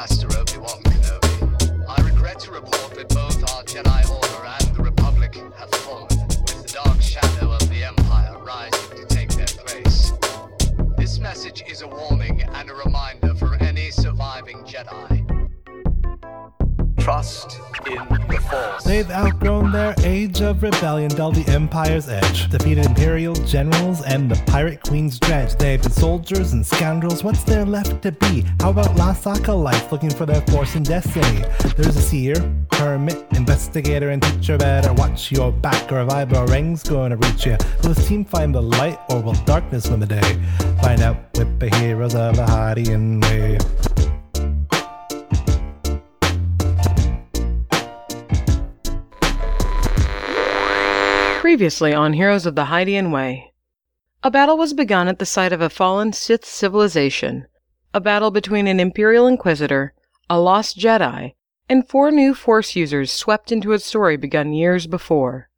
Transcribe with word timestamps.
Master 0.00 0.28
Obi-Wan 0.38 0.82
Kenobi. 0.84 1.84
I 1.86 2.02
regret 2.02 2.40
to 2.40 2.52
report 2.52 2.94
that 2.94 3.10
both 3.10 3.42
our 3.52 3.62
Jedi 3.64 4.10
Order 4.10 4.46
and 4.46 4.74
the 4.74 4.82
Republic 4.82 5.34
have 5.58 5.68
fallen, 5.82 6.08
with 6.08 6.62
the 6.62 6.72
dark 6.72 7.02
shadow 7.02 7.52
of 7.52 7.68
the 7.68 7.84
Empire 7.84 8.38
rising 8.42 8.96
to 8.96 9.04
take 9.04 9.28
their 9.28 9.44
place. 9.44 10.12
This 10.96 11.18
message 11.18 11.62
is 11.68 11.82
a 11.82 11.86
warning 11.86 12.40
and 12.40 12.70
a 12.70 12.74
reminder 12.76 13.34
for 13.34 13.54
any 13.56 13.90
surviving 13.90 14.64
Jedi. 14.64 15.20
Trust 16.98 17.60
Force. 18.50 18.84
They've 18.84 19.10
outgrown 19.10 19.70
their 19.72 19.94
age 20.02 20.40
of 20.40 20.62
rebellion, 20.62 21.10
dulled 21.10 21.36
the 21.36 21.50
Empire's 21.52 22.08
edge, 22.08 22.50
defeated 22.50 22.86
Imperial 22.86 23.34
generals 23.34 24.02
and 24.02 24.30
the 24.30 24.42
Pirate 24.50 24.82
Queen's 24.82 25.18
dredge. 25.18 25.54
They've 25.56 25.80
been 25.80 25.92
soldiers 25.92 26.52
and 26.52 26.66
scoundrels, 26.66 27.22
what's 27.22 27.44
there 27.44 27.64
left 27.64 28.02
to 28.02 28.12
be? 28.12 28.44
How 28.60 28.70
about 28.70 28.96
lost 28.96 29.26
acolytes 29.26 29.92
looking 29.92 30.10
for 30.10 30.26
their 30.26 30.40
force 30.42 30.74
and 30.74 30.84
destiny? 30.84 31.44
There's 31.76 31.96
a 31.96 32.02
seer, 32.02 32.34
hermit, 32.72 33.24
investigator, 33.32 34.10
and 34.10 34.22
teacher. 34.22 34.58
Better 34.58 34.92
watch 34.94 35.30
your 35.30 35.52
back, 35.52 35.92
or 35.92 36.00
a 36.00 36.06
vibe 36.06 36.48
ring's 36.48 36.82
gonna 36.82 37.16
reach 37.16 37.46
you. 37.46 37.56
Will 37.82 37.94
this 37.94 38.08
team 38.08 38.24
find 38.24 38.54
the 38.54 38.62
light, 38.62 38.98
or 39.10 39.20
will 39.20 39.34
darkness 39.44 39.88
win 39.88 40.00
the 40.00 40.06
day? 40.06 40.40
Find 40.82 41.00
out 41.02 41.16
with 41.36 41.60
the 41.60 41.74
heroes 41.76 42.14
of 42.14 42.36
the 42.36 42.42
Hydian 42.42 43.22
Way. 43.22 43.99
Previously 51.50 51.92
on 51.92 52.12
Heroes 52.12 52.46
of 52.46 52.54
the 52.54 52.66
Hydian 52.66 53.10
Way. 53.10 53.52
A 54.22 54.30
battle 54.30 54.56
was 54.56 54.72
begun 54.72 55.08
at 55.08 55.18
the 55.18 55.26
site 55.26 55.52
of 55.52 55.60
a 55.60 55.68
fallen 55.68 56.12
Sith 56.12 56.44
civilization. 56.44 57.48
A 57.92 58.00
battle 58.00 58.30
between 58.30 58.68
an 58.68 58.78
Imperial 58.78 59.26
Inquisitor, 59.26 59.92
a 60.28 60.38
lost 60.38 60.78
Jedi, 60.78 61.34
and 61.68 61.88
four 61.88 62.12
new 62.12 62.34
Force 62.34 62.76
users 62.76 63.10
swept 63.10 63.50
into 63.50 63.72
a 63.72 63.80
story 63.80 64.16
begun 64.16 64.52
years 64.52 64.86
before. 64.86 65.50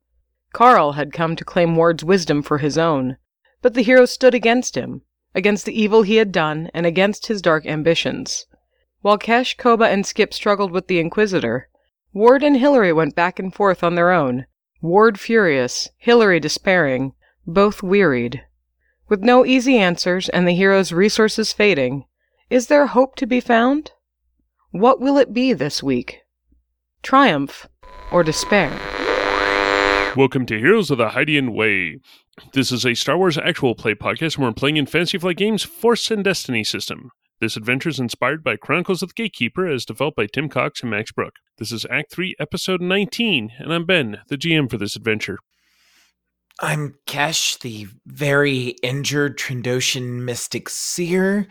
Carl 0.54 0.92
had 0.92 1.12
come 1.12 1.36
to 1.36 1.44
claim 1.44 1.76
Ward's 1.76 2.02
wisdom 2.02 2.40
for 2.40 2.56
his 2.56 2.78
own, 2.78 3.18
but 3.60 3.74
the 3.74 3.82
hero 3.82 4.06
stood 4.06 4.32
against 4.32 4.74
him, 4.74 5.02
against 5.34 5.66
the 5.66 5.78
evil 5.78 6.04
he 6.04 6.16
had 6.16 6.32
done, 6.32 6.70
and 6.72 6.86
against 6.86 7.26
his 7.26 7.42
dark 7.42 7.66
ambitions. 7.66 8.46
While 9.02 9.18
Kesh, 9.18 9.58
Koba, 9.58 9.88
and 9.88 10.06
Skip 10.06 10.32
struggled 10.32 10.70
with 10.70 10.86
the 10.86 11.00
Inquisitor, 11.00 11.68
Ward 12.14 12.42
and 12.42 12.56
Hillary 12.56 12.94
went 12.94 13.14
back 13.14 13.38
and 13.38 13.54
forth 13.54 13.84
on 13.84 13.94
their 13.94 14.10
own, 14.10 14.46
Ward 14.82 15.20
furious, 15.20 15.90
Hillary 15.96 16.40
despairing, 16.40 17.12
both 17.46 17.84
wearied. 17.84 18.42
With 19.08 19.20
no 19.20 19.46
easy 19.46 19.78
answers 19.78 20.28
and 20.28 20.46
the 20.46 20.56
hero's 20.56 20.90
resources 20.90 21.52
fading, 21.52 22.04
is 22.50 22.66
there 22.66 22.88
hope 22.88 23.14
to 23.16 23.26
be 23.26 23.38
found? 23.38 23.92
What 24.72 25.00
will 25.00 25.18
it 25.18 25.32
be 25.32 25.52
this 25.52 25.84
week? 25.84 26.22
Triumph 27.00 27.68
or 28.10 28.24
despair? 28.24 28.70
Welcome 30.16 30.46
to 30.46 30.58
Heroes 30.58 30.90
of 30.90 30.98
the 30.98 31.10
Hydian 31.10 31.54
Way. 31.54 32.00
This 32.52 32.72
is 32.72 32.84
a 32.84 32.94
Star 32.94 33.16
Wars 33.16 33.38
actual 33.38 33.76
play 33.76 33.94
podcast 33.94 34.36
where 34.36 34.48
we're 34.48 34.54
playing 34.54 34.78
in 34.78 34.86
Fantasy 34.86 35.16
Flight 35.16 35.36
Games' 35.36 35.62
Force 35.62 36.10
and 36.10 36.24
Destiny 36.24 36.64
system. 36.64 37.12
This 37.42 37.56
adventure 37.56 37.88
is 37.88 37.98
inspired 37.98 38.44
by 38.44 38.54
Chronicles 38.54 39.02
of 39.02 39.08
the 39.08 39.14
Gatekeeper 39.14 39.66
as 39.66 39.84
developed 39.84 40.16
by 40.16 40.28
Tim 40.28 40.48
Cox 40.48 40.80
and 40.80 40.92
Max 40.92 41.10
Brooke. 41.10 41.34
This 41.58 41.72
is 41.72 41.84
Act 41.90 42.12
3, 42.12 42.36
Episode 42.38 42.80
19, 42.80 43.50
and 43.58 43.74
I'm 43.74 43.84
Ben, 43.84 44.20
the 44.28 44.38
GM 44.38 44.70
for 44.70 44.76
this 44.76 44.94
adventure. 44.94 45.40
I'm 46.60 46.94
Kesh, 47.08 47.58
the 47.58 47.88
very 48.06 48.76
injured 48.84 49.38
Trandoshan 49.38 50.22
mystic 50.22 50.68
seer 50.68 51.48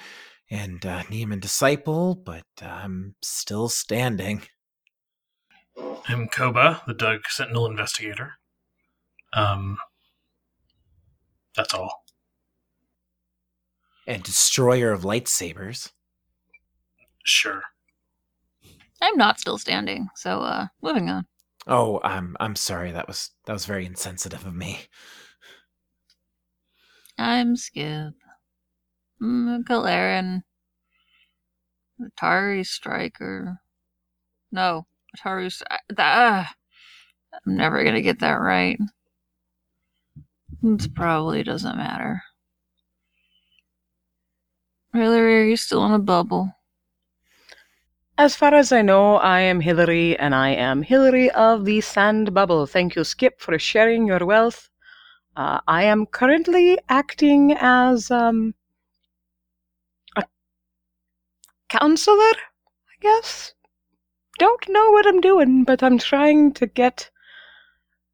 and 0.50 0.86
uh, 0.86 1.04
Niman 1.10 1.42
disciple, 1.42 2.16
but 2.16 2.46
I'm 2.62 3.16
still 3.22 3.68
standing. 3.68 4.44
I'm 6.08 6.30
Koba, 6.30 6.84
the 6.88 6.94
Dug 6.94 7.24
Sentinel 7.28 7.66
investigator. 7.66 8.36
Um, 9.34 9.78
that's 11.54 11.74
all. 11.74 12.01
And 14.08 14.24
destroyer 14.24 14.92
of 14.92 15.04
lightsabers. 15.04 15.92
Sure. 17.24 17.62
I'm 19.02 19.18
not 19.18 19.40
still 19.40 19.58
standing, 19.58 20.10
so 20.16 20.42
uh 20.42 20.68
moving 20.82 21.10
on. 21.10 21.26
Oh, 21.68 22.00
I'm 22.04 22.36
I'm 22.40 22.56
sorry. 22.56 22.92
That 22.92 23.08
was 23.08 23.32
that 23.46 23.54
was 23.54 23.66
very 23.66 23.86
insensitive 23.86 24.46
of 24.46 24.56
me. 24.56 24.80
I'm 27.18 27.56
Skip. 27.56 28.14
Mm, 29.22 29.64
Galarian. 29.64 30.42
Atari 32.02 32.66
Striker. 32.66 33.60
No, 34.52 34.88
Atari. 35.16 35.48
Stri- 35.48 35.78
ah, 36.00 36.52
I'm 37.46 37.56
never 37.56 37.84
gonna 37.84 38.02
get 38.02 38.20
that 38.20 38.40
right. 38.40 38.80
It 40.64 40.96
probably 40.96 41.44
doesn't 41.44 41.78
matter. 41.78 42.24
Hillary, 44.94 45.42
are 45.42 45.46
you 45.46 45.58
still 45.58 45.86
in 45.86 45.94
a 45.94 46.00
bubble? 46.00 46.54
As 48.18 48.36
far 48.36 48.54
as 48.54 48.72
I 48.72 48.82
know, 48.82 49.16
I 49.16 49.40
am 49.40 49.62
Hillary, 49.62 50.18
and 50.20 50.36
I 50.36 50.50
am 50.50 50.84
Hillary 50.84 51.32
of 51.32 51.64
the 51.64 51.80
Sand 51.80 52.34
Bubble. 52.34 52.66
Thank 52.66 52.96
you, 52.96 53.04
Skip, 53.04 53.40
for 53.40 53.58
sharing 53.58 54.06
your 54.06 54.26
wealth. 54.26 54.70
Uh, 55.36 55.62
I 55.68 55.84
am 55.84 56.06
currently 56.06 56.78
acting 56.90 57.56
as 57.58 58.12
um, 58.12 58.54
a 60.18 60.26
counselor, 61.70 62.36
I 62.36 62.96
guess. 63.00 63.54
Don't 64.40 64.68
know 64.68 64.92
what 64.92 65.08
I'm 65.08 65.22
doing, 65.22 65.64
but 65.64 65.82
I'm 65.82 65.98
trying 65.98 66.52
to 66.54 66.68
get 66.68 67.10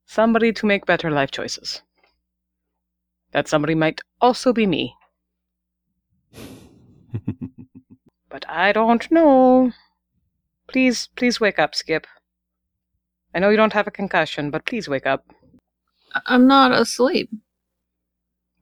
somebody 0.05 0.53
to 0.53 0.65
make 0.67 0.85
better 0.85 1.09
life 1.09 1.31
choices. 1.31 1.81
That 3.31 3.47
somebody 3.47 3.73
might 3.73 3.99
also 4.21 4.53
be 4.53 4.67
me. 4.67 4.93
But 8.29 8.43
I 8.49 8.71
don't 8.73 9.09
know. 9.09 9.71
Please, 10.67 11.07
please 11.15 11.39
wake 11.39 11.59
up, 11.59 11.73
Skip. 11.73 12.05
I 13.33 13.39
know 13.39 13.49
you 13.49 13.57
don't 13.57 13.73
have 13.73 13.87
a 13.87 13.91
concussion, 13.91 14.51
but 14.51 14.65
please 14.65 14.89
wake 14.89 15.05
up. 15.05 15.25
I- 16.13 16.21
I'm 16.25 16.45
not 16.45 16.71
asleep. 16.73 17.29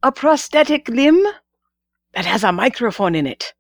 a 0.04 0.12
prosthetic 0.12 0.88
limb 0.88 1.22
that 2.14 2.26
has 2.26 2.44
a 2.44 2.52
microphone 2.52 3.16
in 3.16 3.26
it. 3.28 3.54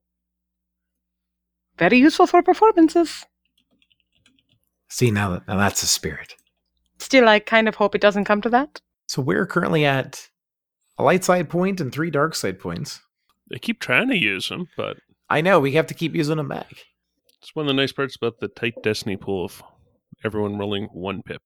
Very 1.78 1.98
useful 1.98 2.28
for 2.28 2.44
performances. 2.44 3.26
See, 4.90 5.10
now, 5.10 5.32
that, 5.32 5.48
now 5.48 5.58
that's 5.58 5.84
a 5.84 5.88
spirit. 5.88 6.36
Still, 7.00 7.28
I 7.28 7.40
kind 7.40 7.68
of 7.68 7.76
hope 7.76 7.96
it 7.96 8.02
doesn't 8.02 8.26
come 8.26 8.42
to 8.42 8.50
that. 8.50 8.82
So 9.08 9.22
we're 9.22 9.46
currently 9.46 9.86
at 9.86 10.30
a 10.98 11.04
light 11.04 11.24
side 11.24 11.50
point 11.50 11.82
and 11.82 11.92
three 11.92 12.12
dark 12.12 12.36
side 12.36 12.60
points. 12.60 13.02
They 13.50 13.58
keep 13.58 13.80
trying 13.80 14.10
to 14.10 14.18
use 14.18 14.50
them, 14.50 14.68
but 14.78 14.98
I 15.30 15.42
know, 15.42 15.60
we 15.60 15.74
have 15.74 15.88
to 15.88 15.94
keep 15.94 16.14
using 16.14 16.38
them 16.38 16.50
back. 16.50 16.72
it's 17.42 17.56
one 17.56 17.66
of 17.66 17.68
the 17.68 17.74
nice 17.74 17.92
parts 17.92 18.16
about 18.16 18.40
the 18.40 18.48
tight 18.50 18.76
Destiny 18.84 19.18
pool 19.18 19.46
of 19.46 19.64
everyone 20.24 20.58
rolling 20.58 20.86
one 20.94 21.24
pip. 21.24 21.42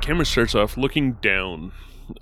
Camera 0.00 0.24
starts 0.24 0.54
off 0.54 0.78
looking 0.78 1.12
down 1.12 1.72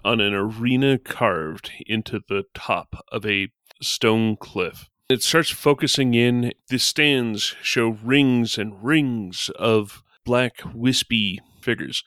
on 0.04 0.20
an 0.20 0.34
arena 0.34 0.98
carved 0.98 1.70
into 1.86 2.20
the 2.28 2.44
top 2.52 3.04
of 3.12 3.24
a 3.24 3.48
stone 3.80 4.36
cliff. 4.36 4.90
It 5.08 5.22
starts 5.22 5.50
focusing 5.50 6.12
in. 6.12 6.52
The 6.68 6.78
stands 6.78 7.54
show 7.62 7.90
rings 8.02 8.58
and 8.58 8.84
rings 8.84 9.48
of 9.56 10.02
black, 10.24 10.60
wispy 10.74 11.40
figures 11.62 12.02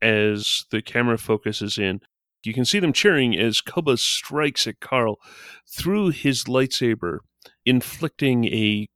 as 0.00 0.64
the 0.70 0.80
camera 0.80 1.18
focuses 1.18 1.78
in. 1.78 2.00
You 2.42 2.54
can 2.54 2.64
see 2.64 2.80
them 2.80 2.92
cheering 2.92 3.38
as 3.38 3.60
Koba 3.60 3.98
strikes 3.98 4.66
at 4.66 4.80
Carl 4.80 5.20
through 5.68 6.08
his 6.08 6.44
lightsaber, 6.44 7.18
inflicting 7.64 8.46
a 8.46 8.88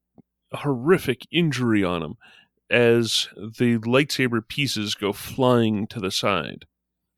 horrific 0.52 1.26
injury 1.30 1.84
on 1.84 2.02
him 2.02 2.14
as 2.70 3.28
the 3.36 3.78
lightsaber 3.78 4.46
pieces 4.46 4.94
go 4.94 5.12
flying 5.12 5.86
to 5.88 6.00
the 6.00 6.10
side. 6.10 6.66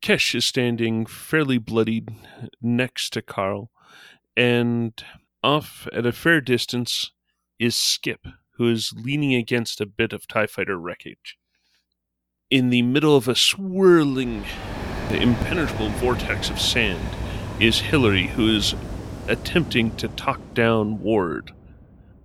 Kesh 0.02 0.34
is 0.34 0.44
standing 0.44 1.06
fairly 1.06 1.58
bloodied 1.58 2.10
next 2.60 3.12
to 3.14 3.22
Carl, 3.22 3.70
and 4.36 4.92
off 5.42 5.88
at 5.92 6.06
a 6.06 6.12
fair 6.12 6.40
distance 6.40 7.10
is 7.58 7.74
Skip, 7.74 8.26
who 8.56 8.70
is 8.70 8.92
leaning 8.96 9.34
against 9.34 9.80
a 9.80 9.86
bit 9.86 10.12
of 10.12 10.28
TIE 10.28 10.46
fighter 10.46 10.78
wreckage. 10.78 11.36
In 12.50 12.70
the 12.70 12.82
middle 12.82 13.16
of 13.16 13.28
a 13.28 13.34
swirling, 13.34 14.44
impenetrable 15.10 15.88
vortex 15.90 16.50
of 16.50 16.60
sand 16.60 17.16
is 17.60 17.80
Hillary, 17.80 18.28
who 18.28 18.48
is 18.48 18.74
attempting 19.26 19.94
to 19.96 20.08
talk 20.08 20.40
down 20.54 21.00
Ward. 21.00 21.52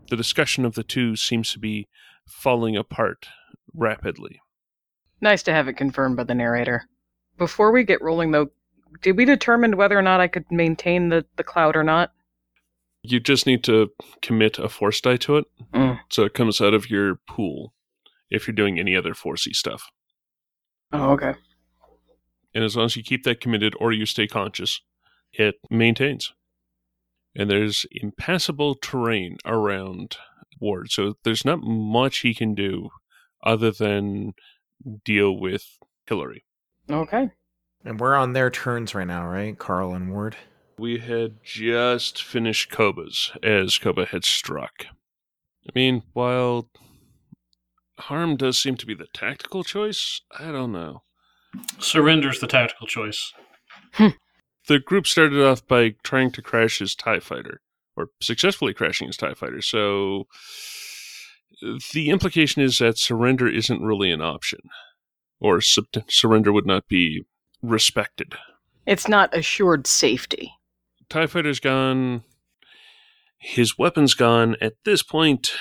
The 0.09 0.15
discussion 0.15 0.63
of 0.63 0.75
the 0.75 0.83
two 0.83 1.15
seems 1.15 1.51
to 1.53 1.59
be 1.59 1.87
falling 2.27 2.75
apart 2.77 3.27
rapidly. 3.73 4.41
Nice 5.21 5.43
to 5.43 5.53
have 5.53 5.67
it 5.67 5.77
confirmed 5.77 6.17
by 6.17 6.23
the 6.23 6.35
narrator. 6.35 6.83
Before 7.37 7.71
we 7.71 7.83
get 7.83 8.01
rolling, 8.01 8.31
though, 8.31 8.49
did 9.01 9.17
we 9.17 9.25
determine 9.25 9.77
whether 9.77 9.97
or 9.97 10.01
not 10.01 10.19
I 10.21 10.27
could 10.27 10.45
maintain 10.51 11.09
the, 11.09 11.25
the 11.37 11.43
cloud 11.43 11.75
or 11.75 11.83
not? 11.83 12.11
You 13.01 13.19
just 13.19 13.45
need 13.45 13.63
to 13.65 13.89
commit 14.21 14.59
a 14.59 14.69
force 14.69 15.01
die 15.01 15.17
to 15.17 15.37
it, 15.37 15.45
Mm. 15.73 15.99
so 16.09 16.23
it 16.23 16.33
comes 16.33 16.61
out 16.61 16.73
of 16.73 16.89
your 16.89 17.15
pool 17.27 17.73
if 18.29 18.47
you're 18.47 18.55
doing 18.55 18.79
any 18.79 18.95
other 18.95 19.13
forcey 19.13 19.53
stuff. 19.55 19.89
Oh, 20.91 21.11
okay. 21.13 21.33
And 22.53 22.63
as 22.63 22.75
long 22.75 22.85
as 22.85 22.95
you 22.95 23.03
keep 23.03 23.23
that 23.23 23.41
committed 23.41 23.73
or 23.79 23.91
you 23.91 24.05
stay 24.05 24.27
conscious, 24.27 24.79
it 25.33 25.55
maintains. 25.71 26.33
And 27.35 27.49
there's 27.49 27.85
impassable 27.91 28.75
terrain 28.75 29.37
around 29.43 30.17
Ward, 30.63 30.89
so 30.89 31.15
there's 31.23 31.45
not 31.45 31.59
much 31.61 32.19
he 32.19 32.33
can 32.33 32.55
do 32.55 32.89
other 33.43 33.69
than 33.69 34.33
deal 35.05 35.37
with 35.37 35.77
Hillary. 36.07 36.45
Okay. 36.89 37.29
And 37.85 37.99
we're 37.99 38.15
on 38.15 38.33
their 38.33 38.49
turns 38.49 38.95
right 38.95 39.05
now, 39.05 39.27
right? 39.27 39.57
Carl 39.59 39.93
and 39.93 40.11
Ward. 40.11 40.37
We 40.79 40.99
had 40.99 41.43
just 41.43 42.23
finished 42.23 42.71
Koba's 42.71 43.31
as 43.43 43.77
Koba 43.77 44.05
had 44.05 44.25
struck. 44.25 44.85
I 45.67 45.71
mean, 45.75 46.03
while 46.13 46.69
harm 47.99 48.37
does 48.37 48.57
seem 48.57 48.75
to 48.77 48.85
be 48.85 48.95
the 48.95 49.07
tactical 49.13 49.63
choice, 49.63 50.21
I 50.39 50.51
don't 50.51 50.71
know. 50.71 51.03
Surrender's 51.77 52.39
the 52.39 52.47
tactical 52.47 52.87
choice. 52.87 53.33
The 54.67 54.79
group 54.79 55.05
started 55.05 55.45
off 55.45 55.67
by 55.67 55.95
trying 56.03 56.31
to 56.31 56.41
crash 56.41 56.79
his 56.79 56.95
TIE 56.95 57.19
fighter, 57.19 57.59
or 57.95 58.07
successfully 58.21 58.73
crashing 58.73 59.07
his 59.07 59.17
TIE 59.17 59.33
fighter, 59.33 59.61
so 59.61 60.27
the 61.93 62.09
implication 62.09 62.61
is 62.61 62.79
that 62.79 62.97
surrender 62.97 63.47
isn't 63.47 63.81
really 63.81 64.11
an 64.11 64.21
option, 64.21 64.59
or 65.39 65.61
sub- 65.61 65.85
surrender 66.07 66.51
would 66.51 66.65
not 66.65 66.87
be 66.87 67.23
respected. 67.61 68.33
It's 68.85 69.07
not 69.07 69.35
assured 69.35 69.87
safety. 69.87 70.53
TIE 71.09 71.27
fighter's 71.27 71.59
gone. 71.59 72.23
His 73.37 73.77
weapon's 73.77 74.13
gone. 74.13 74.55
At 74.61 74.73
this 74.85 75.03
point, 75.03 75.51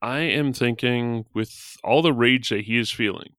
I 0.00 0.18
am 0.20 0.52
thinking, 0.52 1.24
with 1.32 1.76
all 1.84 2.02
the 2.02 2.12
rage 2.12 2.48
that 2.50 2.62
he 2.62 2.76
is 2.76 2.90
feeling, 2.90 3.34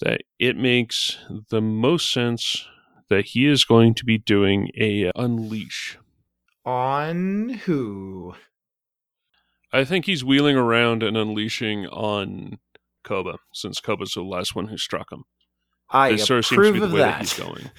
that 0.00 0.22
it 0.38 0.56
makes 0.56 1.18
the 1.50 1.60
most 1.60 2.10
sense 2.10 2.66
that 3.10 3.26
he 3.26 3.46
is 3.46 3.64
going 3.64 3.94
to 3.94 4.04
be 4.04 4.16
doing 4.16 4.70
a 4.80 5.10
unleash. 5.14 5.98
On 6.64 7.50
who? 7.50 8.34
I 9.72 9.84
think 9.84 10.06
he's 10.06 10.24
wheeling 10.24 10.56
around 10.56 11.02
and 11.02 11.16
unleashing 11.16 11.86
on 11.86 12.58
Koba, 13.04 13.38
since 13.52 13.80
Koba's 13.80 14.12
the 14.14 14.22
last 14.22 14.54
one 14.54 14.68
who 14.68 14.78
struck 14.78 15.12
him. 15.12 15.24
I 15.90 16.12
This 16.12 16.26
sort 16.26 16.38
of 16.38 16.46
seems 16.46 16.56
to 16.62 16.68
approve 16.68 16.74
be 16.74 16.80
the 16.80 16.86
of 16.86 16.92
way 16.92 16.98
that 17.00 17.06
that. 17.12 17.20
he's 17.20 17.38
going. 17.38 17.70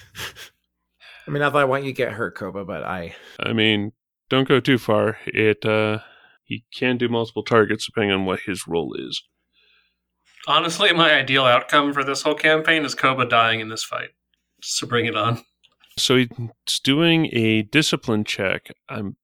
I 1.26 1.30
mean, 1.30 1.40
not 1.40 1.52
that 1.52 1.60
I 1.60 1.64
want 1.64 1.84
you 1.84 1.90
to 1.90 1.96
get 1.96 2.12
hurt, 2.12 2.34
Koba, 2.36 2.64
but 2.64 2.82
I. 2.82 3.14
I 3.40 3.52
mean, 3.52 3.92
don't 4.28 4.48
go 4.48 4.60
too 4.60 4.78
far. 4.78 5.18
It 5.26 5.64
uh 5.64 5.98
he 6.44 6.64
can 6.74 6.98
do 6.98 7.08
multiple 7.08 7.42
targets 7.44 7.86
depending 7.86 8.10
on 8.12 8.26
what 8.26 8.40
his 8.40 8.66
role 8.66 8.94
is. 8.98 9.22
Honestly, 10.46 10.92
my 10.92 11.12
ideal 11.12 11.44
outcome 11.44 11.92
for 11.92 12.02
this 12.02 12.22
whole 12.22 12.34
campaign 12.34 12.84
is 12.84 12.94
Koba 12.94 13.26
dying 13.26 13.60
in 13.60 13.68
this 13.68 13.84
fight. 13.84 14.10
So 14.62 14.86
bring 14.86 15.06
it 15.06 15.16
on. 15.16 15.42
So 15.98 16.16
he's 16.16 16.28
doing 16.82 17.28
a 17.32 17.62
discipline 17.62 18.24
check. 18.24 18.68
I'm, 18.88 19.16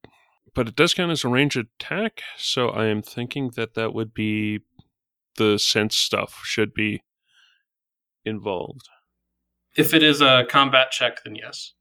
but 0.54 0.68
it 0.68 0.76
does 0.76 0.92
count 0.92 1.12
as 1.12 1.24
a 1.24 1.28
range 1.28 1.56
attack. 1.56 2.22
So 2.36 2.68
I 2.68 2.86
am 2.86 3.02
thinking 3.02 3.52
that 3.56 3.74
that 3.74 3.94
would 3.94 4.12
be 4.12 4.60
the 5.36 5.58
sense 5.58 5.96
stuff 5.96 6.42
should 6.44 6.74
be 6.74 7.02
involved. 8.24 8.88
If 9.76 9.94
it 9.94 10.02
is 10.02 10.20
a 10.20 10.44
combat 10.48 10.90
check, 10.90 11.22
then 11.24 11.36
yes. 11.36 11.72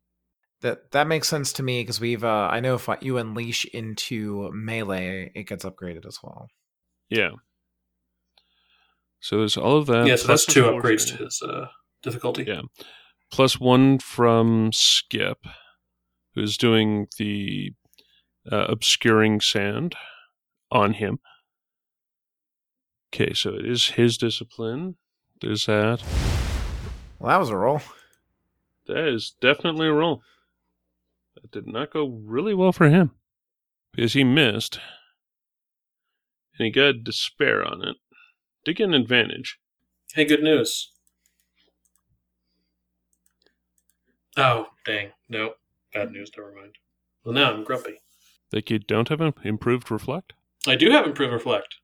That 0.61 0.91
that 0.91 1.07
makes 1.07 1.27
sense 1.27 1.53
to 1.53 1.63
me 1.63 1.81
because 1.81 1.99
we've. 1.99 2.23
Uh, 2.23 2.47
I 2.51 2.59
know 2.59 2.75
if 2.75 2.87
you 3.01 3.17
unleash 3.17 3.65
into 3.65 4.51
melee, 4.53 5.31
it 5.35 5.43
gets 5.43 5.65
upgraded 5.65 6.05
as 6.05 6.19
well. 6.23 6.47
Yeah. 7.09 7.31
So 9.19 9.39
there's 9.39 9.57
all 9.57 9.77
of 9.77 9.87
that. 9.87 10.07
yeah, 10.07 10.15
so 10.15 10.27
that's 10.27 10.45
two 10.45 10.63
upgrades 10.63 11.07
to 11.09 11.23
his 11.23 11.41
uh, 11.41 11.67
difficulty. 12.01 12.45
Yeah. 12.47 12.61
Plus 13.31 13.59
one 13.59 13.99
from 13.99 14.71
Skip, 14.71 15.45
who's 16.33 16.57
doing 16.57 17.07
the 17.17 17.73
uh, 18.51 18.65
obscuring 18.69 19.41
sand 19.41 19.95
on 20.71 20.93
him. 20.93 21.19
Okay, 23.13 23.33
so 23.33 23.53
it 23.53 23.65
is 23.65 23.89
his 23.89 24.17
discipline. 24.17 24.95
There's 25.41 25.65
that. 25.65 26.01
Well, 27.19 27.29
that 27.29 27.39
was 27.39 27.49
a 27.49 27.57
roll. 27.57 27.81
That 28.87 29.07
is 29.07 29.35
definitely 29.41 29.87
a 29.87 29.93
roll. 29.93 30.21
That 31.35 31.51
did 31.51 31.67
not 31.67 31.91
go 31.91 32.07
really 32.07 32.53
well 32.53 32.71
for 32.71 32.89
him 32.89 33.11
because 33.93 34.13
he 34.13 34.23
missed, 34.23 34.79
and 36.57 36.65
he 36.65 36.71
got 36.71 37.03
despair 37.03 37.65
on 37.65 37.83
it. 37.85 37.97
Did 38.63 38.77
get 38.77 38.85
an 38.85 38.93
advantage. 38.93 39.59
Hey, 40.13 40.25
good 40.25 40.43
news. 40.43 40.91
Oh, 44.37 44.67
dang. 44.85 45.11
No. 45.29 45.53
Bad 45.93 46.11
news. 46.11 46.31
Never 46.37 46.53
mind. 46.53 46.75
Well, 47.23 47.33
now 47.33 47.53
I'm 47.53 47.63
grumpy. 47.63 48.01
Like 48.53 48.69
you 48.69 48.79
don't 48.79 49.09
have 49.09 49.19
an 49.19 49.33
improved 49.43 49.91
reflect. 49.91 50.33
I 50.67 50.75
do 50.75 50.91
have 50.91 51.05
improved 51.05 51.33
Reflect, 51.33 51.75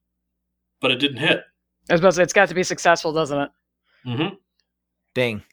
but 0.82 0.92
it 0.92 1.00
didn't 1.00 1.18
hit. 1.18 1.42
I 1.90 1.94
was 1.94 2.02
about 2.02 2.10
to 2.10 2.16
say, 2.16 2.24
it's 2.24 2.34
got 2.34 2.50
to 2.50 2.56
be 2.56 2.64
successful, 2.64 3.14
doesn't 3.14 3.40
it? 3.40 3.50
Mm-hmm. 4.06 4.36
Dang. 5.14 5.44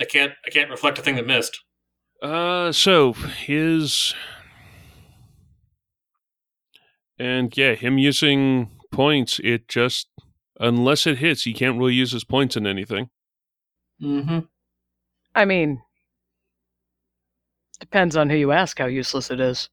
I 0.00 0.04
can't. 0.04 0.32
I 0.46 0.50
can't 0.50 0.70
reflect 0.70 0.98
a 0.98 1.02
thing 1.02 1.16
that 1.16 1.26
missed. 1.26 1.60
Uh, 2.22 2.72
so 2.72 3.12
his 3.12 4.14
and 7.18 7.56
yeah, 7.56 7.74
him 7.74 7.98
using 7.98 8.70
points. 8.92 9.40
It 9.42 9.68
just 9.68 10.08
unless 10.60 11.06
it 11.06 11.18
hits, 11.18 11.44
he 11.44 11.54
can't 11.54 11.78
really 11.78 11.94
use 11.94 12.12
his 12.12 12.24
points 12.24 12.56
in 12.56 12.66
anything. 12.66 13.10
Mm-hmm. 14.02 14.40
I 15.36 15.44
mean, 15.44 15.80
Depends 17.78 18.16
on 18.16 18.30
who 18.30 18.36
you 18.36 18.52
ask 18.52 18.78
how 18.78 18.86
useless 18.86 19.30
it 19.30 19.40
is. 19.40 19.68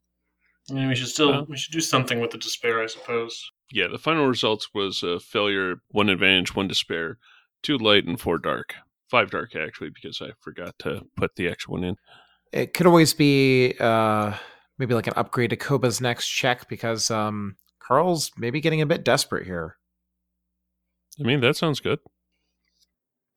I 0.69 0.73
mean, 0.73 0.89
we 0.89 0.95
should 0.95 1.07
still 1.07 1.31
Well- 1.31 1.45
we 1.45 1.57
should 1.57 1.73
do 1.73 1.81
something 1.81 2.19
with 2.19 2.31
the 2.31 2.37
despair, 2.37 2.81
I 2.81 2.87
suppose. 2.87 3.51
Yeah, 3.71 3.87
the 3.87 3.97
final 3.97 4.27
results 4.27 4.73
was 4.73 5.03
a 5.03 5.19
failure, 5.19 5.81
one 5.89 6.09
advantage, 6.09 6.55
one 6.55 6.67
despair, 6.67 7.17
two 7.61 7.77
light, 7.77 8.05
and 8.05 8.19
four 8.19 8.37
dark. 8.37 8.75
Five 9.09 9.31
dark, 9.31 9.55
actually, 9.55 9.89
because 9.89 10.21
I 10.21 10.31
forgot 10.39 10.77
to 10.79 11.07
put 11.15 11.35
the 11.35 11.47
extra 11.47 11.71
one 11.71 11.83
in. 11.83 11.95
It 12.51 12.73
could 12.73 12.87
always 12.87 13.13
be 13.13 13.75
uh, 13.79 14.37
maybe 14.77 14.93
like 14.93 15.07
an 15.07 15.13
upgrade 15.15 15.51
to 15.51 15.57
Koba's 15.57 16.01
next 16.01 16.27
check 16.27 16.67
because 16.67 17.09
um, 17.09 17.57
Carl's 17.79 18.31
maybe 18.37 18.61
getting 18.61 18.81
a 18.81 18.85
bit 18.85 19.03
desperate 19.03 19.45
here. 19.45 19.77
I 21.19 21.23
mean, 21.23 21.41
that 21.41 21.55
sounds 21.55 21.79
good. 21.79 21.99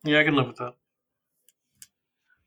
Yeah, 0.04 0.20
I 0.20 0.24
can 0.24 0.34
live 0.34 0.48
with 0.48 0.56
that. 0.56 0.74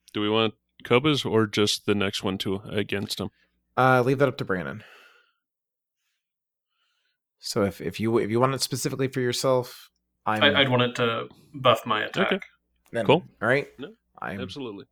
Do 0.10 0.22
we 0.22 0.30
want 0.30 0.54
Koba's 0.84 1.26
or 1.26 1.46
just 1.48 1.86
the 1.86 1.96
next 1.96 2.24
one 2.24 2.38
to 2.40 2.62
against 2.70 3.20
him? 3.20 3.30
Uh, 3.78 4.02
leave 4.02 4.20
that 4.20 4.28
up 4.28 4.38
to 4.38 4.46
Brandon. 4.46 4.84
So 7.40 7.64
if, 7.64 7.80
if 7.82 8.00
you 8.00 8.18
if 8.18 8.30
you 8.30 8.40
want 8.40 8.54
it 8.54 8.62
specifically 8.62 9.08
for 9.08 9.22
yourself, 9.22 9.90
I'm 10.26 10.44
I, 10.44 10.62
I'd 10.62 10.70
want 10.70 10.82
it 10.84 10.96
to 10.96 11.28
buff 11.54 11.86
my 11.86 12.04
attack. 12.04 12.28
Okay. 12.34 12.40
then- 12.92 13.06
cool. 13.06 13.24
All 13.42 13.48
right. 13.48 13.68
No, 13.80 13.94
I'm 14.22 14.42
Absolutely. 14.42 14.86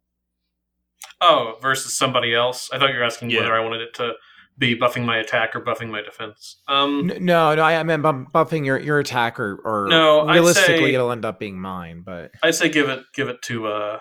Oh, 1.19 1.55
versus 1.61 1.97
somebody 1.97 2.33
else. 2.33 2.69
I 2.71 2.77
thought 2.79 2.89
you 2.91 2.97
were 2.97 3.03
asking 3.03 3.31
Yeah. 3.31 3.39
whether 3.41 3.55
I 3.55 3.59
wanted 3.59 3.81
it 3.81 3.93
to 3.95 4.13
be 4.57 4.77
buffing 4.77 5.03
my 5.05 5.17
attack 5.17 5.55
or 5.55 5.61
buffing 5.61 5.89
my 5.89 6.01
defense. 6.01 6.61
Um, 6.67 7.07
no 7.19 7.53
no 7.55 7.61
I 7.63 7.81
meant 7.83 8.01
bu- 8.03 8.25
buffing 8.33 8.65
your 8.65 8.79
your 8.79 8.99
attack 8.99 9.39
or 9.39 9.59
or 9.63 9.87
No, 9.89 10.27
I'd 10.27 10.35
realistically 10.35 10.77
say- 10.89 10.93
it'll 10.93 11.11
end 11.11 11.25
up 11.25 11.39
being 11.39 11.59
mine. 11.59 12.01
But 12.05 12.31
I'd 12.41 12.55
say 12.55 12.69
give 12.69 12.87
it 12.89 13.03
give 13.13 13.27
it 13.29 13.41
to 13.43 13.67
uh, 13.67 13.99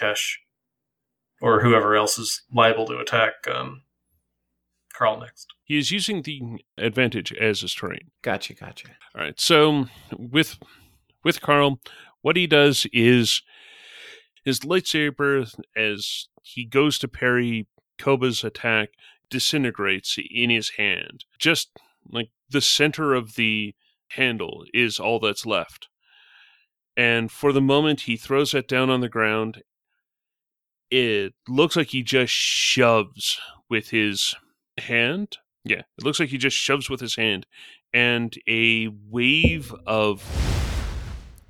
Kesh 0.00 0.36
or 1.40 1.60
whoever 1.60 1.96
else 1.96 2.18
is 2.18 2.42
liable 2.52 2.86
to 2.86 2.98
attack 2.98 3.32
um, 3.52 3.82
Carl 4.94 5.20
next. 5.20 5.46
He 5.64 5.78
is 5.78 5.90
using 5.90 6.22
the 6.22 6.40
advantage 6.76 7.32
as 7.32 7.60
his 7.60 7.74
terrain. 7.74 8.10
gotcha 8.22 8.54
gotcha. 8.54 8.88
All 9.14 9.22
right. 9.22 9.38
So 9.38 9.86
with 10.16 10.58
with 11.24 11.40
Carl, 11.40 11.80
what 12.22 12.36
he 12.36 12.46
does 12.46 12.86
is 12.92 13.42
his 14.44 14.60
lightsaber, 14.60 15.52
as 15.76 16.28
he 16.42 16.64
goes 16.64 16.98
to 16.98 17.08
parry 17.08 17.66
Koba's 17.98 18.42
attack, 18.42 18.90
disintegrates 19.30 20.16
in 20.30 20.50
his 20.50 20.70
hand. 20.70 21.24
Just 21.38 21.70
like 22.10 22.30
the 22.48 22.60
center 22.60 23.14
of 23.14 23.34
the 23.34 23.74
handle 24.12 24.64
is 24.72 24.98
all 24.98 25.20
that's 25.20 25.44
left. 25.44 25.88
And 26.96 27.30
for 27.30 27.52
the 27.52 27.60
moment, 27.60 28.02
he 28.02 28.16
throws 28.16 28.54
it 28.54 28.66
down 28.66 28.90
on 28.90 29.00
the 29.00 29.08
ground. 29.08 29.62
It 30.90 31.34
looks 31.46 31.76
like 31.76 31.88
he 31.88 32.02
just 32.02 32.32
shoves 32.32 33.40
with 33.68 33.90
his 33.90 34.34
hand. 34.78 35.38
Yeah, 35.64 35.82
it 35.98 36.04
looks 36.04 36.18
like 36.18 36.30
he 36.30 36.38
just 36.38 36.56
shoves 36.56 36.88
with 36.88 37.00
his 37.00 37.16
hand 37.16 37.46
and 37.92 38.34
a 38.46 38.88
wave 39.08 39.74
of 39.86 40.24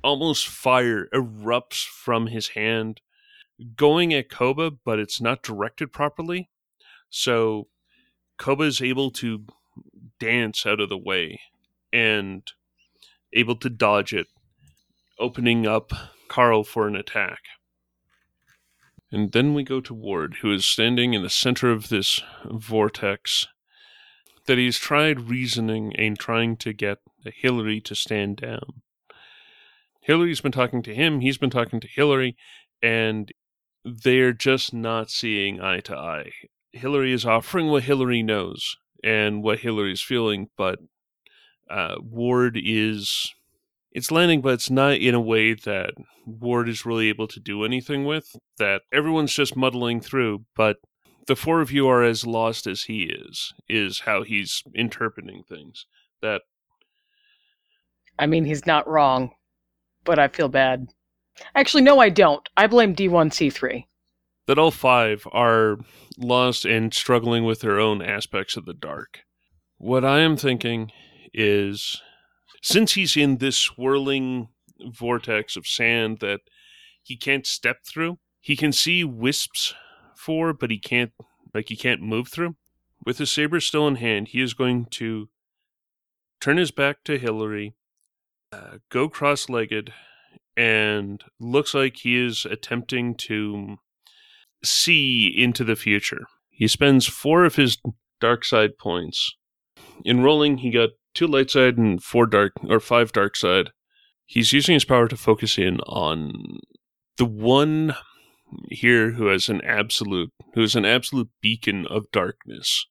almost 0.03 0.47
fire 0.47 1.07
erupts 1.13 1.85
from 1.85 2.27
his 2.27 2.49
hand, 2.49 3.01
going 3.75 4.13
at 4.13 4.29
Koba, 4.29 4.71
but 4.71 4.99
it's 4.99 5.19
not 5.19 5.43
directed 5.43 5.91
properly. 5.91 6.49
So 7.09 7.67
Koba 8.37 8.63
is 8.63 8.81
able 8.81 9.11
to 9.11 9.45
dance 10.19 10.65
out 10.65 10.79
of 10.79 10.89
the 10.89 10.97
way 10.97 11.41
and 11.91 12.43
able 13.33 13.55
to 13.57 13.69
dodge 13.69 14.13
it, 14.13 14.27
opening 15.19 15.67
up 15.67 15.91
Carl 16.29 16.63
for 16.63 16.87
an 16.87 16.95
attack. 16.95 17.39
And 19.11 19.31
then 19.31 19.53
we 19.53 19.63
go 19.63 19.81
to 19.81 19.93
Ward, 19.93 20.37
who 20.41 20.51
is 20.53 20.65
standing 20.65 21.13
in 21.13 21.23
the 21.23 21.29
center 21.29 21.71
of 21.71 21.89
this 21.89 22.21
vortex 22.45 23.47
that 24.45 24.57
he's 24.57 24.77
tried 24.77 25.29
reasoning 25.29 25.95
and 25.95 26.17
trying 26.17 26.57
to 26.57 26.73
get 26.73 26.99
Hillary 27.23 27.81
to 27.81 27.95
stand 27.95 28.37
down. 28.37 28.81
Hillary's 30.01 30.41
been 30.41 30.51
talking 30.51 30.81
to 30.83 30.95
him, 30.95 31.21
he's 31.21 31.37
been 31.37 31.49
talking 31.49 31.79
to 31.79 31.87
Hillary, 31.87 32.35
and 32.81 33.31
they're 33.83 34.33
just 34.33 34.73
not 34.73 35.09
seeing 35.09 35.61
eye 35.61 35.81
to 35.81 35.95
eye. 35.95 36.31
Hillary 36.71 37.13
is 37.13 37.25
offering 37.25 37.67
what 37.67 37.83
Hillary 37.83 38.23
knows 38.23 38.77
and 39.03 39.43
what 39.43 39.59
Hillary's 39.59 40.01
feeling, 40.01 40.49
but 40.57 40.79
uh, 41.69 41.95
Ward 41.99 42.59
is. 42.61 43.33
It's 43.91 44.11
landing, 44.11 44.41
but 44.41 44.53
it's 44.53 44.69
not 44.69 44.93
in 44.93 45.15
a 45.15 45.21
way 45.21 45.53
that 45.53 45.93
Ward 46.25 46.69
is 46.69 46.85
really 46.85 47.09
able 47.09 47.27
to 47.27 47.39
do 47.39 47.63
anything 47.65 48.05
with. 48.05 48.35
That 48.59 48.83
everyone's 48.93 49.33
just 49.33 49.55
muddling 49.55 49.99
through, 49.99 50.45
but 50.55 50.77
the 51.27 51.35
four 51.35 51.61
of 51.61 51.71
you 51.71 51.87
are 51.87 52.03
as 52.03 52.25
lost 52.25 52.67
as 52.67 52.83
he 52.83 53.03
is, 53.03 53.53
is 53.67 54.01
how 54.01 54.23
he's 54.23 54.63
interpreting 54.75 55.43
things. 55.47 55.85
That 56.21 56.41
I 58.17 58.25
mean, 58.25 58.45
he's 58.45 58.65
not 58.65 58.87
wrong, 58.87 59.31
but 60.03 60.19
I 60.19 60.27
feel 60.27 60.49
bad. 60.49 60.87
Actually, 61.55 61.83
no, 61.83 61.99
I 61.99 62.09
don't. 62.09 62.47
I 62.57 62.67
blame 62.67 62.93
D1C3. 62.95 63.85
that 64.47 64.59
all 64.59 64.71
five 64.71 65.25
are 65.31 65.77
lost 66.17 66.65
and 66.65 66.93
struggling 66.93 67.45
with 67.45 67.61
their 67.61 67.79
own 67.79 68.01
aspects 68.01 68.57
of 68.57 68.65
the 68.65 68.73
dark. 68.73 69.21
What 69.77 70.03
I 70.03 70.19
am 70.19 70.35
thinking 70.35 70.91
is 71.33 72.01
since 72.61 72.93
he's 72.93 73.15
in 73.17 73.37
this 73.37 73.57
swirling 73.57 74.49
vortex 74.79 75.55
of 75.55 75.67
sand 75.67 76.19
that 76.19 76.41
he 77.03 77.17
can't 77.17 77.45
step 77.45 77.77
through, 77.85 78.19
he 78.41 78.55
can 78.55 78.71
see 78.71 79.03
wisps 79.03 79.73
for, 80.15 80.53
but 80.53 80.71
he 80.71 80.79
can't 80.79 81.11
like 81.53 81.69
he 81.69 81.75
can't 81.75 82.01
move 82.01 82.27
through. 82.27 82.55
With 83.05 83.17
his 83.17 83.31
saber 83.31 83.59
still 83.59 83.87
in 83.87 83.95
hand, 83.95 84.29
he 84.29 84.41
is 84.41 84.53
going 84.53 84.85
to 84.91 85.29
turn 86.39 86.57
his 86.57 86.71
back 86.71 87.03
to 87.05 87.17
Hillary, 87.17 87.75
uh, 88.51 88.77
go 88.89 89.09
cross-legged, 89.09 89.93
and 90.55 91.23
looks 91.39 91.73
like 91.73 91.97
he 91.97 92.17
is 92.17 92.45
attempting 92.45 93.15
to 93.15 93.77
see 94.63 95.27
into 95.27 95.63
the 95.63 95.75
future. 95.75 96.25
He 96.49 96.67
spends 96.67 97.07
four 97.07 97.45
of 97.45 97.55
his 97.55 97.77
dark 98.19 98.43
side 98.43 98.77
points. 98.77 99.33
In 100.03 100.21
rolling, 100.21 100.57
he 100.57 100.71
got 100.71 100.89
two 101.13 101.27
light 101.27 101.51
side 101.51 101.77
and 101.77 102.01
four 102.03 102.25
dark 102.25 102.53
or 102.67 102.79
five 102.79 103.11
dark 103.11 103.35
side. 103.35 103.71
He's 104.25 104.53
using 104.53 104.73
his 104.73 104.85
power 104.85 105.07
to 105.07 105.17
focus 105.17 105.57
in 105.57 105.79
on 105.81 106.59
the 107.17 107.25
one 107.25 107.95
here 108.69 109.11
who 109.11 109.27
has 109.27 109.49
an 109.49 109.61
absolute 109.61 110.31
who 110.53 110.61
is 110.61 110.75
an 110.75 110.85
absolute 110.85 111.29
beacon 111.41 111.85
of 111.87 112.11
darkness 112.11 112.85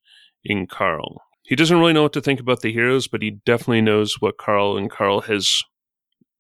in 0.44 0.66
Carl. 0.66 1.22
He 1.42 1.56
doesn't 1.56 1.78
really 1.78 1.92
know 1.92 2.02
what 2.02 2.12
to 2.12 2.20
think 2.20 2.40
about 2.40 2.60
the 2.60 2.72
heroes, 2.72 3.08
but 3.08 3.22
he 3.22 3.30
definitely 3.30 3.80
knows 3.80 4.20
what 4.20 4.36
Carl 4.36 4.76
and 4.76 4.90
Carl 4.90 5.22
has 5.22 5.62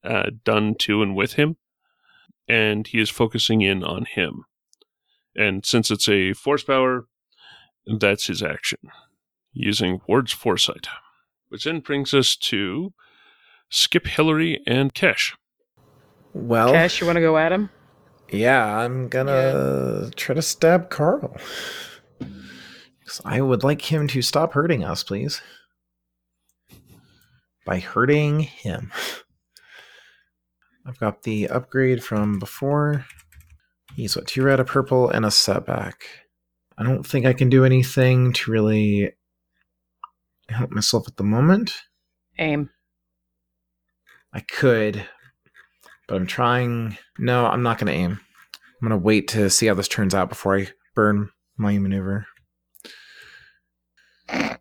uh, 0.04 0.30
done 0.44 0.74
to 0.80 1.02
and 1.02 1.16
with 1.16 1.34
him, 1.34 1.56
and 2.46 2.86
he 2.86 3.00
is 3.00 3.10
focusing 3.10 3.62
in 3.62 3.82
on 3.82 4.04
him. 4.04 4.44
And 5.34 5.64
since 5.64 5.90
it's 5.90 6.08
a 6.08 6.34
force 6.34 6.62
power, 6.62 7.06
that's 7.86 8.26
his 8.26 8.42
action, 8.42 8.80
using 9.52 10.00
Ward's 10.06 10.32
foresight. 10.32 10.88
Which 11.48 11.64
then 11.64 11.80
brings 11.80 12.12
us 12.14 12.36
to 12.36 12.92
Skip 13.70 14.06
Hillary 14.06 14.60
and 14.66 14.94
Kesh. 14.94 15.34
Well, 16.34 16.72
Cash, 16.72 17.00
you 17.00 17.06
want 17.06 17.16
to 17.16 17.20
go 17.22 17.38
at 17.38 17.52
him? 17.52 17.70
yeah, 18.30 18.78
I'm 18.78 19.08
gonna 19.08 20.10
try 20.16 20.34
to 20.34 20.42
stab 20.42 20.90
Carl. 20.90 21.34
'Cause 22.20 23.22
I 23.24 23.40
would 23.40 23.64
like 23.64 23.90
him 23.90 24.06
to 24.08 24.20
stop 24.20 24.52
hurting 24.52 24.84
us, 24.84 25.02
please. 25.02 25.40
By 27.64 27.78
hurting 27.80 28.40
him. 28.40 28.92
I've 30.86 30.98
got 30.98 31.22
the 31.22 31.48
upgrade 31.48 32.04
from 32.04 32.38
before. 32.38 33.06
He's 33.94 34.14
what, 34.14 34.26
two 34.26 34.42
red, 34.42 34.60
a 34.60 34.64
purple, 34.64 35.08
and 35.08 35.24
a 35.24 35.30
setback. 35.30 36.04
I 36.76 36.82
don't 36.82 37.06
think 37.06 37.24
I 37.26 37.32
can 37.32 37.48
do 37.48 37.64
anything 37.64 38.32
to 38.34 38.50
really 38.50 39.12
help 40.48 40.70
myself 40.70 41.06
at 41.08 41.16
the 41.16 41.24
moment. 41.24 41.74
Aim. 42.38 42.70
I 44.32 44.40
could, 44.40 45.06
but 46.06 46.16
I'm 46.16 46.26
trying. 46.26 46.98
No, 47.18 47.46
I'm 47.46 47.62
not 47.62 47.78
going 47.78 47.92
to 47.92 47.98
aim. 47.98 48.20
I'm 48.80 48.88
going 48.88 48.98
to 48.98 49.04
wait 49.04 49.28
to 49.28 49.50
see 49.50 49.66
how 49.66 49.74
this 49.74 49.88
turns 49.88 50.14
out 50.14 50.28
before 50.28 50.58
I 50.58 50.68
burn 50.94 51.30
my 51.56 51.78
maneuver. 51.78 52.26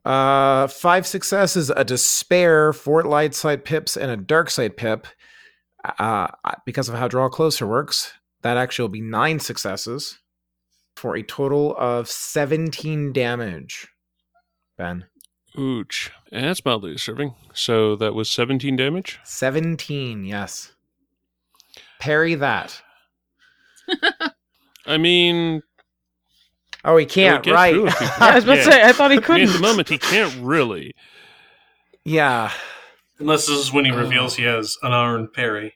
Uh, 0.05 0.67
five 0.67 1.05
successes, 1.05 1.69
a 1.69 1.83
despair, 1.83 2.71
four 2.71 3.03
light 3.03 3.35
side 3.35 3.65
pips, 3.65 3.97
and 3.97 4.09
a 4.09 4.17
dark 4.17 4.49
side 4.49 4.77
pip. 4.77 5.07
Uh, 5.99 6.27
because 6.65 6.89
of 6.89 6.95
how 6.95 7.07
draw 7.07 7.29
closer 7.29 7.67
works, 7.67 8.13
that 8.41 8.57
actually 8.57 8.83
will 8.83 8.89
be 8.89 9.01
nine 9.01 9.39
successes 9.39 10.19
for 10.95 11.15
a 11.15 11.23
total 11.23 11.75
of 11.77 12.09
17 12.09 13.13
damage. 13.13 13.87
Ben, 14.77 15.05
Ooch. 15.57 16.11
And 16.31 16.45
that's 16.45 16.63
mildly 16.63 16.93
disturbing. 16.93 17.33
So 17.53 17.95
that 17.95 18.13
was 18.13 18.29
17 18.29 18.75
damage? 18.75 19.19
17, 19.23 20.23
yes. 20.23 20.73
Parry 21.99 22.35
that. 22.35 22.81
I 24.85 24.97
mean, 24.97 25.61
Oh, 26.85 26.95
he 26.95 27.05
can't, 27.05 27.43
get 27.43 27.53
right? 27.53 27.73
he- 27.75 27.81
I 28.19 28.35
was 28.35 28.43
about 28.43 28.55
to 28.55 28.63
say, 28.63 28.83
I 28.83 28.91
thought 28.93 29.11
he 29.11 29.17
I 29.17 29.19
mean, 29.19 29.23
couldn't. 29.25 29.49
at 29.49 29.53
the 29.53 29.59
moment, 29.59 29.89
he 29.89 29.97
can't 29.97 30.33
really. 30.41 30.93
yeah. 32.05 32.51
Unless 33.19 33.47
this 33.47 33.57
is 33.57 33.73
when 33.73 33.83
he 33.85 33.91
Oh. 33.91 33.97
reveals 33.97 34.35
he 34.35 34.43
has 34.43 34.77
unarmed 34.83 35.33
parry. 35.33 35.73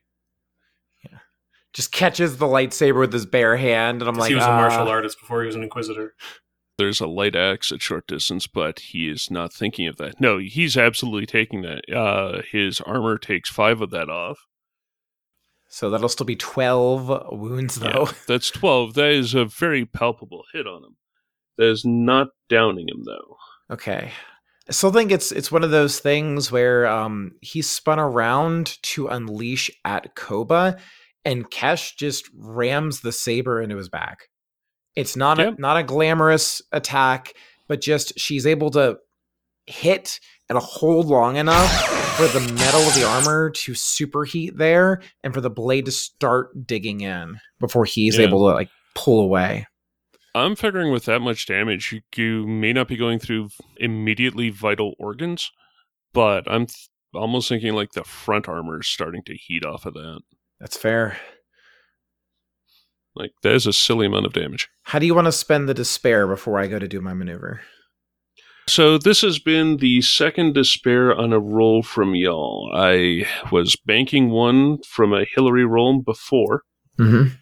Yeah. 1.03 1.17
Just 1.73 1.91
catches 1.91 2.37
the 2.37 2.45
lightsaber 2.45 2.99
with 2.99 3.11
his 3.11 3.25
bare 3.25 3.57
hand, 3.57 4.01
and 4.01 4.07
I'm 4.07 4.15
like, 4.15 4.29
he 4.29 4.35
was 4.35 4.43
a 4.43 4.47
martial 4.47 4.87
ah. 4.87 4.91
artist 4.91 5.19
before 5.19 5.41
he 5.41 5.47
was 5.47 5.55
an 5.55 5.63
inquisitor. 5.63 6.13
There's 6.77 7.01
a 7.01 7.07
light 7.07 7.35
axe 7.35 7.71
at 7.71 7.81
short 7.81 8.07
distance, 8.07 8.47
but 8.47 8.79
he 8.79 9.09
is 9.09 9.29
not 9.29 9.53
thinking 9.53 9.87
of 9.87 9.97
that. 9.97 10.19
No, 10.19 10.39
he's 10.39 10.77
absolutely 10.77 11.25
taking 11.25 11.61
that. 11.61 11.83
Uh, 11.93 12.41
his 12.51 12.81
armor 12.81 13.17
takes 13.17 13.49
five 13.49 13.81
of 13.81 13.91
that 13.91 14.09
off. 14.09 14.39
So 15.67 15.89
that'll 15.89 16.09
still 16.09 16.25
be 16.25 16.35
12 16.35 17.29
wounds, 17.31 17.75
though. 17.75 18.05
Yeah, 18.07 18.11
that's 18.27 18.51
12. 18.51 18.95
That 18.95 19.11
is 19.11 19.33
a 19.33 19.45
very 19.45 19.85
palpable 19.85 20.43
hit 20.53 20.67
on 20.67 20.83
him. 20.83 20.97
That 21.57 21.69
is 21.69 21.85
not 21.85 22.29
downing 22.49 22.87
him, 22.89 23.03
though. 23.05 23.37
Okay. 23.73 24.11
I 24.67 24.71
still 24.73 24.91
think 24.91 25.11
it's 25.11 25.31
it's 25.31 25.51
one 25.51 25.63
of 25.63 25.71
those 25.71 25.99
things 25.99 26.51
where 26.51 26.87
um 26.87 27.31
he 27.41 27.61
spun 27.61 27.99
around 27.99 28.77
to 28.83 29.07
unleash 29.07 29.71
at 29.83 30.15
Koba 30.15 30.77
and 31.25 31.49
Kesh 31.49 31.95
just 31.97 32.29
rams 32.33 33.01
the 33.01 33.11
saber 33.11 33.61
into 33.61 33.77
his 33.77 33.89
back. 33.89 34.27
It's 34.95 35.15
not 35.15 35.37
Yep. 35.37 35.57
a 35.57 35.61
not 35.61 35.77
a 35.77 35.83
glamorous 35.83 36.61
attack, 36.71 37.33
but 37.67 37.81
just 37.81 38.19
she's 38.19 38.45
able 38.45 38.69
to 38.71 38.97
hit 39.67 40.19
and 40.49 40.57
hold 40.57 41.05
long 41.05 41.37
enough 41.37 41.71
for 42.17 42.27
the 42.27 42.41
metal 42.53 42.81
of 42.81 42.93
the 42.95 43.05
armor 43.07 43.49
to 43.51 43.71
superheat 43.71 44.57
there 44.57 45.01
and 45.23 45.33
for 45.33 45.39
the 45.39 45.49
blade 45.49 45.85
to 45.85 45.91
start 45.91 46.67
digging 46.67 47.01
in 47.01 47.39
before 47.59 47.85
he's 47.85 48.17
Yeah. 48.17 48.25
able 48.25 48.39
to 48.49 48.53
like 48.55 48.69
pull 48.95 49.21
away. 49.21 49.65
I'm 50.35 50.55
figuring 50.55 50.91
with 50.91 51.05
that 51.05 51.19
much 51.21 51.45
damage, 51.45 51.91
you, 51.93 52.01
you 52.15 52.47
may 52.47 52.73
not 52.73 52.87
be 52.87 52.97
going 52.97 53.19
through 53.19 53.49
immediately 53.77 54.49
vital 54.49 54.93
organs, 54.97 55.51
but 56.13 56.49
I'm 56.51 56.65
th- 56.67 56.89
almost 57.13 57.49
thinking 57.49 57.73
like 57.73 57.91
the 57.91 58.03
front 58.05 58.47
armor 58.49 58.79
is 58.79 58.87
starting 58.87 59.23
to 59.25 59.35
heat 59.35 59.65
off 59.65 59.85
of 59.85 59.93
that. 59.93 60.21
That's 60.59 60.77
fair. 60.77 61.17
Like, 63.15 63.31
that 63.43 63.53
is 63.53 63.67
a 63.67 63.73
silly 63.73 64.05
amount 64.05 64.25
of 64.25 64.33
damage. 64.33 64.69
How 64.83 64.99
do 64.99 65.05
you 65.05 65.13
want 65.13 65.25
to 65.25 65.31
spend 65.31 65.67
the 65.67 65.73
despair 65.73 66.27
before 66.27 66.59
I 66.59 66.67
go 66.67 66.79
to 66.79 66.87
do 66.87 67.01
my 67.01 67.13
maneuver? 67.13 67.61
So 68.67 68.97
this 68.97 69.21
has 69.21 69.37
been 69.39 69.77
the 69.77 70.01
second 70.01 70.53
despair 70.53 71.13
on 71.13 71.33
a 71.33 71.39
roll 71.39 71.83
from 71.83 72.15
y'all. 72.15 72.71
I 72.73 73.25
was 73.51 73.75
banking 73.85 74.29
one 74.29 74.77
from 74.87 75.13
a 75.13 75.25
Hillary 75.35 75.65
roll 75.65 76.01
before, 76.01 76.61
Mm-hmm. 76.99 77.33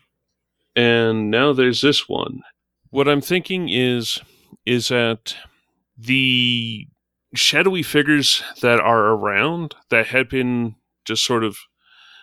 and 0.75 1.29
now 1.29 1.53
there's 1.53 1.81
this 1.81 2.07
one. 2.07 2.41
What 2.89 3.07
I'm 3.07 3.21
thinking 3.21 3.69
is 3.69 4.19
is 4.65 4.87
that 4.87 5.35
the 5.97 6.87
shadowy 7.35 7.83
figures 7.83 8.41
that 8.61 8.79
are 8.79 9.07
around 9.07 9.75
that 9.89 10.07
had 10.07 10.29
been 10.29 10.75
just 11.05 11.23
sort 11.25 11.43
of 11.43 11.57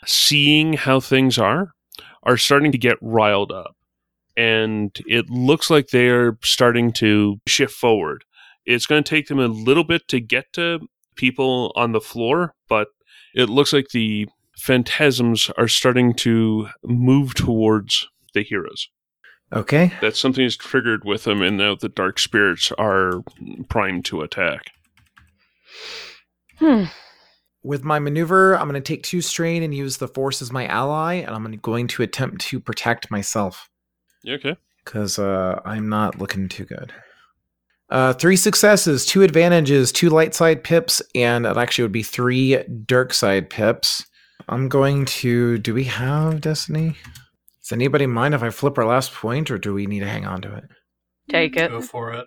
seeing 0.07 0.73
how 0.75 0.99
things 1.01 1.39
are 1.39 1.73
are 2.27 2.37
starting 2.37 2.73
to 2.73 2.79
get 2.79 2.99
riled 3.01 3.53
up. 3.53 3.75
And 4.37 4.95
it 5.07 5.31
looks 5.31 5.71
like 5.71 5.89
they're 5.89 6.37
starting 6.45 6.93
to 6.95 7.41
shift 7.47 7.73
forward. 7.73 8.25
It's 8.67 8.85
going 8.85 9.03
to 9.03 9.09
take 9.09 9.29
them 9.29 9.39
a 9.39 9.47
little 9.47 9.85
bit 9.85 10.09
to 10.09 10.21
get 10.21 10.53
to 10.55 10.81
people 11.15 11.73
on 11.75 11.93
the 11.93 12.01
floor, 12.01 12.55
but 12.69 12.89
it 13.35 13.49
looks 13.49 13.73
like 13.73 13.89
the 13.89 14.27
phantasms 14.59 15.51
are 15.57 15.69
starting 15.69 16.13
to 16.15 16.69
move 16.85 17.35
towards 17.35 18.09
the 18.35 18.43
heroes. 18.43 18.89
Okay. 19.53 19.93
That 20.01 20.17
something 20.17 20.45
is 20.45 20.57
triggered 20.57 21.05
with 21.05 21.25
them, 21.25 21.41
and 21.41 21.57
now 21.57 21.77
the 21.77 21.89
dark 21.89 22.19
spirits 22.19 22.73
are 22.73 23.23
primed 23.69 24.05
to 24.07 24.23
attack. 24.23 24.73
Hmm. 26.59 26.85
With 27.67 27.83
my 27.83 27.99
maneuver, 27.99 28.57
I'm 28.57 28.69
going 28.69 28.81
to 28.81 28.93
take 28.95 29.03
two 29.03 29.21
strain 29.21 29.65
and 29.65 29.75
use 29.75 29.97
the 29.97 30.07
force 30.07 30.41
as 30.41 30.53
my 30.53 30.67
ally, 30.69 31.15
and 31.15 31.35
I'm 31.35 31.57
going 31.57 31.89
to 31.89 32.03
attempt 32.05 32.41
to 32.43 32.61
protect 32.61 33.11
myself 33.11 33.69
Okay. 34.27 34.57
because 34.85 35.19
uh, 35.19 35.61
I'm 35.65 35.89
not 35.89 36.21
looking 36.21 36.49
too 36.49 36.65
good. 36.65 36.93
Uh, 37.91 38.13
three 38.13 38.37
successes, 38.37 39.05
two 39.05 39.23
advantages, 39.23 39.91
two 39.91 40.11
light 40.11 40.33
side 40.33 40.63
pips, 40.63 41.03
and 41.17 41.45
it 41.45 41.57
actually 41.57 41.83
would 41.83 41.91
be 41.91 42.05
three 42.05 42.63
dark 42.87 43.13
side 43.13 43.51
pips. 43.51 44.07
I'm 44.49 44.69
going 44.69 45.05
to. 45.07 45.59
Do 45.59 45.75
we 45.75 45.85
have 45.85 46.41
destiny? 46.41 46.95
Does 47.63 47.73
anybody 47.73 48.07
mind 48.07 48.35
if 48.35 48.45
I 48.45 48.51
flip 48.51 48.79
our 48.79 48.87
last 48.87 49.13
point, 49.13 49.51
or 49.51 49.59
do 49.59 49.75
we 49.75 49.87
need 49.87 50.01
to 50.01 50.09
hang 50.09 50.25
on 50.25 50.41
to 50.43 50.55
it? 50.55 50.65
Take 51.29 51.57
it. 51.57 51.73
Go 51.73 51.81
for 51.81 52.13
it. 52.13 52.27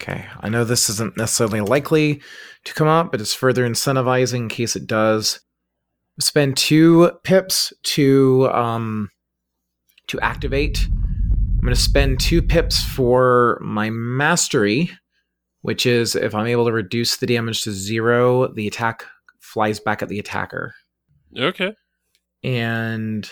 Okay, 0.00 0.26
I 0.40 0.48
know 0.48 0.64
this 0.64 0.88
isn't 0.88 1.18
necessarily 1.18 1.60
likely 1.60 2.22
to 2.64 2.74
come 2.74 2.88
up, 2.88 3.10
but 3.10 3.20
it's 3.20 3.34
further 3.34 3.68
incentivizing 3.68 4.38
in 4.38 4.48
case 4.48 4.74
it 4.74 4.86
does. 4.86 5.40
Spend 6.18 6.56
two 6.56 7.12
pips 7.22 7.72
to 7.82 8.48
um 8.52 9.10
to 10.06 10.18
activate. 10.20 10.88
I'm 10.90 11.60
going 11.60 11.74
to 11.74 11.80
spend 11.80 12.18
two 12.18 12.40
pips 12.40 12.82
for 12.82 13.58
my 13.62 13.90
mastery, 13.90 14.90
which 15.60 15.84
is 15.84 16.16
if 16.16 16.34
I'm 16.34 16.46
able 16.46 16.64
to 16.64 16.72
reduce 16.72 17.18
the 17.18 17.26
damage 17.26 17.62
to 17.62 17.72
zero, 17.72 18.48
the 18.54 18.66
attack 18.66 19.04
flies 19.40 19.78
back 19.78 20.02
at 20.02 20.08
the 20.08 20.18
attacker. 20.18 20.74
Okay. 21.38 21.74
And 22.42 23.30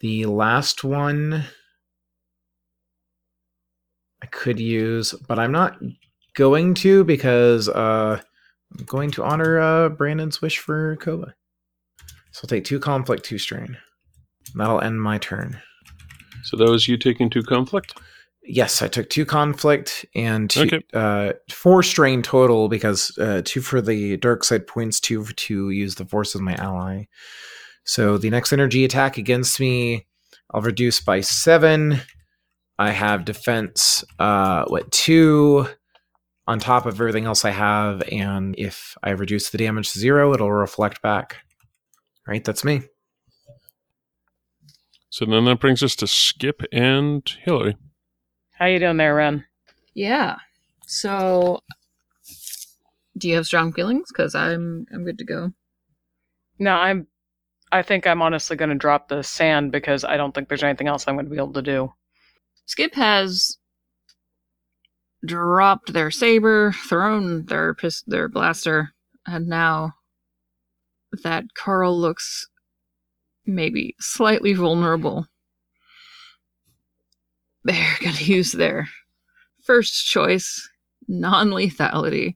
the 0.00 0.24
last 0.24 0.82
one 0.84 1.44
I 4.26 4.28
could 4.36 4.58
use, 4.58 5.12
but 5.28 5.38
I'm 5.38 5.52
not 5.52 5.78
going 6.34 6.74
to 6.74 7.04
because 7.04 7.68
uh, 7.68 8.20
I'm 8.76 8.84
going 8.84 9.12
to 9.12 9.22
honor 9.22 9.60
uh, 9.60 9.88
Brandon's 9.88 10.42
wish 10.42 10.58
for 10.58 10.96
Koba. 10.96 11.32
So 12.32 12.40
I'll 12.42 12.48
take 12.48 12.64
two 12.64 12.80
conflict, 12.80 13.24
two 13.24 13.38
strain. 13.38 13.78
That'll 14.56 14.80
end 14.80 15.00
my 15.00 15.18
turn. 15.18 15.60
So 16.42 16.56
that 16.56 16.68
was 16.68 16.88
you 16.88 16.96
taking 16.96 17.30
two 17.30 17.44
conflict? 17.44 17.94
Yes, 18.42 18.82
I 18.82 18.88
took 18.88 19.08
two 19.10 19.24
conflict 19.24 20.04
and 20.16 20.50
two, 20.50 20.62
Okay. 20.62 20.80
uh, 20.92 21.34
four 21.50 21.84
strain 21.84 22.20
total 22.20 22.68
because 22.68 23.16
uh, 23.18 23.42
two 23.44 23.60
for 23.60 23.80
the 23.80 24.16
dark 24.16 24.42
side 24.42 24.66
points, 24.66 24.98
two 24.98 25.22
for 25.22 25.32
to 25.34 25.70
use 25.70 25.94
the 25.94 26.04
force 26.04 26.34
as 26.34 26.40
my 26.40 26.54
ally. 26.56 27.04
So 27.84 28.18
the 28.18 28.30
next 28.30 28.52
energy 28.52 28.84
attack 28.84 29.18
against 29.18 29.60
me, 29.60 30.06
I'll 30.52 30.62
reduce 30.62 31.00
by 31.00 31.20
seven. 31.20 32.00
I 32.78 32.90
have 32.90 33.24
defense, 33.24 34.04
uh, 34.18 34.64
what 34.66 34.90
two 34.92 35.66
on 36.46 36.58
top 36.60 36.86
of 36.86 36.94
everything 36.94 37.24
else 37.24 37.44
I 37.44 37.50
have, 37.50 38.02
and 38.12 38.54
if 38.58 38.96
I 39.02 39.10
reduce 39.10 39.50
the 39.50 39.58
damage 39.58 39.92
to 39.92 39.98
zero, 39.98 40.32
it'll 40.32 40.52
reflect 40.52 41.02
back. 41.02 41.38
Right, 42.26 42.44
that's 42.44 42.64
me. 42.64 42.82
So 45.10 45.24
then 45.24 45.44
that 45.46 45.60
brings 45.60 45.82
us 45.82 45.96
to 45.96 46.06
Skip 46.06 46.62
and 46.72 47.22
Hillary. 47.42 47.76
How 48.52 48.66
you 48.66 48.78
doing 48.78 48.96
there, 48.96 49.14
Ren? 49.14 49.44
Yeah. 49.94 50.36
So, 50.86 51.62
do 53.16 53.28
you 53.28 53.36
have 53.36 53.46
strong 53.46 53.72
feelings? 53.72 54.08
Because 54.08 54.34
I'm 54.34 54.86
I'm 54.92 55.04
good 55.04 55.18
to 55.18 55.24
go. 55.24 55.52
No, 56.58 56.72
I'm. 56.72 57.06
I 57.72 57.82
think 57.82 58.06
I'm 58.06 58.22
honestly 58.22 58.56
going 58.56 58.70
to 58.70 58.76
drop 58.76 59.08
the 59.08 59.22
sand 59.22 59.72
because 59.72 60.04
I 60.04 60.16
don't 60.16 60.32
think 60.34 60.48
there's 60.48 60.62
anything 60.62 60.86
else 60.86 61.06
I'm 61.06 61.16
going 61.16 61.26
to 61.26 61.30
be 61.30 61.36
able 61.36 61.52
to 61.54 61.62
do. 61.62 61.92
Skip 62.66 62.94
has 62.94 63.58
dropped 65.24 65.92
their 65.92 66.10
saber, 66.10 66.72
thrown 66.72 67.46
their 67.46 67.74
pis- 67.74 68.02
their 68.06 68.28
blaster, 68.28 68.92
and 69.26 69.46
now 69.46 69.94
that 71.22 71.44
Carl 71.54 71.98
looks 71.98 72.48
maybe 73.46 73.94
slightly 74.00 74.52
vulnerable. 74.52 75.26
They're 77.64 77.96
going 78.00 78.16
to 78.16 78.24
use 78.24 78.52
their 78.52 78.88
first 79.64 80.06
choice, 80.06 80.68
non 81.08 81.50
lethality, 81.50 82.34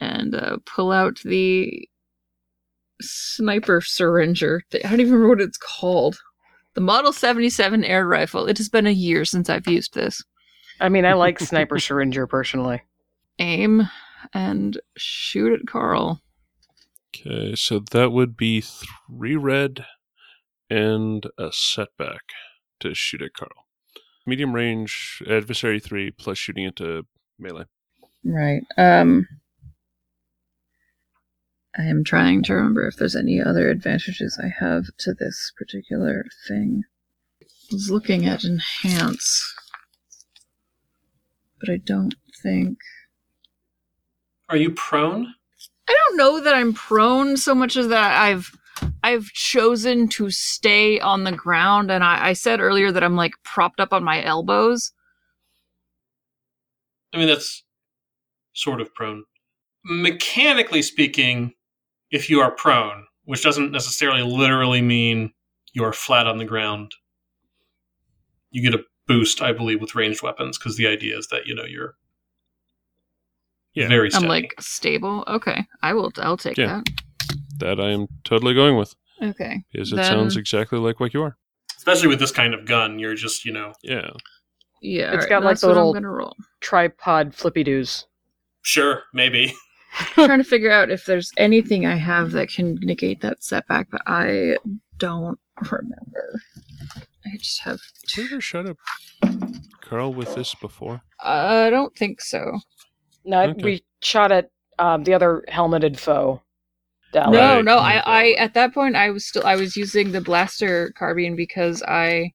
and 0.00 0.34
uh, 0.34 0.58
pull 0.66 0.90
out 0.90 1.20
the 1.24 1.88
sniper 3.00 3.80
syringer. 3.80 4.62
I 4.72 4.78
don't 4.78 5.00
even 5.00 5.12
remember 5.12 5.28
what 5.28 5.40
it's 5.40 5.58
called. 5.58 6.18
The 6.74 6.80
Model 6.80 7.12
77 7.12 7.84
air 7.84 8.06
rifle. 8.06 8.46
It 8.46 8.58
has 8.58 8.68
been 8.68 8.86
a 8.86 8.90
year 8.90 9.24
since 9.24 9.48
I've 9.48 9.68
used 9.68 9.94
this. 9.94 10.22
I 10.80 10.88
mean, 10.88 11.04
I 11.04 11.12
like 11.14 11.38
Sniper 11.38 11.78
Syringer 11.78 12.26
personally. 12.26 12.82
Aim 13.38 13.88
and 14.32 14.80
shoot 14.96 15.52
at 15.52 15.66
Carl. 15.66 16.20
Okay, 17.14 17.54
so 17.54 17.80
that 17.92 18.10
would 18.10 18.36
be 18.36 18.60
three 18.60 19.36
red 19.36 19.86
and 20.68 21.26
a 21.38 21.52
setback 21.52 22.22
to 22.80 22.94
shoot 22.94 23.22
at 23.22 23.34
Carl. 23.34 23.66
Medium 24.26 24.52
range, 24.52 25.22
adversary 25.28 25.78
three, 25.78 26.10
plus 26.10 26.38
shooting 26.38 26.64
into 26.64 27.04
melee. 27.38 27.66
Right. 28.24 28.62
Um 28.76 29.28
I 31.76 31.82
am 31.82 32.04
trying 32.04 32.42
to 32.44 32.54
remember 32.54 32.86
if 32.86 32.96
there's 32.96 33.16
any 33.16 33.40
other 33.40 33.68
advantages 33.68 34.38
I 34.42 34.48
have 34.64 34.84
to 34.98 35.12
this 35.12 35.52
particular 35.58 36.24
thing. 36.46 36.84
I 37.42 37.46
was 37.72 37.90
looking 37.90 38.26
at 38.26 38.44
enhance, 38.44 39.54
but 41.58 41.68
I 41.68 41.78
don't 41.78 42.14
think. 42.42 42.78
Are 44.48 44.56
you 44.56 44.70
prone? 44.70 45.34
I 45.88 45.96
don't 46.08 46.16
know 46.16 46.40
that 46.40 46.54
I'm 46.54 46.74
prone 46.74 47.36
so 47.36 47.54
much 47.54 47.76
as 47.76 47.88
that 47.88 48.20
I've 48.20 48.56
I've 49.02 49.26
chosen 49.32 50.08
to 50.10 50.30
stay 50.30 51.00
on 51.00 51.24
the 51.24 51.32
ground, 51.32 51.90
and 51.90 52.04
I, 52.04 52.28
I 52.28 52.32
said 52.34 52.60
earlier 52.60 52.92
that 52.92 53.02
I'm 53.02 53.16
like 53.16 53.32
propped 53.42 53.80
up 53.80 53.92
on 53.92 54.04
my 54.04 54.22
elbows. 54.22 54.92
I 57.12 57.18
mean, 57.18 57.26
that's 57.26 57.64
sort 58.52 58.80
of 58.80 58.94
prone. 58.94 59.24
Mechanically 59.84 60.80
speaking, 60.80 61.52
if 62.14 62.30
you 62.30 62.40
are 62.40 62.50
prone, 62.52 63.06
which 63.24 63.42
doesn't 63.42 63.72
necessarily 63.72 64.22
literally 64.22 64.80
mean 64.80 65.32
you 65.72 65.82
are 65.84 65.92
flat 65.92 66.26
on 66.26 66.38
the 66.38 66.44
ground, 66.44 66.92
you 68.50 68.62
get 68.62 68.78
a 68.78 68.84
boost, 69.06 69.42
I 69.42 69.52
believe, 69.52 69.80
with 69.80 69.94
ranged 69.94 70.22
weapons 70.22 70.56
because 70.56 70.76
the 70.76 70.86
idea 70.86 71.18
is 71.18 71.26
that 71.28 71.46
you 71.46 71.54
know 71.54 71.64
you're 71.64 71.96
Yeah. 73.74 73.88
very 73.88 74.10
steady. 74.10 74.24
I'm 74.24 74.28
like 74.28 74.54
stable. 74.60 75.24
Okay, 75.26 75.66
I 75.82 75.92
will. 75.94 76.12
I'll 76.18 76.36
take 76.36 76.56
Yeah. 76.56 76.82
That 77.58 77.80
I 77.80 77.90
am 77.90 78.06
totally 78.24 78.54
going 78.54 78.76
with. 78.76 78.94
Okay, 79.22 79.64
because 79.72 79.92
it 79.92 79.96
Then- 79.96 80.04
sounds 80.04 80.36
exactly 80.36 80.78
like 80.78 81.00
what 81.00 81.12
you 81.14 81.22
are. 81.22 81.36
especially 81.76 82.08
with 82.08 82.18
this 82.20 82.32
kind 82.32 82.54
of 82.54 82.64
gun, 82.64 82.98
you're 82.98 83.14
just 83.14 83.44
you 83.44 83.52
know 83.52 83.72
Yeah. 83.82 84.10
yeah. 84.80 85.06
It's 85.08 85.12
alright, 85.24 85.28
got, 85.28 85.42
like, 85.42 85.50
that's 85.50 85.60
the 85.62 85.66
little- 85.68 85.88
I'm 85.88 85.94
gonna 85.94 86.10
roll. 86.10 86.34
Tripod 86.60 87.34
flippy 87.34 87.62
doos. 87.64 88.06
sure 88.62 89.02
maybe 89.12 89.52
trying 89.94 90.38
to 90.38 90.44
figure 90.44 90.70
out 90.70 90.90
if 90.90 91.04
there's 91.06 91.32
anything 91.36 91.86
I 91.86 91.96
have 91.96 92.32
that 92.32 92.48
can 92.48 92.76
negate 92.82 93.20
that 93.22 93.42
setback, 93.44 93.88
but 93.90 94.02
I 94.06 94.58
don't 94.98 95.38
remember. 95.70 96.40
I 97.26 97.36
just 97.38 97.60
have. 97.62 97.80
Did 98.08 98.18
we 98.18 98.24
ever 98.34 98.40
shut 98.40 98.66
up 98.66 98.76
Carl 99.80 100.12
with 100.12 100.34
this 100.34 100.54
before? 100.54 101.02
I 101.22 101.70
don't 101.70 101.94
think 101.96 102.20
so. 102.20 102.58
No, 103.24 103.42
Okay. 103.44 103.62
we 103.62 103.84
shot 104.02 104.32
at 104.32 104.50
um, 104.78 105.04
the 105.04 105.14
other 105.14 105.44
helmeted 105.48 105.98
foe. 105.98 106.40
Down 107.12 107.32
No, 107.32 107.56
Right. 107.56 107.64
no. 107.64 107.78
I, 107.78 108.02
I 108.04 108.30
at 108.32 108.54
that 108.54 108.74
point 108.74 108.96
I 108.96 109.10
was 109.10 109.24
still 109.24 109.46
I 109.46 109.54
was 109.56 109.76
using 109.76 110.10
the 110.12 110.20
blaster 110.20 110.92
carbine 110.98 111.36
because 111.36 111.82
I 111.84 112.32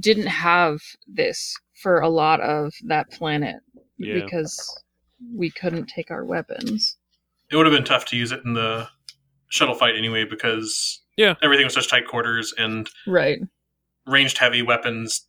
didn't 0.00 0.26
have 0.26 0.80
this 1.06 1.54
for 1.80 2.00
a 2.00 2.08
lot 2.08 2.40
of 2.40 2.72
that 2.86 3.10
planet 3.12 3.56
Yeah. 3.96 4.14
because 4.24 4.82
we 5.32 5.50
couldn't 5.50 5.86
take 5.86 6.10
our 6.10 6.24
weapons. 6.24 6.96
it 7.50 7.56
would 7.56 7.66
have 7.66 7.74
been 7.74 7.84
tough 7.84 8.04
to 8.06 8.16
use 8.16 8.32
it 8.32 8.40
in 8.44 8.54
the 8.54 8.88
shuttle 9.48 9.74
fight 9.74 9.94
anyway 9.96 10.24
because 10.24 11.02
Yeah. 11.16 11.34
everything 11.42 11.64
was 11.66 11.74
such 11.74 11.88
tight 11.88 12.06
quarters 12.08 12.52
and 12.56 12.88
Right. 13.06 13.38
ranged 14.06 14.38
heavy 14.38 14.62
weapons 14.62 15.28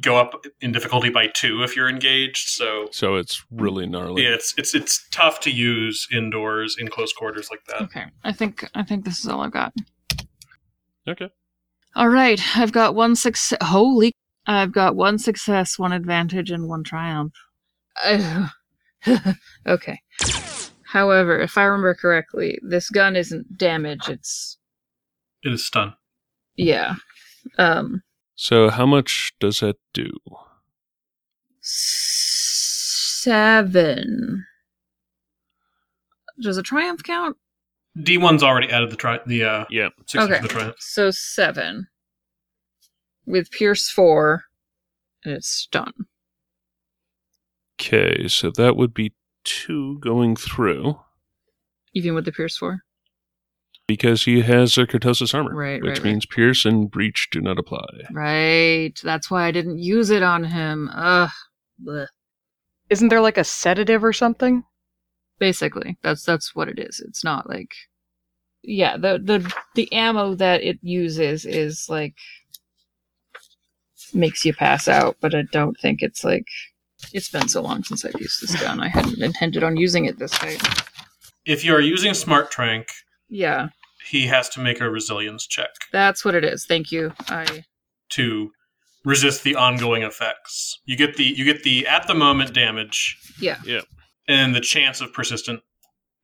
go 0.00 0.16
up 0.16 0.44
in 0.60 0.72
difficulty 0.72 1.10
by 1.10 1.28
two 1.28 1.62
if 1.62 1.76
you're 1.76 1.88
engaged. 1.88 2.48
So 2.48 2.88
So 2.90 3.14
it's 3.14 3.44
really 3.50 3.86
gnarly. 3.86 4.24
yeah, 4.24 4.30
it's 4.30 4.52
it's 4.58 4.74
it's 4.74 5.06
tough 5.10 5.38
to 5.40 5.50
use 5.50 6.08
indoors 6.10 6.76
in 6.78 6.88
close 6.88 7.12
quarters 7.12 7.48
like 7.50 7.64
that. 7.66 7.82
Okay. 7.82 8.06
I 8.24 8.32
think 8.32 8.68
I 8.74 8.82
think 8.82 9.04
this 9.04 9.20
is 9.20 9.28
all 9.28 9.42
I've 9.42 9.52
got. 9.52 9.72
Okay. 11.06 11.28
All 11.94 12.08
right. 12.08 12.40
I've 12.56 12.72
got 12.72 12.94
one 12.96 13.14
success. 13.14 13.58
Holy! 13.62 14.12
I've 14.46 14.72
got 14.72 14.96
one 14.96 15.18
success, 15.18 15.78
one 15.78 15.92
advantage, 15.92 16.50
and 16.50 16.66
one 16.68 16.82
triumph. 16.82 17.32
Uh, 18.02 18.48
okay. 19.66 20.00
However, 20.84 21.40
if 21.40 21.58
I 21.58 21.64
remember 21.64 21.94
correctly, 21.94 22.58
this 22.62 22.88
gun 22.90 23.16
isn't 23.16 23.58
damage. 23.58 24.08
It's 24.08 24.56
It 25.42 25.52
is 25.52 25.66
stun. 25.66 25.94
yeah. 26.56 26.94
Um. 27.58 28.02
So 28.34 28.70
how 28.70 28.86
much 28.86 29.32
does 29.40 29.60
that 29.60 29.76
do? 29.94 30.10
Seven. 33.16 34.44
Does 36.40 36.56
a 36.58 36.62
triumph 36.62 37.02
count? 37.02 37.36
D 38.02 38.18
one's 38.18 38.42
already 38.42 38.68
added 38.70 38.90
the 38.90 38.96
tri- 38.96 39.20
the 39.26 39.42
uh 39.44 39.64
Yeah. 39.70 39.88
six 40.06 40.24
Okay. 40.24 40.40
the 40.40 40.48
triumph. 40.48 40.76
So 40.78 41.10
seven. 41.10 41.88
With 43.24 43.50
Pierce 43.50 43.88
four, 43.90 44.44
and 45.24 45.34
it's 45.34 45.48
stun. 45.48 45.92
Okay, 47.80 48.26
so 48.28 48.50
that 48.52 48.76
would 48.76 48.94
be 48.94 49.12
two 49.44 49.98
going 50.00 50.34
through 50.36 50.98
Even 51.94 52.14
with 52.14 52.24
the 52.24 52.32
Pierce 52.32 52.56
four. 52.56 52.80
because 53.86 54.24
he 54.24 54.40
has 54.40 54.76
a 54.78 54.86
Cortosis 54.86 55.34
armor, 55.34 55.54
Right, 55.54 55.80
which 55.82 55.88
right, 55.90 55.98
right. 55.98 56.04
means 56.04 56.26
Pierce 56.26 56.64
and 56.64 56.90
Breach 56.90 57.28
do 57.30 57.40
not 57.40 57.58
apply. 57.58 57.86
Right. 58.10 58.98
That's 59.04 59.30
why 59.30 59.44
I 59.46 59.50
didn't 59.52 59.78
use 59.78 60.10
it 60.10 60.22
on 60.22 60.44
him. 60.44 60.90
Ugh. 60.94 61.30
Blech. 61.84 62.08
Isn't 62.88 63.08
there 63.08 63.20
like 63.20 63.36
a 63.38 63.44
sedative 63.44 64.02
or 64.04 64.12
something? 64.12 64.64
Basically, 65.38 65.98
that's 66.02 66.24
that's 66.24 66.54
what 66.54 66.68
it 66.68 66.78
is. 66.78 67.00
It's 67.06 67.22
not 67.22 67.48
like 67.48 67.72
yeah, 68.62 68.96
the 68.96 69.18
the 69.22 69.52
the 69.74 69.92
ammo 69.92 70.34
that 70.36 70.62
it 70.62 70.78
uses 70.82 71.44
is 71.44 71.86
like 71.90 72.14
makes 74.14 74.44
you 74.44 74.54
pass 74.54 74.88
out, 74.88 75.16
but 75.20 75.34
I 75.34 75.42
don't 75.52 75.76
think 75.80 76.00
it's 76.02 76.24
like 76.24 76.46
it's 77.12 77.28
been 77.30 77.48
so 77.48 77.62
long 77.62 77.82
since 77.84 78.04
I've 78.04 78.20
used 78.20 78.42
this 78.42 78.60
gun. 78.60 78.80
I 78.80 78.88
hadn't 78.88 79.22
intended 79.22 79.62
on 79.62 79.76
using 79.76 80.04
it 80.04 80.18
this 80.18 80.40
way. 80.42 80.58
If 81.44 81.64
you 81.64 81.74
are 81.74 81.80
using 81.80 82.14
smart 82.14 82.50
trank, 82.50 82.88
Yeah, 83.28 83.68
he 84.08 84.26
has 84.26 84.48
to 84.50 84.60
make 84.60 84.80
a 84.80 84.88
resilience 84.90 85.46
check 85.46 85.70
that's 85.92 86.24
what 86.24 86.34
it 86.34 86.44
is. 86.44 86.64
Thank 86.66 86.92
you. 86.92 87.12
I 87.28 87.64
to 88.10 88.50
resist 89.04 89.44
the 89.44 89.54
ongoing 89.56 90.02
effects. 90.02 90.78
You 90.84 90.96
get 90.96 91.16
the 91.16 91.24
you 91.24 91.44
get 91.44 91.62
the 91.62 91.86
at 91.86 92.06
the 92.06 92.14
moment 92.14 92.52
damage 92.54 93.16
yeah. 93.40 93.58
Yeah. 93.64 93.82
And 94.28 94.54
the 94.54 94.60
chance 94.60 95.00
of 95.00 95.12
persistent 95.12 95.60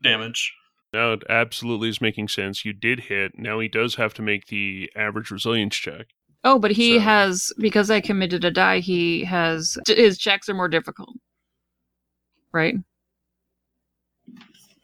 damage. 0.02 0.52
Now 0.92 1.12
it 1.12 1.22
absolutely 1.30 1.88
is 1.88 2.00
making 2.00 2.28
sense. 2.28 2.64
You 2.64 2.72
did 2.72 3.00
hit. 3.00 3.32
Now 3.38 3.60
he 3.60 3.68
does 3.68 3.94
have 3.94 4.12
to 4.14 4.22
make 4.22 4.46
the 4.46 4.90
average 4.96 5.30
resilience 5.30 5.76
check. 5.76 6.08
Oh, 6.44 6.58
but 6.58 6.72
he 6.72 6.94
So- 6.96 7.00
has 7.00 7.52
because 7.58 7.90
I 7.90 8.00
committed 8.00 8.44
a 8.44 8.50
die. 8.50 8.80
He 8.80 9.24
has 9.24 9.78
his 9.86 10.18
checks 10.18 10.48
are 10.48 10.54
more 10.54 10.68
difficult, 10.68 11.16
right? 12.52 12.74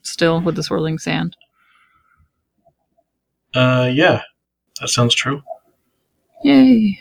Still 0.02 0.40
with 0.40 0.54
the 0.56 0.62
swirling 0.62 0.98
sand. 0.98 1.36
Uh 3.54 3.90
yeah. 3.92 4.22
That 4.80 4.88
sounds 4.88 5.14
true. 5.14 5.42
Yay! 6.44 6.98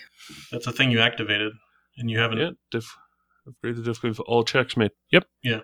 That's 0.52 0.65
a 0.67 0.72
thing 0.72 0.89
you 0.91 1.00
activated 1.00 1.54
and 1.98 2.10
you 2.10 2.17
haven't 2.20 2.39
Yeah, 2.39 2.52
diff- 2.72 2.98
upgrade 3.48 3.76
the 3.76 3.84
difficulty 3.84 4.10
of 4.12 4.20
all 4.22 4.43
checks 4.43 4.76
made. 4.76 4.91
Yep. 5.12 5.26
Yeah. 5.43 5.60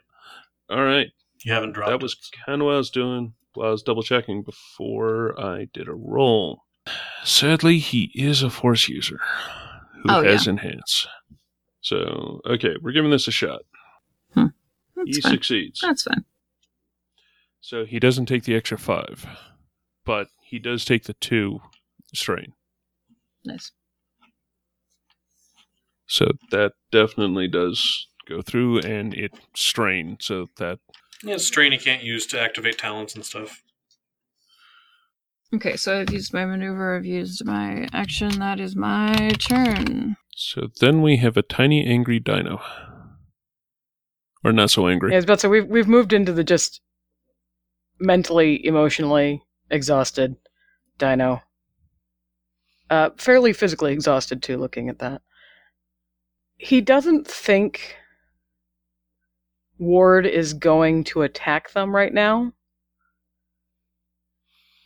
All 0.70 0.84
right. 0.84 1.08
you 1.44 1.52
haven't 1.52 1.72
dropped. 1.74 1.90
That 1.90 2.02
was 2.02 2.14
it. 2.14 2.38
kind 2.46 2.62
of 2.62 2.66
what 2.68 2.76
I 2.76 2.78
was 2.78 2.90
doing 2.92 3.34
while 3.56 3.68
I 3.70 3.72
was 3.72 3.82
double 3.84 4.04
checking 4.04 4.44
before 4.44 5.40
I 5.40 5.68
did 5.74 5.88
a 5.88 5.94
roll. 5.94 6.64
Sadly, 7.24 7.80
he 7.80 8.12
is 8.16 8.44
a 8.44 8.50
force 8.50 8.90
user 8.90 9.20
who 10.02 10.10
Oh, 10.10 10.24
has 10.24 10.48
enhance. 10.48 11.08
So, 11.82 12.42
okay, 12.46 12.76
we're 12.82 12.92
giving 12.92 13.12
this 13.12 13.28
a 13.28 13.32
shot. 13.32 13.62
Hmm. 14.34 14.48
That's 14.96 15.16
he 15.18 15.22
fine. 15.22 15.32
succeeds. 15.32 15.82
That's 15.82 16.04
fine. 16.04 16.26
So 17.62 17.86
he 17.86 18.00
doesn't 18.00 18.26
take 18.26 18.44
the 18.44 18.56
extra 18.56 18.78
five, 18.78 19.26
but 20.06 20.28
he 20.44 20.60
does 20.60 20.84
take 20.84 21.06
the 21.06 21.14
two 21.14 21.62
strain. 22.14 22.54
Nice. 23.46 23.72
So 26.08 26.32
that 26.52 26.74
definitely 26.92 27.48
does 27.48 28.08
go 28.28 28.42
through 28.42 28.80
and 28.80 29.14
it 29.14 29.32
strain. 29.56 30.18
So 30.20 30.50
that 30.58 30.80
Yeah, 31.24 31.38
strain 31.38 31.72
you 31.72 31.80
can't 31.80 32.04
use 32.04 32.26
to 32.28 32.40
activate 32.40 32.78
talents 32.78 33.16
and 33.16 33.26
stuff. 33.26 33.63
Okay, 35.54 35.78
so 35.78 36.00
I've 36.00 36.12
used 36.12 36.34
my 36.34 36.46
maneuver. 36.46 36.96
I've 36.96 37.06
used 37.06 37.46
my 37.46 37.88
action. 37.94 38.40
That 38.40 38.60
is 38.60 38.76
my 38.76 39.30
turn. 39.38 40.16
so 40.36 40.70
then 40.80 41.04
we 41.04 41.18
have 41.18 41.38
a 41.38 41.44
tiny 41.44 41.86
angry 41.86 42.20
dino. 42.20 42.60
Or 44.44 44.52
not 44.52 44.72
so 44.72 44.88
angry. 44.88 45.12
Yeah, 45.12 45.16
I 45.16 45.18
was 45.18 45.26
about 45.26 45.36
to 45.36 45.40
say 45.42 45.48
we've 45.48 45.68
we've 45.68 45.88
moved 45.88 46.12
into 46.12 46.34
the 46.34 46.44
just 46.44 46.82
mentally, 48.00 48.66
emotionally 48.66 49.44
exhausted 49.70 50.36
dino. 50.98 51.42
Uh, 52.90 53.12
fairly 53.18 53.54
physically 53.54 53.94
exhausted 53.94 54.42
too. 54.42 54.58
Looking 54.58 54.90
at 54.90 55.00
that, 55.00 55.22
he 56.58 56.82
doesn't 56.82 57.28
think 57.28 57.96
Ward 59.78 60.26
is 60.26 60.54
going 60.54 61.04
to 61.06 61.22
attack 61.22 61.72
them 61.72 61.96
right 61.96 62.14
now, 62.14 62.54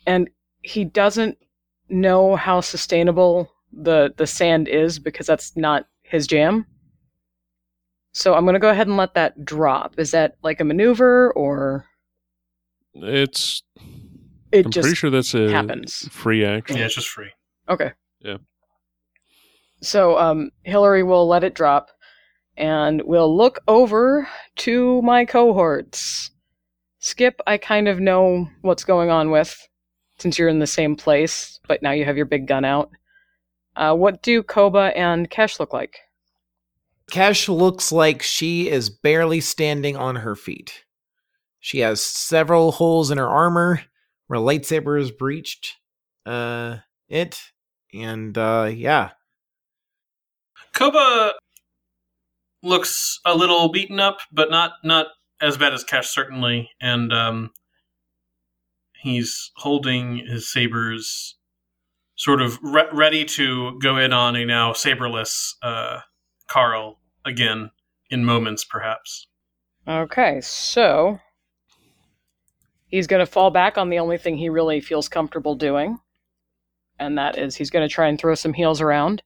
and 0.05 0.29
he 0.67 0.83
doesn't 0.83 1.37
know 1.89 2.35
how 2.35 2.59
sustainable 2.61 3.49
the 3.71 4.13
the 4.17 4.27
sand 4.27 4.67
is 4.67 4.99
because 4.99 5.25
that's 5.25 5.55
not 5.55 5.87
his 6.03 6.27
jam. 6.27 6.65
So 8.11 8.33
I'm 8.33 8.45
going 8.45 8.53
to 8.55 8.59
go 8.59 8.69
ahead 8.69 8.87
and 8.87 8.97
let 8.97 9.13
that 9.13 9.45
drop. 9.45 9.99
Is 9.99 10.11
that 10.11 10.37
like 10.43 10.59
a 10.59 10.63
maneuver 10.63 11.31
or 11.33 11.85
It's 12.95 13.63
it 14.51 14.65
I'm 14.65 14.71
just 14.71 14.85
pretty 14.85 14.95
sure 14.95 15.09
that's 15.09 15.33
a 15.33 15.51
happens? 15.51 16.07
free 16.11 16.43
action. 16.43 16.77
Yeah, 16.77 16.85
it's 16.85 16.95
just 16.95 17.09
free. 17.09 17.31
Okay. 17.69 17.91
Yeah. 18.19 18.37
So 19.81 20.17
um, 20.17 20.51
Hillary 20.63 21.03
will 21.03 21.27
let 21.27 21.43
it 21.43 21.53
drop, 21.53 21.89
and 22.55 23.01
we'll 23.05 23.35
look 23.35 23.59
over 23.67 24.27
to 24.57 25.01
my 25.03 25.23
cohorts. 25.25 26.31
Skip, 26.99 27.39
I 27.45 27.57
kind 27.57 27.87
of 27.87 27.99
know 27.99 28.49
what's 28.61 28.83
going 28.83 29.11
on 29.11 29.29
with, 29.29 29.55
since 30.19 30.37
you're 30.37 30.49
in 30.49 30.59
the 30.59 30.67
same 30.67 30.95
place, 30.95 31.59
but 31.67 31.81
now 31.81 31.91
you 31.91 32.05
have 32.05 32.17
your 32.17 32.25
big 32.25 32.47
gun 32.47 32.65
out. 32.65 32.91
Uh, 33.75 33.95
what 33.95 34.21
do 34.23 34.41
Koba 34.41 34.91
and 34.97 35.29
Kesh 35.29 35.59
look 35.59 35.73
like? 35.73 35.99
Kesh 37.11 37.47
looks 37.47 37.91
like 37.91 38.21
she 38.21 38.69
is 38.69 38.89
barely 38.89 39.39
standing 39.39 39.95
on 39.95 40.17
her 40.17 40.35
feet. 40.35 40.83
She 41.59 41.79
has 41.79 42.01
several 42.01 42.71
holes 42.71 43.11
in 43.11 43.17
her 43.17 43.29
armor 43.29 43.81
where 44.27 44.39
a 44.39 44.43
lightsaber 44.43 44.99
is 44.99 45.11
breached 45.11 45.77
uh, 46.25 46.77
it. 47.07 47.39
And 47.93 48.37
uh, 48.37 48.69
yeah, 48.73 49.11
Koba 50.73 51.33
looks 52.61 53.19
a 53.25 53.35
little 53.35 53.69
beaten 53.69 53.99
up, 53.99 54.19
but 54.31 54.51
not 54.51 54.73
not 54.83 55.07
as 55.39 55.57
bad 55.57 55.73
as 55.73 55.83
Cash 55.83 56.09
certainly, 56.09 56.69
and 56.81 57.13
um, 57.13 57.51
he's 59.07 59.51
holding 59.55 60.25
his 60.27 60.51
sabers, 60.51 61.35
sort 62.15 62.41
of 62.41 62.59
re- 62.61 62.89
ready 62.91 63.25
to 63.25 63.77
go 63.79 63.97
in 63.97 64.13
on 64.13 64.35
a 64.35 64.45
now 64.45 64.73
saberless 64.73 65.55
uh, 65.61 66.01
Carl 66.47 66.99
again 67.25 67.71
in 68.09 68.25
moments, 68.25 68.63
perhaps. 68.63 69.27
Okay, 69.87 70.41
so 70.41 71.19
he's 72.87 73.07
going 73.07 73.19
to 73.19 73.31
fall 73.31 73.51
back 73.51 73.77
on 73.77 73.89
the 73.89 73.99
only 73.99 74.17
thing 74.17 74.37
he 74.37 74.49
really 74.49 74.81
feels 74.81 75.07
comfortable 75.07 75.55
doing, 75.55 75.97
and 76.99 77.17
that 77.17 77.37
is 77.37 77.55
he's 77.55 77.69
going 77.69 77.87
to 77.87 77.93
try 77.93 78.07
and 78.07 78.19
throw 78.19 78.35
some 78.35 78.53
heels 78.53 78.81
around. 78.81 79.23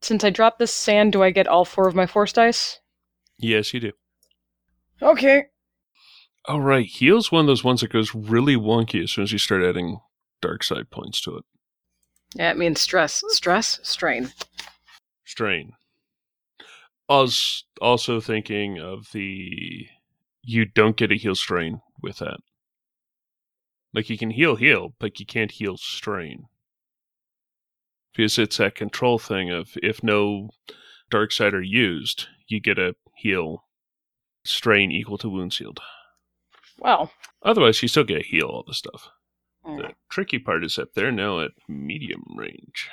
Since 0.00 0.24
I 0.24 0.30
dropped 0.30 0.58
this 0.58 0.72
sand, 0.72 1.12
do 1.12 1.22
I 1.22 1.30
get 1.30 1.48
all 1.48 1.64
four 1.64 1.88
of 1.88 1.94
my 1.94 2.06
force 2.06 2.32
dice? 2.32 2.80
Yes, 3.38 3.72
you 3.72 3.80
do. 3.80 3.92
Okay. 5.02 5.46
Oh, 6.46 6.58
right. 6.58 6.86
Heal's 6.86 7.32
one 7.32 7.42
of 7.42 7.46
those 7.46 7.64
ones 7.64 7.80
that 7.80 7.92
goes 7.92 8.14
really 8.14 8.56
wonky 8.56 9.02
as 9.02 9.12
soon 9.12 9.24
as 9.24 9.32
you 9.32 9.38
start 9.38 9.64
adding 9.64 10.00
dark 10.42 10.62
side 10.62 10.90
points 10.90 11.20
to 11.22 11.36
it. 11.38 11.44
Yeah, 12.34 12.50
it 12.50 12.58
means 12.58 12.80
stress. 12.80 13.22
Stress, 13.28 13.80
strain. 13.82 14.32
Strain. 15.24 15.72
I 17.08 17.20
was 17.20 17.64
also 17.80 18.20
thinking 18.20 18.78
of 18.78 19.12
the 19.12 19.86
you 20.42 20.64
don't 20.66 20.96
get 20.96 21.12
a 21.12 21.16
heal 21.16 21.34
strain 21.34 21.80
with 22.02 22.18
that. 22.18 22.38
Like 23.94 24.10
you 24.10 24.18
can 24.18 24.30
heal 24.30 24.56
heal, 24.56 24.94
but 24.98 25.20
you 25.20 25.26
can't 25.26 25.52
heal 25.52 25.76
strain. 25.76 26.46
Because 28.14 28.38
it's 28.38 28.58
that 28.58 28.74
control 28.74 29.18
thing 29.18 29.50
of 29.50 29.76
if 29.82 30.02
no 30.02 30.50
dark 31.10 31.32
side 31.32 31.54
are 31.54 31.62
used, 31.62 32.28
you 32.48 32.60
get 32.60 32.78
a 32.78 32.96
heal 33.16 33.64
strain 34.44 34.90
equal 34.90 35.18
to 35.18 35.28
wound 35.28 35.52
sealed. 35.52 35.80
Well, 36.78 37.10
Otherwise, 37.42 37.82
you 37.82 37.88
still 37.88 38.04
get 38.04 38.20
a 38.20 38.26
heal 38.26 38.46
all 38.46 38.64
the 38.66 38.74
stuff. 38.74 39.10
mm, 39.66 39.76
The 39.76 39.94
tricky 40.08 40.38
part 40.38 40.64
is 40.64 40.76
that 40.76 40.94
they're 40.94 41.12
now 41.12 41.40
at 41.40 41.50
medium 41.68 42.24
range. 42.36 42.88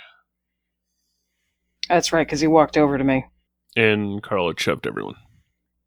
that's 1.87 2.13
right, 2.13 2.25
because 2.25 2.41
he 2.41 2.47
walked 2.47 2.77
over 2.77 2.97
to 2.97 3.03
me. 3.03 3.25
And 3.75 4.21
Carl 4.23 4.47
had 4.47 4.59
shoved 4.59 4.85
everyone. 4.87 5.15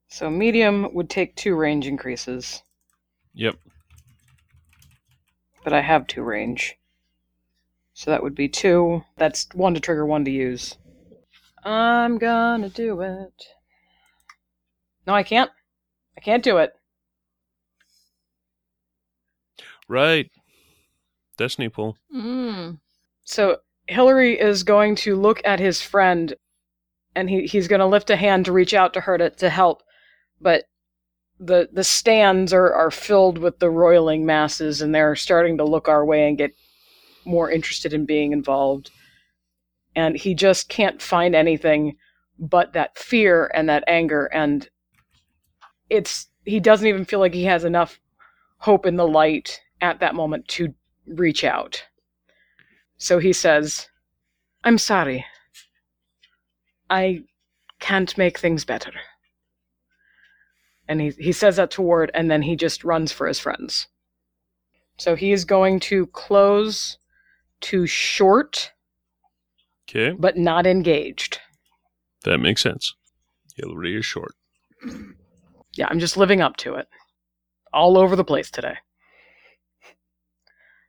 So 0.09 0.30
medium 0.30 0.92
would 0.94 1.09
take 1.11 1.35
two 1.37 1.54
range 1.57 1.87
increases, 1.87 2.62
Yep. 3.35 3.57
but 5.62 5.72
I 5.72 5.80
have 5.80 6.07
two 6.07 6.22
range. 6.22 6.76
So 7.94 8.11
that 8.11 8.22
would 8.22 8.35
be 8.35 8.48
two. 8.48 9.04
That's 9.16 9.46
one 9.54 9.74
to 9.74 9.80
trigger, 9.80 10.04
one 10.07 10.24
to 10.24 10.30
use. 10.30 10.76
I'm 11.64 12.18
gonna 12.18 12.68
do 12.68 13.00
it. 13.00 13.46
No, 15.07 15.14
I 15.14 15.22
can't. 15.22 15.50
I 16.16 16.20
can't 16.20 16.42
do 16.44 16.59
it. 16.59 16.72
Right. 19.88 20.31
Destiny 21.37 21.68
pool. 21.68 21.97
Mm. 22.14 22.79
So 23.25 23.59
Hillary 23.87 24.38
is 24.38 24.62
going 24.62 24.94
to 24.97 25.16
look 25.16 25.40
at 25.44 25.61
his 25.61 25.83
friend 25.83 26.35
and 27.14 27.29
he, 27.29 27.47
he's 27.47 27.68
going 27.68 27.81
to 27.81 27.87
lift 27.87 28.11
a 28.11 28.16
hand 28.16 28.44
to 28.47 28.53
reach 28.53 28.75
out 28.75 28.94
to 28.94 29.01
her 29.01 29.18
to, 29.18 29.31
to 29.31 29.51
help. 29.51 29.83
But 30.40 30.64
the 31.40 31.68
the 31.73 31.85
stands 31.85 32.53
are, 32.53 32.73
are 32.73 32.90
filled 32.90 33.38
with 33.38 33.59
the 33.59 33.70
roiling 33.70 34.25
masses 34.25 34.81
and 34.81 34.94
they're 34.94 35.16
starting 35.16 35.59
to 35.59 35.64
look 35.64 35.88
our 35.88 36.05
way 36.05 36.29
and 36.29 36.38
get 36.38 36.53
more 37.25 37.51
interested 37.51 37.92
in 37.92 38.07
being 38.07 38.33
involved. 38.33 38.90
And 39.97 40.16
he 40.16 40.35
just 40.35 40.68
can't 40.68 41.01
find 41.03 41.35
anything 41.35 41.97
but 42.38 42.73
that 42.73 42.99
fear 42.99 43.51
and 43.55 43.68
that 43.68 43.85
anger 43.87 44.27
and 44.27 44.68
it's 45.88 46.29
he 46.44 46.61
doesn't 46.61 46.87
even 46.87 47.05
feel 47.05 47.20
like 47.20 47.35
he 47.35 47.44
has 47.44 47.64
enough 47.64 48.01
hope 48.59 48.87
in 48.87 48.97
the 48.97 49.07
light 49.07 49.61
at 49.85 50.01
that 50.01 50.14
moment 50.14 50.49
to 50.49 50.75
reach 51.07 51.44
out. 51.44 51.83
So 52.97 53.18
he 53.18 53.33
says, 53.33 53.88
I'm 54.64 54.79
sorry. 54.79 55.25
I 56.88 57.25
can't 57.81 58.16
make 58.16 58.38
things 58.38 58.64
better. 58.64 58.92
And 60.88 61.01
he, 61.01 61.11
he 61.18 61.33
says 61.33 61.57
that 61.57 61.70
to 61.73 61.83
Ward, 61.83 62.11
and 62.14 62.31
then 62.31 62.42
he 62.42 62.57
just 62.57 62.85
runs 62.85 63.12
for 63.12 63.27
his 63.27 63.38
friends. 63.38 63.87
So 64.99 65.14
he 65.16 65.33
is 65.33 65.44
going 65.44 65.81
to 65.81 66.07
close 66.09 66.99
to 67.62 67.87
short, 67.87 68.73
Okay. 69.88 70.14
but 70.18 70.37
not 70.37 70.66
engaged. 70.66 71.40
That 72.25 72.38
makes 72.38 72.62
sense. 72.62 72.94
Hillary 73.57 73.97
is 73.99 74.07
short. 74.07 74.33
Yeah, 75.77 75.88
I'm 75.90 75.99
just 75.99 76.16
living 76.16 76.40
up 76.40 76.57
to 76.59 76.75
it. 76.75 76.87
All 77.73 77.99
over 77.99 78.14
the 78.16 78.25
place 78.25 78.51
today. 78.51 78.77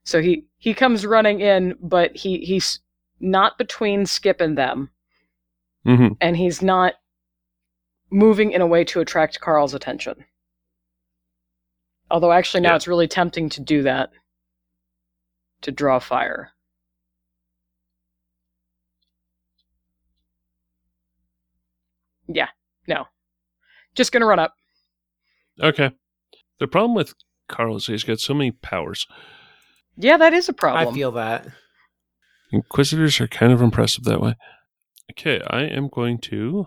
So 0.05 0.21
he 0.21 0.45
he 0.57 0.73
comes 0.73 1.05
running 1.05 1.41
in, 1.41 1.75
but 1.81 2.15
he 2.15 2.37
he's 2.39 2.79
not 3.19 3.57
between 3.57 4.05
Skip 4.05 4.39
and 4.39 4.57
them. 4.57 4.89
Mm-hmm. 5.85 6.13
and 6.19 6.35
he's 6.35 6.63
not 6.63 6.95
moving 8.09 8.51
in 8.51 8.59
a 8.61 8.65
way 8.65 8.83
to 8.85 9.01
attract 9.01 9.39
Carl's 9.39 9.75
attention. 9.75 10.25
Although, 12.09 12.31
actually, 12.31 12.61
now 12.61 12.69
Yeah. 12.71 12.75
it's 12.77 12.87
really 12.87 13.07
tempting 13.07 13.49
to 13.49 13.61
do 13.61 13.83
that 13.83 14.09
to 15.61 15.71
draw 15.71 15.99
fire. 15.99 16.53
Yeah, 22.27 22.47
no. 22.87 23.05
Just 23.95 24.11
gonna 24.11 24.25
run 24.25 24.39
up. 24.39 24.55
Okay. 25.61 25.91
The 26.59 26.67
problem 26.67 26.95
with 26.95 27.13
Carl 27.47 27.75
is 27.77 27.87
he's 27.87 28.03
got 28.03 28.19
so 28.19 28.33
many 28.33 28.51
powers. 28.51 29.07
Yeah, 29.97 30.17
that 30.17 30.33
is 30.33 30.49
a 30.49 30.53
problem. 30.53 30.87
I 30.87 30.97
feel 30.97 31.11
that. 31.13 31.47
Inquisitors 32.51 33.19
are 33.19 33.27
kind 33.27 33.51
of 33.51 33.61
impressive 33.61 34.03
that 34.05 34.21
way. 34.21 34.35
Okay, 35.11 35.41
I 35.47 35.61
am 35.61 35.87
going 35.87 36.19
to 36.19 36.65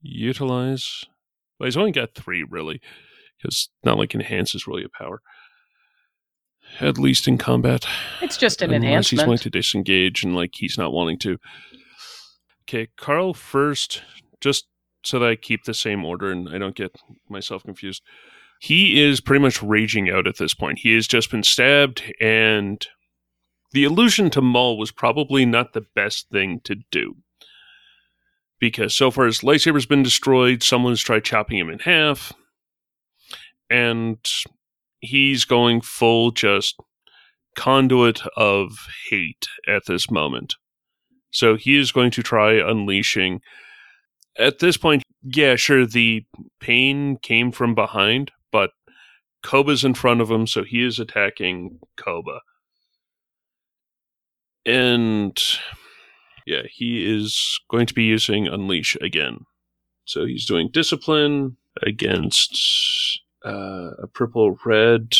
utilize. 0.00 1.04
Well, 1.58 1.66
he's 1.66 1.76
only 1.76 1.92
got 1.92 2.14
three, 2.14 2.44
really, 2.48 2.80
because 3.36 3.68
not 3.84 3.98
like 3.98 4.14
enhance 4.14 4.54
is 4.54 4.66
really 4.66 4.84
a 4.84 4.88
power. 4.88 5.20
At 6.80 6.98
least 6.98 7.26
in 7.26 7.38
combat. 7.38 7.86
it's 8.20 8.36
just 8.36 8.60
an 8.60 8.72
Unless 8.72 9.10
he's 9.10 9.22
going 9.22 9.38
to 9.38 9.50
disengage 9.50 10.22
and 10.22 10.34
like 10.34 10.50
he's 10.54 10.76
not 10.76 10.92
wanting 10.92 11.18
to. 11.20 11.38
Okay, 12.64 12.88
Carl 12.96 13.32
first, 13.32 14.02
just 14.40 14.66
so 15.02 15.18
that 15.18 15.30
I 15.30 15.36
keep 15.36 15.64
the 15.64 15.72
same 15.72 16.04
order 16.04 16.30
and 16.30 16.48
I 16.48 16.58
don't 16.58 16.74
get 16.74 16.94
myself 17.28 17.62
confused. 17.62 18.02
He 18.58 19.00
is 19.00 19.20
pretty 19.20 19.42
much 19.42 19.62
raging 19.62 20.10
out 20.10 20.26
at 20.26 20.38
this 20.38 20.54
point. 20.54 20.80
He 20.80 20.94
has 20.94 21.06
just 21.06 21.30
been 21.30 21.42
stabbed, 21.42 22.02
and 22.20 22.86
the 23.72 23.84
allusion 23.84 24.30
to 24.30 24.40
Maul 24.40 24.78
was 24.78 24.90
probably 24.90 25.46
not 25.46 25.72
the 25.72 25.86
best 25.94 26.28
thing 26.30 26.60
to 26.64 26.76
do. 26.90 27.16
Because 28.60 28.96
so 28.96 29.10
far 29.12 29.26
his 29.26 29.44
lightsaber's 29.44 29.86
been 29.86 30.02
destroyed, 30.02 30.64
someone's 30.64 31.00
tried 31.00 31.24
chopping 31.24 31.58
him 31.58 31.70
in 31.70 31.78
half, 31.78 32.32
and 33.70 34.18
he's 35.00 35.44
going 35.44 35.80
full 35.80 36.32
just 36.32 36.76
conduit 37.54 38.22
of 38.36 38.72
hate 39.10 39.46
at 39.68 39.82
this 39.86 40.10
moment. 40.10 40.56
So 41.30 41.56
he 41.56 41.76
is 41.76 41.92
going 41.92 42.10
to 42.12 42.22
try 42.22 42.54
unleashing. 42.54 43.40
At 44.38 44.58
this 44.58 44.76
point, 44.76 45.02
yeah, 45.22 45.56
sure, 45.56 45.86
the 45.86 46.24
pain 46.60 47.16
came 47.16 47.52
from 47.52 47.74
behind, 47.74 48.32
but 48.52 48.70
Koba's 49.42 49.84
in 49.84 49.94
front 49.94 50.20
of 50.20 50.30
him, 50.30 50.46
so 50.46 50.64
he 50.64 50.84
is 50.84 50.98
attacking 50.98 51.78
Koba. 51.96 52.40
And 54.66 55.40
yeah, 56.46 56.62
he 56.70 57.06
is 57.14 57.60
going 57.70 57.86
to 57.86 57.94
be 57.94 58.04
using 58.04 58.46
Unleash 58.46 58.96
again. 59.00 59.46
So 60.04 60.24
he's 60.26 60.46
doing 60.46 60.70
Discipline 60.72 61.56
against 61.82 63.20
uh, 63.44 63.90
a 64.02 64.06
purple 64.12 64.58
red. 64.64 65.14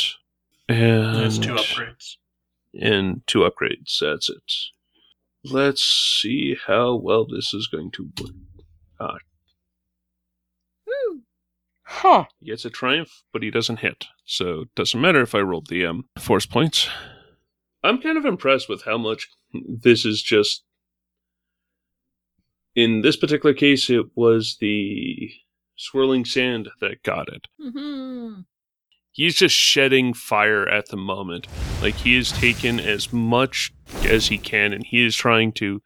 And 0.68 1.14
There's 1.16 1.38
two 1.38 1.54
upgrades. 1.54 2.16
and 2.78 3.22
two 3.26 3.40
upgrades. 3.40 3.98
That's 4.00 4.28
it. 4.28 4.52
Let's 5.44 5.82
see 5.82 6.56
how 6.66 6.96
well 6.96 7.26
this 7.26 7.54
is 7.54 7.68
going 7.68 7.90
to 7.92 8.10
work. 8.20 8.32
Ah. 9.00 9.16
Huh. 11.90 12.26
he 12.38 12.50
gets 12.50 12.66
a 12.66 12.70
triumph, 12.70 13.22
but 13.32 13.42
he 13.42 13.50
doesn't 13.50 13.78
hit. 13.78 14.04
So 14.26 14.60
it 14.60 14.74
doesn't 14.74 15.00
matter 15.00 15.22
if 15.22 15.34
I 15.34 15.40
rolled 15.40 15.68
the 15.68 15.86
um, 15.86 16.04
force 16.18 16.44
points. 16.44 16.86
I'm 17.82 18.00
kind 18.02 18.18
of 18.18 18.26
impressed 18.26 18.68
with 18.68 18.84
how 18.84 18.98
much 18.98 19.28
this 19.52 20.04
is 20.04 20.22
just. 20.22 20.64
In 22.76 23.00
this 23.00 23.16
particular 23.16 23.54
case, 23.54 23.88
it 23.88 24.04
was 24.14 24.58
the 24.60 25.30
swirling 25.76 26.26
sand 26.26 26.68
that 26.80 27.02
got 27.02 27.28
it. 27.28 27.46
Mm-hmm. 27.60 28.42
he's 29.12 29.36
just 29.36 29.54
shedding 29.54 30.12
fire 30.12 30.68
at 30.68 30.88
the 30.90 30.96
moment. 30.96 31.46
Like 31.80 31.94
he 31.94 32.16
has 32.16 32.30
taken 32.30 32.78
as 32.78 33.12
much 33.12 33.72
as 34.04 34.26
he 34.28 34.36
can, 34.36 34.74
and 34.74 34.84
he 34.84 35.06
is 35.06 35.16
trying 35.16 35.52
to 35.52 35.80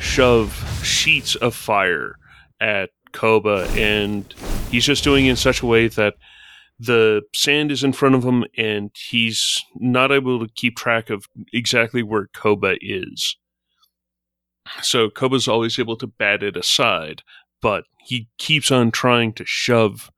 shove 0.00 0.80
sheets 0.84 1.34
of 1.36 1.54
fire 1.54 2.16
at 2.60 2.90
Koba, 3.12 3.68
and 3.70 4.32
he's 4.74 4.84
just 4.84 5.04
doing 5.04 5.26
it 5.26 5.30
in 5.30 5.36
such 5.36 5.62
a 5.62 5.66
way 5.66 5.88
that 5.88 6.14
the 6.78 7.22
sand 7.34 7.70
is 7.70 7.84
in 7.84 7.92
front 7.92 8.14
of 8.14 8.24
him, 8.24 8.44
and 8.58 8.90
he's 8.94 9.58
not 9.76 10.12
able 10.12 10.40
to 10.40 10.52
keep 10.54 10.76
track 10.76 11.10
of 11.10 11.26
exactly 11.52 12.02
where 12.02 12.28
Koba 12.34 12.74
is. 12.80 13.36
So 14.82 15.10
Koba's 15.10 15.48
always 15.48 15.78
able 15.78 15.96
to 15.96 16.06
bat 16.06 16.42
it 16.42 16.56
aside, 16.56 17.22
but 17.60 17.84
he 17.98 18.28
keeps 18.38 18.70
on 18.70 18.90
trying 18.90 19.32
to 19.34 19.44
shove 19.44 20.10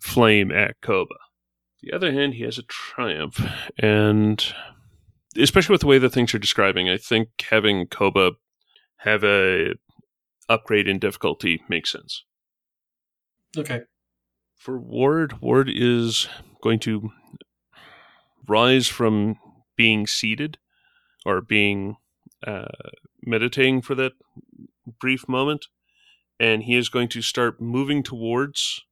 flame 0.00 0.50
at 0.50 0.80
Koba 0.80 1.14
the 1.82 1.92
other 1.92 2.12
hand, 2.12 2.34
he 2.34 2.42
has 2.44 2.58
a 2.58 2.62
triumph, 2.62 3.40
and 3.78 4.44
especially 5.36 5.72
with 5.72 5.80
the 5.80 5.86
way 5.86 5.98
that 5.98 6.10
things 6.10 6.34
are 6.34 6.38
describing, 6.38 6.88
I 6.88 6.96
think 6.96 7.28
having 7.48 7.86
Koba 7.86 8.32
have 8.98 9.24
a 9.24 9.74
upgrade 10.48 10.88
in 10.88 10.98
difficulty 10.98 11.62
makes 11.68 11.90
sense. 11.90 12.24
Okay. 13.56 13.82
For 14.60 14.78
Ward, 14.78 15.40
Ward 15.40 15.70
is 15.72 16.28
going 16.62 16.80
to 16.80 17.10
rise 18.46 18.88
from 18.88 19.36
being 19.74 20.06
seated 20.06 20.58
or 21.24 21.40
being 21.40 21.96
uh, 22.46 22.66
meditating 23.22 23.80
for 23.80 23.94
that 23.94 24.12
brief 25.00 25.26
moment, 25.26 25.66
and 26.38 26.64
he 26.64 26.76
is 26.76 26.90
going 26.90 27.08
to 27.08 27.22
start 27.22 27.58
moving 27.58 28.02
towards 28.02 28.84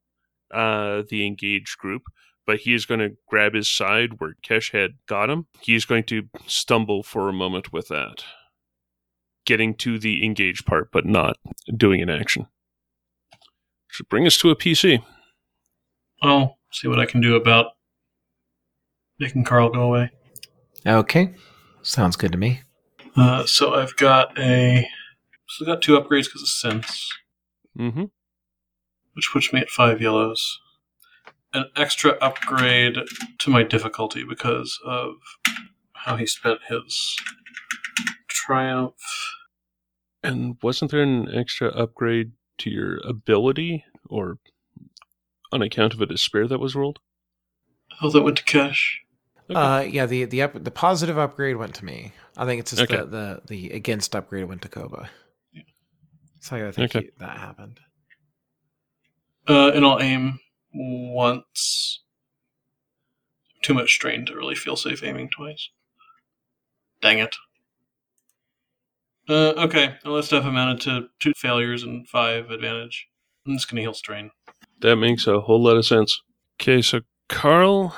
uh, 0.50 1.02
the 1.10 1.26
engaged 1.26 1.76
group 1.76 2.04
but 2.48 2.60
he 2.60 2.72
is 2.72 2.86
going 2.86 2.98
to 2.98 3.14
grab 3.28 3.52
his 3.52 3.70
side 3.70 4.20
where 4.20 4.34
Kesh 4.42 4.72
had 4.72 4.92
got 5.06 5.28
him. 5.28 5.48
He 5.60 5.74
is 5.74 5.84
going 5.84 6.04
to 6.04 6.30
stumble 6.46 7.02
for 7.02 7.28
a 7.28 7.32
moment 7.32 7.74
with 7.74 7.88
that, 7.88 8.24
getting 9.44 9.74
to 9.74 9.98
the 9.98 10.24
engage 10.24 10.64
part, 10.64 10.90
but 10.90 11.04
not 11.04 11.36
doing 11.76 12.00
an 12.00 12.08
action. 12.08 12.46
Should 13.88 14.08
bring 14.08 14.26
us 14.26 14.38
to 14.38 14.48
a 14.48 14.56
PC. 14.56 15.04
I'll 16.22 16.58
see 16.72 16.88
what 16.88 16.98
I 16.98 17.06
can 17.06 17.20
do 17.20 17.36
about 17.36 17.72
making 19.18 19.44
Carl 19.44 19.70
go 19.70 19.82
away. 19.82 20.10
Okay. 20.86 21.34
Sounds 21.82 22.16
good 22.16 22.32
to 22.32 22.38
me. 22.38 22.60
Uh, 23.16 23.44
so 23.46 23.74
I've 23.74 23.96
got 23.96 24.38
a. 24.38 24.88
So 25.48 25.64
I've 25.64 25.66
got 25.74 25.82
two 25.82 25.98
upgrades 25.98 26.24
because 26.24 26.42
of 26.42 26.48
sense, 26.48 27.10
Mm-hmm. 27.78 28.04
which 29.14 29.30
puts 29.32 29.52
me 29.52 29.60
at 29.60 29.70
five 29.70 30.00
yellows. 30.00 30.60
An 31.54 31.64
extra 31.76 32.12
upgrade 32.20 32.98
to 33.38 33.50
my 33.50 33.62
difficulty 33.62 34.22
because 34.22 34.78
of 34.84 35.14
how 35.94 36.16
he 36.16 36.26
spent 36.26 36.60
his 36.68 37.16
triumph. 38.28 38.94
And 40.22 40.56
wasn't 40.62 40.90
there 40.90 41.02
an 41.02 41.28
extra 41.34 41.68
upgrade 41.68 42.32
to 42.58 42.70
your 42.70 42.98
ability, 43.06 43.84
or 44.10 44.38
on 45.52 45.62
account 45.62 45.94
of 45.94 46.00
a 46.00 46.06
despair 46.06 46.46
that 46.48 46.58
was 46.58 46.74
rolled? 46.74 46.98
Oh, 48.02 48.10
that 48.10 48.22
went 48.22 48.36
to 48.38 48.44
Kesh. 48.44 48.96
Okay. 49.50 49.58
Uh, 49.58 49.80
yeah, 49.80 50.04
the 50.06 50.24
the 50.26 50.42
up, 50.42 50.62
the 50.62 50.70
positive 50.70 51.16
upgrade 51.18 51.56
went 51.56 51.74
to 51.76 51.84
me. 51.84 52.12
I 52.36 52.44
think 52.44 52.60
it's 52.60 52.70
just 52.72 52.82
Okay. 52.82 52.96
the, 52.98 53.06
the 53.06 53.42
the 53.46 53.70
against 53.70 54.14
upgrade 54.14 54.44
went 54.48 54.62
to 54.62 54.68
Koba. 54.68 55.08
So 56.40 56.68
I 56.68 56.70
think 56.70 56.94
Okay. 56.94 57.06
he- 57.06 57.12
that 57.18 57.38
happened. 57.38 57.80
Uh, 59.48 59.70
and 59.74 59.84
I'll 59.84 60.00
aim 60.00 60.38
once. 60.74 62.02
Too 63.62 63.72
much 63.74 63.92
strain 63.94 64.26
to 64.26 64.36
really 64.36 64.54
feel 64.54 64.76
safe 64.76 65.02
aiming 65.02 65.30
twice. 65.34 65.70
Dang 67.00 67.18
it. 67.18 67.34
Uh, 69.28 69.52
okay, 69.56 69.96
well, 70.04 70.14
that 70.16 70.22
stuff 70.24 70.44
amounted 70.44 70.80
to 70.82 71.08
two 71.20 71.32
failures 71.36 71.82
and 71.82 72.06
five 72.08 72.50
advantage. 72.50 73.08
I'm 73.46 73.56
just 73.56 73.68
gonna 73.70 73.80
heal 73.82 73.94
strain. 73.94 74.30
That 74.80 74.96
makes 74.96 75.26
a 75.26 75.40
whole 75.40 75.62
lot 75.62 75.76
of 75.76 75.86
sense. 75.86 76.20
Okay, 76.60 76.82
so 76.82 77.00
Carl 77.28 77.94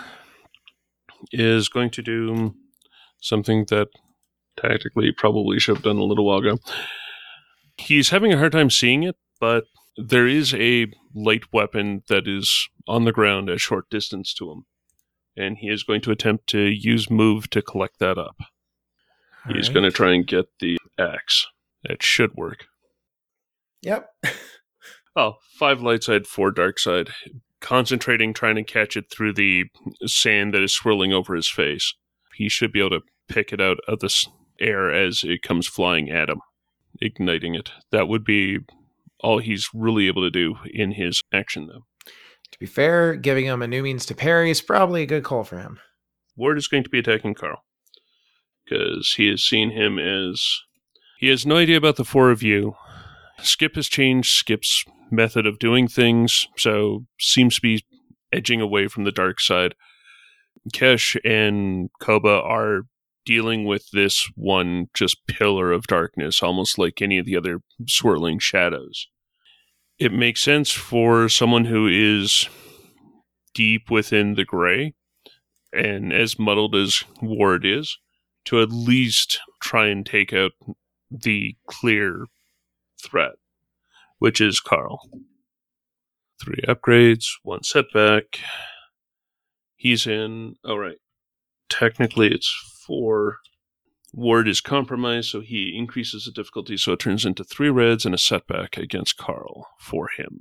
is 1.32 1.68
going 1.68 1.90
to 1.90 2.02
do 2.02 2.54
something 3.20 3.66
that 3.68 3.88
tactically 4.56 5.12
probably 5.12 5.58
should 5.58 5.76
have 5.76 5.84
done 5.84 5.98
a 5.98 6.04
little 6.04 6.26
while 6.26 6.38
ago. 6.38 6.58
He's 7.76 8.10
having 8.10 8.32
a 8.32 8.38
hard 8.38 8.52
time 8.52 8.70
seeing 8.70 9.02
it, 9.02 9.16
but 9.40 9.64
there 9.96 10.26
is 10.26 10.54
a 10.54 10.86
light 11.14 11.44
weapon 11.52 12.02
that 12.08 12.26
is 12.26 12.68
on 12.86 13.04
the 13.04 13.12
ground 13.12 13.48
at 13.48 13.60
short 13.60 13.88
distance 13.90 14.34
to 14.34 14.50
him. 14.50 14.64
And 15.36 15.58
he 15.58 15.68
is 15.68 15.82
going 15.82 16.00
to 16.02 16.10
attempt 16.10 16.48
to 16.48 16.60
use 16.60 17.10
move 17.10 17.48
to 17.50 17.62
collect 17.62 17.98
that 18.00 18.18
up. 18.18 18.36
He's 19.46 19.68
Alright. 19.68 19.74
going 19.74 19.84
to 19.84 19.90
try 19.90 20.12
and 20.12 20.26
get 20.26 20.46
the 20.60 20.76
axe. 20.98 21.46
That 21.84 22.02
should 22.02 22.34
work. 22.34 22.66
Yep. 23.82 24.10
Oh, 25.20 25.36
five 25.52 25.82
light 25.82 26.02
side, 26.02 26.26
four 26.26 26.50
dark 26.50 26.78
side. 26.78 27.10
Concentrating, 27.60 28.32
trying 28.32 28.56
to 28.56 28.64
catch 28.64 28.96
it 28.96 29.10
through 29.10 29.34
the 29.34 29.66
sand 30.06 30.54
that 30.54 30.62
is 30.62 30.72
swirling 30.72 31.12
over 31.12 31.34
his 31.34 31.46
face. 31.46 31.94
He 32.36 32.48
should 32.48 32.72
be 32.72 32.80
able 32.80 33.00
to 33.00 33.06
pick 33.28 33.52
it 33.52 33.60
out 33.60 33.76
of 33.86 34.00
the 34.00 34.10
air 34.58 34.90
as 34.90 35.22
it 35.22 35.42
comes 35.42 35.66
flying 35.66 36.08
at 36.08 36.30
him, 36.30 36.40
igniting 37.02 37.54
it. 37.54 37.70
That 37.92 38.08
would 38.08 38.24
be 38.24 38.60
all 39.18 39.40
he's 39.40 39.68
really 39.74 40.06
able 40.06 40.22
to 40.22 40.30
do 40.30 40.56
in 40.64 40.92
his 40.92 41.20
action, 41.34 41.66
though. 41.66 41.84
To 42.52 42.58
be 42.58 42.64
fair, 42.64 43.14
giving 43.14 43.44
him 43.44 43.60
a 43.60 43.68
new 43.68 43.82
means 43.82 44.06
to 44.06 44.14
parry 44.14 44.50
is 44.50 44.62
probably 44.62 45.02
a 45.02 45.06
good 45.06 45.22
call 45.22 45.44
for 45.44 45.58
him. 45.58 45.78
Ward 46.34 46.56
is 46.56 46.66
going 46.66 46.84
to 46.84 46.90
be 46.90 47.00
attacking 47.00 47.34
Carl 47.34 47.62
because 48.64 49.12
he 49.18 49.28
has 49.28 49.42
seen 49.42 49.70
him 49.70 49.98
as 49.98 50.62
he 51.18 51.28
has 51.28 51.44
no 51.44 51.58
idea 51.58 51.76
about 51.76 51.96
the 51.96 52.06
four 52.06 52.30
of 52.30 52.42
you. 52.42 52.74
Skip 53.42 53.76
has 53.76 53.88
changed 53.88 54.34
Skip's 54.34 54.84
method 55.10 55.46
of 55.46 55.58
doing 55.58 55.88
things, 55.88 56.46
so 56.56 57.06
seems 57.18 57.56
to 57.56 57.60
be 57.60 57.84
edging 58.32 58.60
away 58.60 58.88
from 58.88 59.04
the 59.04 59.12
dark 59.12 59.40
side. 59.40 59.74
Kesh 60.72 61.16
and 61.24 61.90
Koba 62.00 62.42
are 62.42 62.82
dealing 63.24 63.64
with 63.64 63.90
this 63.92 64.30
one 64.34 64.88
just 64.94 65.26
pillar 65.26 65.72
of 65.72 65.86
darkness, 65.86 66.42
almost 66.42 66.78
like 66.78 67.00
any 67.00 67.18
of 67.18 67.26
the 67.26 67.36
other 67.36 67.60
swirling 67.86 68.38
shadows. 68.38 69.08
It 69.98 70.12
makes 70.12 70.42
sense 70.42 70.70
for 70.70 71.28
someone 71.28 71.66
who 71.66 71.86
is 71.86 72.48
deep 73.54 73.90
within 73.90 74.34
the 74.34 74.44
gray 74.44 74.94
and 75.72 76.12
as 76.12 76.38
muddled 76.38 76.74
as 76.74 77.04
Ward 77.22 77.64
is, 77.64 77.98
to 78.46 78.60
at 78.60 78.70
least 78.70 79.40
try 79.62 79.86
and 79.86 80.04
take 80.04 80.32
out 80.32 80.52
the 81.10 81.56
clear 81.66 82.26
threat, 83.00 83.32
which 84.18 84.40
is 84.40 84.60
Carl. 84.60 85.00
Three 86.40 86.62
upgrades, 86.66 87.26
one 87.42 87.62
setback. 87.62 88.40
He's 89.76 90.06
in. 90.06 90.56
Oh, 90.64 90.76
right. 90.76 90.98
Technically, 91.68 92.28
it's 92.32 92.50
four. 92.86 93.38
Ward 94.12 94.48
is 94.48 94.60
compromised, 94.60 95.30
so 95.30 95.40
he 95.40 95.76
increases 95.76 96.24
the 96.24 96.32
difficulty, 96.32 96.76
so 96.76 96.92
it 96.92 96.98
turns 96.98 97.24
into 97.24 97.44
three 97.44 97.70
reds 97.70 98.04
and 98.04 98.14
a 98.14 98.18
setback 98.18 98.76
against 98.76 99.16
Carl 99.16 99.68
for 99.78 100.08
him. 100.16 100.40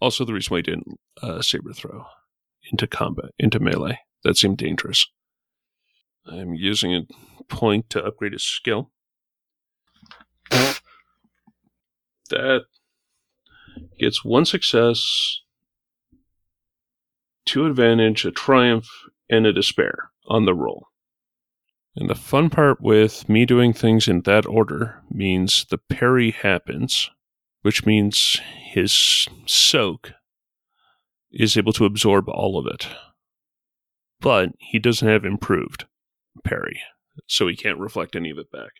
Also, 0.00 0.24
the 0.24 0.34
reason 0.34 0.50
why 0.50 0.58
he 0.58 0.62
didn't 0.62 1.00
uh, 1.22 1.40
saber 1.40 1.72
throw 1.72 2.04
into 2.70 2.86
combat, 2.86 3.30
into 3.38 3.60
melee. 3.60 4.00
That 4.24 4.36
seemed 4.36 4.58
dangerous. 4.58 5.06
I'm 6.26 6.54
using 6.54 6.94
a 6.94 7.06
point 7.48 7.90
to 7.90 8.04
upgrade 8.04 8.32
his 8.32 8.44
skill. 8.44 8.90
That 12.30 12.62
gets 13.98 14.24
one 14.24 14.44
success, 14.44 15.40
two 17.44 17.66
advantage, 17.66 18.24
a 18.24 18.30
triumph, 18.30 18.88
and 19.28 19.46
a 19.46 19.52
despair 19.52 20.10
on 20.26 20.44
the 20.44 20.54
roll. 20.54 20.88
And 21.96 22.10
the 22.10 22.14
fun 22.14 22.50
part 22.50 22.80
with 22.80 23.28
me 23.28 23.46
doing 23.46 23.72
things 23.72 24.08
in 24.08 24.22
that 24.22 24.46
order 24.46 25.02
means 25.10 25.64
the 25.70 25.78
parry 25.78 26.32
happens, 26.32 27.10
which 27.62 27.86
means 27.86 28.40
his 28.72 29.28
soak 29.46 30.12
is 31.30 31.56
able 31.56 31.72
to 31.74 31.84
absorb 31.84 32.28
all 32.28 32.58
of 32.58 32.66
it. 32.66 32.88
But 34.20 34.50
he 34.58 34.78
doesn't 34.78 35.06
have 35.06 35.24
improved 35.24 35.84
parry, 36.42 36.80
so 37.26 37.46
he 37.46 37.54
can't 37.54 37.78
reflect 37.78 38.16
any 38.16 38.30
of 38.30 38.38
it 38.38 38.50
back. 38.50 38.70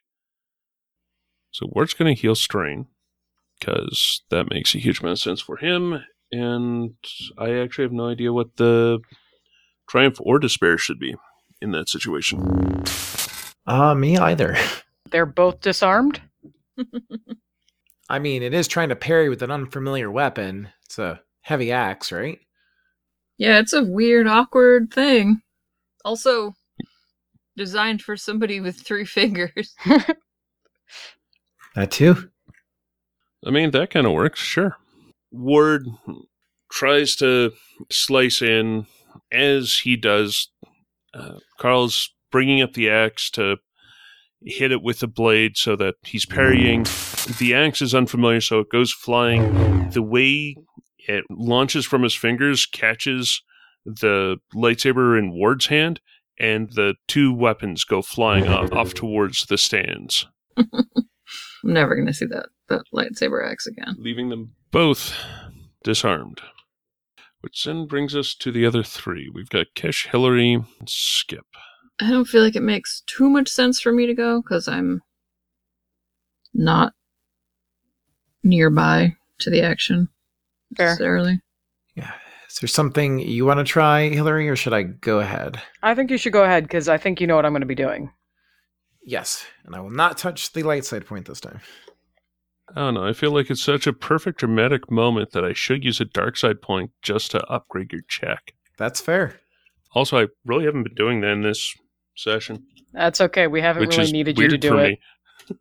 So 1.51 1.69
Ward's 1.71 1.95
going 1.95 2.13
to 2.15 2.21
heal 2.21 2.35
strain 2.35 2.87
because 3.65 4.23
that 4.31 4.51
makes 4.51 4.75
a 4.75 4.79
huge 4.79 5.01
amount 5.01 5.13
of 5.13 5.19
sense 5.21 5.41
for 5.41 5.57
him. 5.57 6.03
And 6.33 6.95
I 7.39 7.53
actually 7.53 7.85
have 7.85 7.93
no 7.93 8.09
idea 8.09 8.33
what 8.33 8.57
the 8.57 9.01
triumph 9.89 10.19
or 10.21 10.39
despair 10.39 10.79
should 10.79 10.99
be 10.99 11.15
in 11.61 11.73
that 11.73 11.89
situation. 11.89 12.85
Uh, 13.67 13.95
me 13.95 14.19
either. 14.19 14.57
They're 15.11 15.27
both 15.27 15.61
disarmed. 15.61 16.21
I 18.09 18.19
mean, 18.19 18.43
it 18.43 18.53
is 18.53 18.69
trying 18.69 18.89
to 18.89 18.97
parry 18.97 19.29
with 19.29 19.43
an 19.43 19.51
unfamiliar 19.51 20.11
weapon. 20.11 20.69
It's 20.85 20.99
a 20.99 21.21
heavy 21.43 21.73
axe, 21.73 22.11
right? 22.11 22.39
Yeah, 23.39 23.59
it's 23.59 23.73
a 23.73 23.85
weird, 23.85 24.27
awkward 24.27 24.93
thing. 24.93 25.41
Also, 26.05 26.55
designed 27.57 28.03
for 28.03 28.17
somebody 28.17 28.61
with 28.61 28.81
three 28.81 29.05
fingers. 29.05 29.75
That 31.75 31.91
too. 31.91 32.31
I 33.47 33.51
mean, 33.51 33.71
that 33.73 33.91
kind 33.91 34.07
of 34.07 34.13
works, 34.13 34.41
sure. 34.41 34.77
Ward 35.31 35.87
tries 36.71 37.17
to 37.17 37.53
slice 37.91 38.43
in. 38.43 38.87
As 39.33 39.79
he 39.85 39.97
does, 39.97 40.51
uh, 41.13 41.39
Carl's 41.59 42.11
bringing 42.31 42.61
up 42.63 42.73
the 42.73 42.91
axe 42.91 43.31
to 43.31 43.57
hit 44.43 44.73
it 44.73 44.83
with 44.83 45.01
the 45.01 45.07
blade 45.09 45.57
so 45.57 45.77
that 45.77 45.95
he's 46.03 46.27
parrying. 46.27 46.85
The 47.39 47.55
axe 47.55 47.81
is 47.81 47.95
unfamiliar, 47.95 48.41
so 48.41 48.61
it 48.61 48.71
goes 48.71 48.93
flying. 48.93 49.91
The 49.91 50.03
way 50.03 50.57
it 50.99 51.25
launches 51.31 51.87
from 51.87 52.03
his 52.03 52.15
fingers 52.15 52.67
catches 52.67 53.43
the 53.85 54.39
lightsaber 54.55 55.19
in 55.19 55.33
Ward's 55.33 55.67
hand, 55.67 56.01
and 56.39 56.71
the 56.73 56.95
two 57.07 57.33
weapons 57.33 57.85
go 57.85 58.03
flying 58.03 58.49
off, 58.49 58.73
off 58.73 58.95
towards 58.95 59.47
the 59.47 59.59
stands, 59.59 60.27
I'm 61.65 61.73
never 61.73 61.97
gonna 61.97 62.13
see 62.13 62.27
that 62.27 62.47
that 62.69 62.83
lightsaber 62.93 63.49
axe 63.51 63.67
again. 63.67 63.97
leaving 63.99 64.29
them 64.29 64.55
both 64.71 65.15
disarmed. 65.83 66.41
Which 67.41 67.65
then 67.65 67.87
brings 67.87 68.17
us 68.17 68.35
to 68.37 68.51
the 68.51 68.65
other 68.65 68.83
three. 68.83 69.29
We've 69.33 69.51
got 69.51 69.67
Kesh, 69.77 70.09
Hillary, 70.09 70.55
and 70.55 70.89
Skip. 70.89 71.45
I 72.01 72.09
don't 72.11 72.25
feel 72.27 72.43
like 72.43 72.57
it 72.57 72.63
makes 72.63 73.03
too 73.07 73.29
much 73.29 73.49
sense 73.49 73.81
for 73.81 73.93
me 73.93 74.07
to 74.07 74.15
go 74.15 74.41
because 74.41 74.67
I'm 74.67 75.03
not 76.55 76.95
nearby 78.43 79.17
to 79.41 79.51
the 79.51 79.61
action 79.63 80.09
Fair. 80.77 80.87
necessarily. 80.89 81.41
Yeah. 81.95 82.13
Is 82.49 82.61
there 82.61 82.69
something 82.69 83.19
you 83.19 83.45
want 83.45 83.59
to 83.59 83.65
try, 83.65 84.09
Hillary, 84.09 84.49
or 84.49 84.57
should 84.57 84.73
I 84.73 84.83
go 84.85 85.21
ahead? 85.21 85.61
I 85.83 85.95
think 85.95 86.11
you 86.11 86.19
should 86.19 86.33
go 86.33 86.45
ahead 86.45 86.65
because 86.65 86.89
I 86.89 86.97
think 86.99 87.21
you 87.21 87.27
know 87.27 87.37
what 87.37 87.45
I'm 87.45 87.53
going 87.53 87.61
to 87.61 87.67
be 87.67 87.75
doing. 87.75 88.11
Yes, 89.05 89.45
and 89.65 89.75
I 89.77 89.81
will 89.81 89.91
not 89.91 90.17
touch 90.19 90.53
the 90.53 90.63
light 90.63 90.85
side 90.85 91.07
point 91.07 91.27
this 91.27 91.41
time. 91.41 91.61
I 92.75 92.81
don't 92.81 92.95
know. 92.95 93.07
I 93.07 93.13
feel 93.13 93.31
like 93.33 93.51
it's 93.51 93.63
such 93.63 93.87
a 93.87 93.93
perfect 93.93 94.39
dramatic 94.41 94.91
moment 94.91 95.33
that 95.33 95.45
I 95.45 95.53
should 95.53 95.85
use 95.85 96.01
a 96.01 96.07
dark 96.07 96.37
side 96.39 96.63
point 96.63 96.91
just 97.03 97.31
to 97.33 97.45
upgrade 97.45 97.93
your 97.93 98.01
check. 98.09 98.55
That's 98.79 99.01
fair. 99.01 99.39
Also, 99.95 100.19
I 100.19 100.29
really 100.47 100.65
haven't 100.65 100.85
been 100.85 100.95
doing 100.95 101.21
that 101.21 101.33
in 101.33 101.43
this 101.43 101.75
session, 102.17 102.65
That's 102.93 103.21
okay. 103.21 103.47
We 103.47 103.61
haven't 103.61 103.89
really 103.89 104.11
needed 104.13 104.39
you 104.39 104.49
to 104.49 104.57
do 104.59 104.79
it. 104.79 104.99
me. 105.51 105.57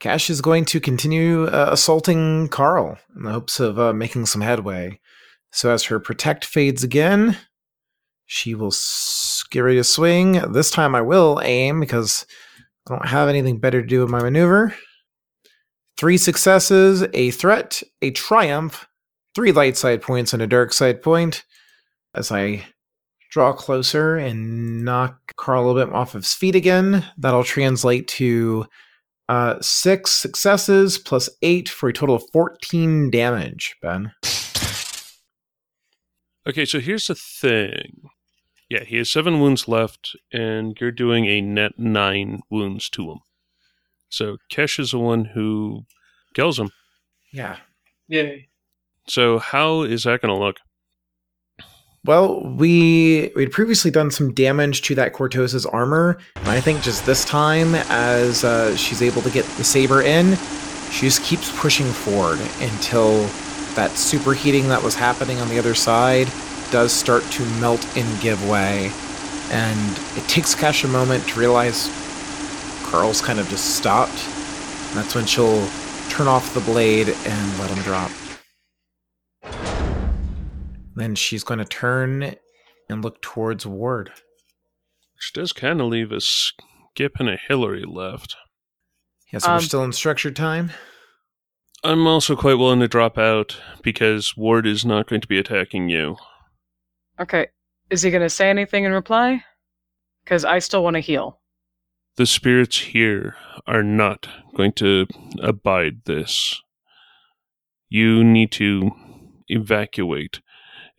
Kesh 0.00 0.28
is 0.28 0.40
going 0.42 0.64
to 0.66 0.80
continue 0.80 1.46
uh, 1.46 1.70
assaulting 1.72 2.48
Carl 2.48 2.98
in 3.16 3.22
the 3.22 3.32
hopes 3.32 3.58
of 3.60 3.78
uh, 3.78 3.92
making 3.94 4.26
some 4.26 4.42
headway. 4.42 5.00
So 5.52 5.70
as 5.70 5.84
her 5.84 5.98
protect 5.98 6.44
fades 6.44 6.84
again, 6.84 7.38
she 8.26 8.54
will 8.54 8.66
s- 8.68 9.25
get 9.56 9.62
ready 9.62 9.78
to 9.78 9.84
swing. 9.84 10.32
This 10.52 10.70
time 10.70 10.94
I 10.94 11.00
will 11.00 11.40
aim 11.42 11.80
because 11.80 12.26
I 12.86 12.94
don't 12.94 13.08
have 13.08 13.30
anything 13.30 13.58
better 13.58 13.80
to 13.80 13.88
do 13.88 14.02
with 14.02 14.10
my 14.10 14.22
maneuver. 14.22 14.74
Three 15.96 16.18
successes, 16.18 17.06
a 17.14 17.30
threat, 17.30 17.82
a 18.02 18.10
triumph, 18.10 18.86
three 19.34 19.52
light 19.52 19.78
side 19.78 20.02
points, 20.02 20.34
and 20.34 20.42
a 20.42 20.46
dark 20.46 20.74
side 20.74 21.02
point. 21.02 21.42
As 22.14 22.30
I 22.30 22.66
draw 23.30 23.54
closer 23.54 24.18
and 24.18 24.84
knock 24.84 25.34
Carl 25.36 25.64
a 25.64 25.66
little 25.66 25.86
bit 25.86 25.94
off 25.94 26.14
of 26.14 26.22
his 26.22 26.34
feet 26.34 26.54
again, 26.54 27.06
that'll 27.16 27.42
translate 27.42 28.08
to 28.08 28.66
uh, 29.30 29.56
six 29.62 30.10
successes 30.10 30.98
plus 30.98 31.30
eight 31.40 31.70
for 31.70 31.88
a 31.88 31.94
total 31.94 32.16
of 32.16 32.24
14 32.30 33.10
damage, 33.10 33.74
Ben. 33.80 34.12
Okay, 36.46 36.66
so 36.66 36.78
here's 36.78 37.06
the 37.06 37.14
thing. 37.14 38.10
Yeah, 38.68 38.82
he 38.82 38.96
has 38.96 39.10
seven 39.10 39.40
wounds 39.40 39.68
left, 39.68 40.16
and 40.32 40.76
you're 40.80 40.90
doing 40.90 41.26
a 41.26 41.40
net 41.40 41.78
nine 41.78 42.40
wounds 42.50 42.90
to 42.90 43.10
him. 43.10 43.20
So 44.08 44.38
Kesh 44.50 44.80
is 44.80 44.90
the 44.90 44.98
one 44.98 45.26
who 45.26 45.84
kills 46.34 46.58
him. 46.58 46.70
Yeah. 47.32 47.58
Yay. 48.08 48.48
So 49.08 49.38
how 49.38 49.82
is 49.82 50.02
that 50.02 50.20
going 50.20 50.34
to 50.34 50.44
look? 50.44 50.56
Well, 52.04 52.40
we 52.54 53.32
we'd 53.34 53.50
previously 53.50 53.90
done 53.90 54.12
some 54.12 54.32
damage 54.32 54.82
to 54.82 54.94
that 54.94 55.12
Cortosis 55.12 55.66
armor, 55.72 56.18
and 56.36 56.48
I 56.48 56.60
think 56.60 56.82
just 56.82 57.04
this 57.04 57.24
time, 57.24 57.74
as 57.74 58.44
uh, 58.44 58.76
she's 58.76 59.02
able 59.02 59.22
to 59.22 59.30
get 59.30 59.44
the 59.56 59.64
saber 59.64 60.02
in, 60.02 60.36
she 60.92 61.06
just 61.06 61.24
keeps 61.24 61.56
pushing 61.60 61.86
forward 61.86 62.38
until 62.60 63.22
that 63.74 63.90
superheating 63.90 64.68
that 64.68 64.84
was 64.84 64.94
happening 64.94 65.40
on 65.40 65.48
the 65.48 65.58
other 65.58 65.74
side 65.74 66.28
does 66.70 66.92
start 66.92 67.22
to 67.32 67.44
melt 67.60 67.84
and 67.96 68.20
give 68.20 68.48
way, 68.48 68.90
and 69.50 69.98
it 70.16 70.28
takes 70.28 70.54
Kesh 70.54 70.84
a 70.84 70.88
moment 70.88 71.26
to 71.28 71.38
realize 71.40 71.88
Carl's 72.84 73.20
kind 73.20 73.38
of 73.38 73.48
just 73.48 73.76
stopped. 73.76 74.24
And 74.88 74.96
that's 74.98 75.14
when 75.14 75.26
she'll 75.26 75.66
turn 76.08 76.28
off 76.28 76.54
the 76.54 76.60
blade 76.60 77.08
and 77.08 77.58
let 77.58 77.70
him 77.70 77.82
drop. 77.82 78.10
Then 80.94 81.14
she's 81.14 81.44
going 81.44 81.58
to 81.58 81.64
turn 81.64 82.36
and 82.88 83.04
look 83.04 83.20
towards 83.20 83.66
Ward. 83.66 84.10
Which 85.16 85.32
does 85.34 85.52
kind 85.52 85.80
of 85.80 85.88
leave 85.88 86.12
a 86.12 86.20
Skip 86.20 87.16
and 87.18 87.28
a 87.28 87.36
Hillary 87.36 87.84
left. 87.86 88.36
Yeah, 89.32 89.40
so 89.40 89.48
we're 89.50 89.54
Um, 89.56 89.60
still 89.62 89.84
in 89.84 89.92
structured 89.92 90.36
time. 90.36 90.70
I'm 91.84 92.06
also 92.06 92.34
quite 92.36 92.54
willing 92.54 92.80
to 92.80 92.88
drop 92.88 93.18
out 93.18 93.60
because 93.82 94.34
Ward 94.36 94.66
is 94.66 94.84
not 94.84 95.06
going 95.08 95.20
to 95.20 95.28
be 95.28 95.38
attacking 95.38 95.88
you. 95.88 96.16
Okay. 97.20 97.48
Is 97.90 98.02
he 98.02 98.10
going 98.10 98.22
to 98.22 98.30
say 98.30 98.50
anything 98.50 98.84
in 98.84 98.92
reply? 98.92 99.44
Because 100.24 100.44
I 100.44 100.58
still 100.58 100.82
want 100.82 100.94
to 100.94 101.00
heal. 101.00 101.40
The 102.16 102.26
spirits 102.26 102.78
here 102.78 103.36
are 103.66 103.82
not 103.82 104.28
going 104.54 104.72
to 104.74 105.06
abide 105.40 106.04
this. 106.04 106.60
You 107.88 108.24
need 108.24 108.50
to 108.52 108.90
evacuate 109.48 110.40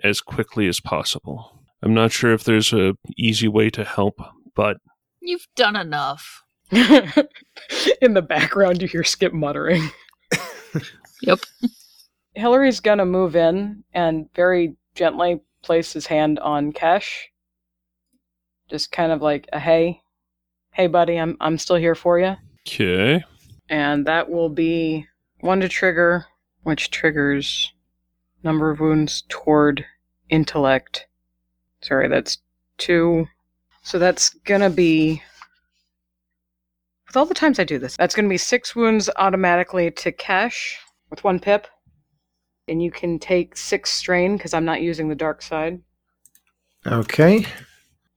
as 0.04 0.22
quickly 0.22 0.68
as 0.68 0.80
possible. 0.80 1.64
I'm 1.84 1.94
not 1.94 2.12
sure 2.12 2.34
if 2.34 2.44
there's 2.44 2.72
a 2.72 2.96
easy 3.18 3.48
way 3.48 3.70
to 3.72 3.84
help, 3.84 4.20
but 4.56 4.78
You've 5.20 5.48
done 5.56 5.76
enough. 5.76 6.44
in 6.72 8.14
the 8.14 8.22
background, 8.22 8.82
you 8.82 8.88
hear 8.88 9.04
Skip 9.04 9.34
muttering. 9.34 9.90
Yep. 11.22 11.40
Hillary's 12.36 12.80
going 12.80 13.00
to 13.00 13.06
move 13.06 13.36
in 13.36 13.84
and 13.94 14.28
very 14.36 14.76
gently 14.96 15.42
place 15.64 15.94
his 15.94 16.08
hand 16.08 16.40
on 16.40 16.74
Kesh. 16.74 17.24
Just 18.70 18.92
kind 18.92 19.12
of 19.12 19.22
like 19.22 19.48
a 19.54 19.60
hey, 19.60 20.02
hey, 20.74 20.88
buddy, 20.88 21.18
I'm 21.18 21.38
I'm 21.40 21.58
still 21.58 21.78
here 21.78 21.96
for 21.96 22.20
you. 22.20 22.36
okay. 22.68 23.24
and 23.70 24.06
that 24.08 24.30
will 24.30 24.50
be 24.50 25.08
one 25.40 25.60
to 25.62 25.70
trigger, 25.70 26.26
which 26.64 26.92
triggers 26.92 27.72
number 28.44 28.70
of 28.72 28.80
wounds 28.80 29.24
toward 29.30 29.86
intellect. 30.30 31.08
Sorry, 31.82 32.08
that's 32.08 32.38
two. 32.78 33.28
So 33.84 34.00
that's 34.00 34.30
gonna 34.30 34.70
be. 34.70 35.22
With 37.08 37.16
all 37.16 37.26
the 37.26 37.34
times 37.34 37.58
I 37.58 37.64
do 37.64 37.80
this, 37.80 37.96
that's 37.96 38.16
gonna 38.16 38.28
be 38.28 38.38
six 38.38 38.76
wounds 38.76 39.10
automatically 39.18 39.92
to 39.92 40.12
Kesh 40.12 40.76
with 41.10 41.24
one 41.24 41.40
pip. 41.40 41.68
And 42.68 42.84
you 42.84 42.92
can 42.92 43.18
take 43.20 43.56
six 43.56 43.92
strain 43.92 44.36
because 44.36 44.54
I'm 44.54 44.66
not 44.66 44.82
using 44.82 45.08
the 45.08 45.16
dark 45.16 45.42
side. 45.42 45.80
Okay. 46.86 47.46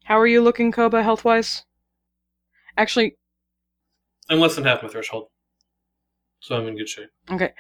How 0.05 0.19
are 0.19 0.27
you 0.27 0.43
looking, 0.43 0.73
Koba, 0.73 1.03
health 1.03 1.25
wise? 1.25 1.65
Actually, 2.77 3.17
I'm 4.29 4.41
less 4.41 4.57
than 4.57 4.65
half 4.65 4.83
my 4.83 4.89
threshold. 4.89 5.29
So 6.41 6.57
I'm 6.57 6.67
in 6.67 6.77
good 6.77 6.89
shape. 6.89 7.11
Okay. 7.31 7.53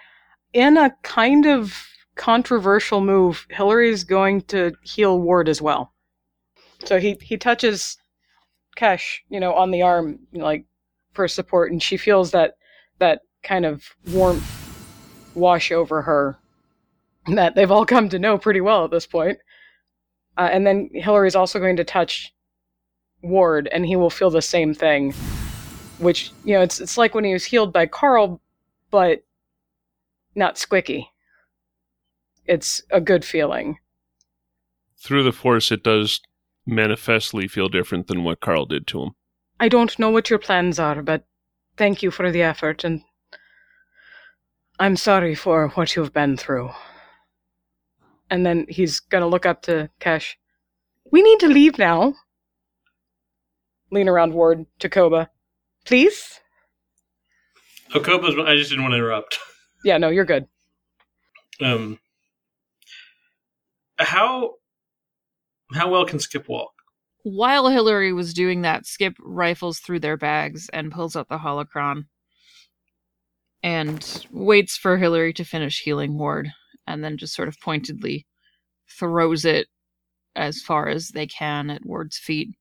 In 0.53 0.76
a 0.76 0.95
kind 1.03 1.47
of 1.47 1.86
controversial 2.16 3.01
move, 3.01 3.47
Hillary's 3.51 4.05
going 4.05 4.43
to 4.43 4.72
heal 4.82 5.20
Ward 5.20 5.49
as 5.49 5.62
well. 5.62 5.95
So 6.84 6.99
he 6.99 7.16
he 7.20 7.36
touches 7.36 7.97
Kesh, 8.76 9.18
you 9.28 9.38
know, 9.38 9.55
on 9.55 9.70
the 9.70 9.82
arm, 9.82 10.18
like 10.32 10.64
for 11.12 11.28
support, 11.28 11.70
and 11.70 11.82
she 11.82 11.97
feels 11.97 12.30
that 12.32 12.55
that 12.99 13.20
kind 13.43 13.64
of 13.64 13.84
warmth 14.09 14.57
wash 15.34 15.70
over 15.70 16.03
her 16.03 16.39
that 17.27 17.55
they've 17.55 17.71
all 17.71 17.87
come 17.87 18.09
to 18.09 18.18
know 18.18 18.39
pretty 18.39 18.61
well 18.61 18.85
at 18.85 18.91
this 18.91 19.07
point. 19.07 19.39
Uh, 20.37 20.49
and 20.53 20.66
then 20.66 20.89
Hillary's 20.95 21.37
also 21.37 21.59
going 21.59 21.77
to 21.77 21.85
touch 21.85 22.33
Ward, 23.23 23.68
and 23.73 23.85
he 23.85 23.97
will 23.97 24.11
feel 24.11 24.31
the 24.31 24.43
same 24.43 24.73
thing. 24.75 25.12
which 25.99 26.33
you 26.45 26.55
know 26.55 26.62
it's 26.62 26.81
it's 26.81 26.97
like 26.97 27.14
when 27.14 27.25
he 27.25 27.33
was 27.33 27.45
healed 27.45 27.73
by 27.73 27.87
Carl, 27.87 28.41
but 28.91 29.23
not 30.35 30.57
squicky. 30.57 31.07
It's 32.47 32.83
a 32.91 33.01
good 33.01 33.25
feeling. 33.25 33.79
Through 34.97 35.25
the 35.25 35.33
Force, 35.33 35.71
it 35.71 35.83
does 35.83 36.21
manifestly 36.66 37.47
feel 37.49 37.68
different 37.68 38.07
than 38.07 38.25
what 38.25 38.41
Carl 38.41 38.64
did 38.66 38.87
to 38.89 39.03
him. 39.03 39.11
I 39.59 39.68
don't 39.68 39.99
know 39.99 40.11
what 40.11 40.31
your 40.31 40.39
plans 40.39 40.79
are, 40.79 41.03
but 41.03 41.27
thank 41.77 42.03
you 42.03 42.11
for 42.11 42.31
the 42.33 42.43
effort, 42.43 42.85
and 42.85 43.03
I'm 44.79 44.97
sorry 44.97 45.35
for 45.35 45.68
what 45.71 45.95
you've 45.95 46.12
been 46.14 46.37
through. 46.37 46.71
And 48.31 48.47
then 48.47 48.66
he's 48.68 49.01
gonna 49.01 49.26
look 49.26 49.45
up 49.45 49.62
to 49.62 49.91
Kesh. 50.01 50.35
We 51.11 51.22
need 51.22 51.41
to 51.41 51.49
leave 51.49 51.78
now. 51.78 52.14
Lean 53.91 54.09
around 54.09 54.35
Ward 54.35 54.66
to 54.78 54.89
Koba. 54.89 55.31
Please? 55.85 56.41
Oh, 57.93 58.01
Koba's. 58.01 58.37
I 58.39 58.55
just 58.57 58.70
didn't 58.70 58.85
want 58.85 58.93
to 58.93 58.99
interrupt. 58.99 59.39
Yeah, 59.83 59.97
no, 59.97 60.11
you're 60.11 60.26
good. 60.26 60.47
Um, 61.62 61.99
how 63.99 64.57
how 65.72 65.89
well 65.91 66.05
can 66.05 66.18
Skip 66.18 66.51
walk? 66.51 66.72
While 67.22 67.68
Hillary 67.68 68.12
was 68.12 68.35
doing 68.35 68.61
that, 68.61 68.85
Skip 68.85 69.14
rifles 69.18 69.78
through 69.78 70.01
their 70.01 70.18
bags 70.18 70.68
and 70.70 70.93
pulls 70.93 71.16
out 71.16 71.31
the 71.31 71.39
holocron 71.39 72.05
and 73.62 74.26
waits 74.31 74.76
for 74.76 74.99
Hillary 74.99 75.33
to 75.33 75.45
finish 75.45 75.81
healing 75.81 76.18
Ward 76.18 76.51
and 76.93 77.05
then 77.05 77.16
just 77.16 77.34
sort 77.34 77.49
of 77.49 77.61
pointedly 77.61 78.26
throws 78.88 79.45
it 79.45 79.68
as 80.36 80.61
far 80.61 80.88
as 80.88 81.09
they 81.09 81.26
can 81.26 81.70
at 81.70 81.84
Ward's 81.84 82.18
feet. 82.18 82.55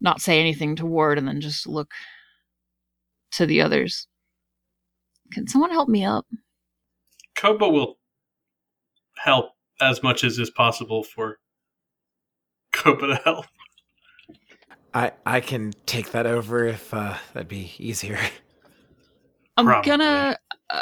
Not 0.00 0.20
say 0.20 0.40
anything 0.40 0.76
to 0.76 0.86
Ward 0.86 1.18
and 1.18 1.28
then 1.28 1.40
just 1.40 1.66
look 1.66 1.90
to 3.32 3.46
the 3.46 3.60
others. 3.60 4.06
Can 5.32 5.46
someone 5.46 5.70
help 5.70 5.88
me 5.88 6.04
up? 6.04 6.26
Koba 7.36 7.68
will 7.68 7.98
help 9.16 9.52
as 9.80 10.02
much 10.02 10.24
as 10.24 10.38
is 10.38 10.50
possible 10.50 11.04
for 11.04 11.38
Koba 12.72 13.06
to 13.08 13.14
help. 13.16 13.46
I 14.92 15.12
I 15.24 15.40
can 15.40 15.72
take 15.86 16.10
that 16.10 16.26
over 16.26 16.66
if 16.66 16.92
uh, 16.92 17.14
that'd 17.32 17.48
be 17.48 17.72
easier. 17.78 18.18
I'm 19.56 19.66
Probably. 19.66 19.90
gonna 19.90 20.36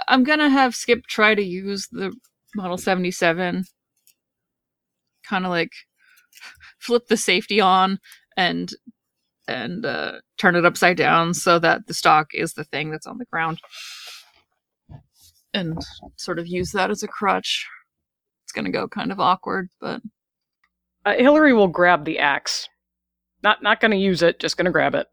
I'm 0.08 0.24
gonna 0.24 0.48
have 0.48 0.74
Skip 0.74 1.04
try 1.08 1.34
to 1.34 1.42
use 1.42 1.88
the 1.90 2.14
Model 2.54 2.78
77 2.78 3.64
kind 5.28 5.44
of 5.44 5.50
like 5.50 5.72
flip 6.78 7.06
the 7.08 7.16
safety 7.16 7.60
on 7.60 7.98
and 8.36 8.70
and 9.46 9.84
uh, 9.86 10.12
turn 10.38 10.56
it 10.56 10.64
upside 10.66 10.96
down 10.96 11.34
so 11.34 11.58
that 11.58 11.86
the 11.86 11.94
stock 11.94 12.28
is 12.34 12.52
the 12.52 12.64
thing 12.64 12.90
that's 12.90 13.06
on 13.06 13.18
the 13.18 13.24
ground 13.26 13.58
and 15.54 15.78
sort 16.16 16.38
of 16.38 16.46
use 16.46 16.72
that 16.72 16.90
as 16.90 17.02
a 17.02 17.08
crutch. 17.08 17.66
It's 18.44 18.52
gonna 18.52 18.70
go 18.70 18.86
kind 18.88 19.10
of 19.12 19.20
awkward, 19.20 19.68
but 19.80 20.02
Uh, 21.04 21.14
Hillary 21.14 21.52
will 21.54 21.68
grab 21.68 22.04
the 22.04 22.18
axe. 22.18 22.68
Not 23.42 23.62
not 23.62 23.80
gonna 23.80 23.96
use 23.96 24.22
it, 24.22 24.38
just 24.40 24.56
gonna 24.56 24.70
grab 24.70 24.94
it. 24.94 25.06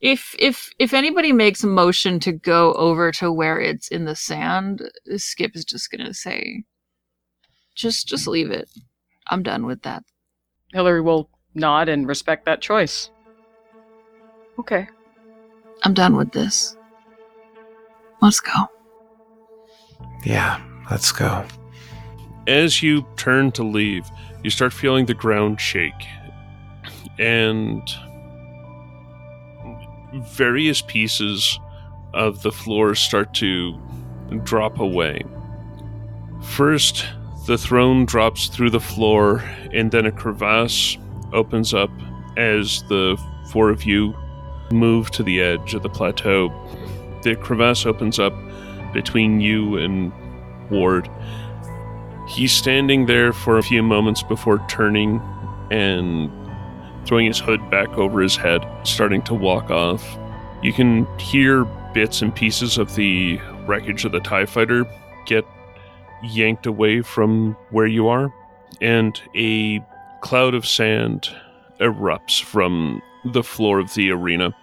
If 0.00 0.34
if 0.38 0.70
if 0.78 0.92
anybody 0.92 1.32
makes 1.32 1.64
a 1.64 1.66
motion 1.66 2.20
to 2.20 2.32
go 2.32 2.72
over 2.74 3.10
to 3.12 3.32
where 3.32 3.58
it's 3.58 3.88
in 3.88 4.04
the 4.04 4.16
sand, 4.16 4.82
Skip 5.16 5.56
is 5.56 5.64
just 5.64 5.90
gonna 5.90 6.14
say, 6.14 6.64
"Just 7.74 8.06
just 8.06 8.26
leave 8.26 8.50
it. 8.50 8.68
I'm 9.28 9.42
done 9.42 9.66
with 9.66 9.82
that." 9.82 10.04
Hillary 10.72 11.00
will 11.00 11.30
nod 11.54 11.88
and 11.88 12.06
respect 12.06 12.44
that 12.44 12.60
choice. 12.60 13.10
Okay. 14.58 14.88
I'm 15.82 15.94
done 15.94 16.16
with 16.16 16.32
this. 16.32 16.76
Let's 18.20 18.40
go. 18.40 18.52
Yeah, 20.24 20.60
let's 20.90 21.12
go. 21.12 21.46
As 22.46 22.82
you 22.82 23.06
turn 23.16 23.52
to 23.52 23.62
leave, 23.62 24.08
you 24.42 24.50
start 24.50 24.72
feeling 24.72 25.06
the 25.06 25.14
ground 25.14 25.60
shake. 25.60 25.92
And 27.18 27.82
various 30.12 30.82
pieces 30.82 31.58
of 32.14 32.42
the 32.42 32.52
floor 32.52 32.94
start 32.94 33.34
to 33.34 33.78
drop 34.44 34.80
away. 34.80 35.22
First, 36.42 37.06
the 37.46 37.58
throne 37.58 38.06
drops 38.06 38.48
through 38.48 38.70
the 38.70 38.80
floor, 38.80 39.42
and 39.72 39.90
then 39.90 40.06
a 40.06 40.12
crevasse 40.12 40.98
opens 41.32 41.74
up 41.74 41.90
as 42.36 42.82
the 42.88 43.16
four 43.50 43.70
of 43.70 43.84
you 43.84 44.14
move 44.72 45.10
to 45.12 45.22
the 45.22 45.40
edge 45.40 45.74
of 45.74 45.82
the 45.82 45.88
plateau. 45.88 46.50
The 47.22 47.36
crevasse 47.36 47.86
opens 47.86 48.18
up 48.18 48.34
between 48.92 49.40
you 49.40 49.76
and 49.76 50.12
Ward. 50.70 51.08
He's 52.28 52.52
standing 52.52 53.06
there 53.06 53.32
for 53.32 53.58
a 53.58 53.62
few 53.62 53.82
moments 53.82 54.22
before 54.22 54.64
turning 54.68 55.20
and 55.70 56.30
throwing 57.06 57.26
his 57.26 57.38
hood 57.38 57.70
back 57.70 57.88
over 57.96 58.20
his 58.20 58.36
head, 58.36 58.66
starting 58.84 59.22
to 59.22 59.34
walk 59.34 59.70
off. 59.70 60.18
You 60.62 60.72
can 60.72 61.06
hear 61.18 61.64
bits 61.94 62.22
and 62.22 62.34
pieces 62.34 62.78
of 62.78 62.94
the 62.96 63.40
wreckage 63.66 64.04
of 64.04 64.12
the 64.12 64.20
TIE 64.20 64.46
fighter 64.46 64.84
get 65.26 65.44
yanked 66.22 66.66
away 66.66 67.02
from 67.02 67.56
where 67.70 67.86
you 67.86 68.08
are, 68.08 68.32
and 68.80 69.20
a 69.34 69.80
cloud 70.20 70.54
of 70.54 70.66
sand 70.66 71.28
erupts 71.80 72.42
from 72.42 73.02
the 73.24 73.42
floor 73.42 73.78
of 73.78 73.94
the 73.94 74.10
arena, 74.10 74.54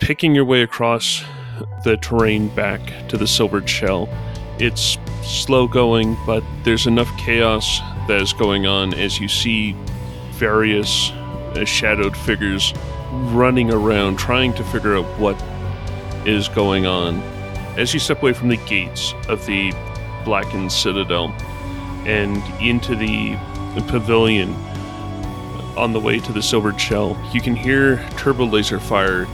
picking 0.00 0.34
your 0.34 0.44
way 0.44 0.62
across 0.62 1.24
the 1.84 1.96
terrain 1.96 2.48
back 2.48 2.80
to 3.08 3.16
the 3.16 3.26
silvered 3.26 3.68
shell. 3.68 4.08
It's 4.58 4.98
slow 5.22 5.66
going, 5.66 6.16
but 6.26 6.44
there's 6.64 6.86
enough 6.86 7.10
chaos 7.18 7.80
that 8.08 8.20
is 8.20 8.32
going 8.32 8.66
on 8.66 8.94
as 8.94 9.18
you 9.18 9.28
see 9.28 9.76
various 10.32 11.10
uh, 11.56 11.64
shadowed 11.64 12.16
figures 12.16 12.72
running 13.10 13.72
around 13.72 14.18
trying 14.18 14.52
to 14.54 14.64
figure 14.64 14.96
out 14.96 15.04
what 15.18 15.40
is 16.26 16.48
going 16.48 16.86
on. 16.86 17.20
As 17.76 17.92
you 17.94 18.00
step 18.00 18.22
away 18.22 18.32
from 18.32 18.48
the 18.48 18.56
gates 18.56 19.14
of 19.28 19.44
the 19.46 19.72
blackened 20.24 20.72
citadel 20.72 21.28
and 22.06 22.36
into 22.60 22.94
the 22.96 23.36
pavilion 23.88 24.54
on 25.76 25.92
the 25.92 26.00
way 26.00 26.18
to 26.18 26.32
the 26.32 26.42
silvered 26.42 26.80
shell, 26.80 27.16
you 27.32 27.40
can 27.40 27.54
hear 27.54 27.96
turbo 28.16 28.44
laser 28.44 28.80
fire 28.80 29.26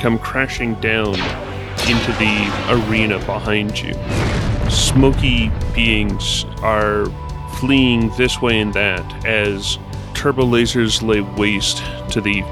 come 0.00 0.18
crashing 0.18 0.74
down 0.76 1.14
into 1.88 2.12
the 2.12 2.86
arena 2.88 3.18
behind 3.26 3.78
you. 3.80 3.92
Smoky 4.70 5.50
beings 5.74 6.44
are 6.62 7.06
fleeing 7.58 8.10
this 8.16 8.40
way 8.40 8.60
and 8.60 8.72
that 8.74 9.26
as 9.26 9.78
turbo 10.18 10.42
lasers 10.42 11.00
lay 11.00 11.20
waste 11.20 11.80
to 12.10 12.20
the 12.20 12.42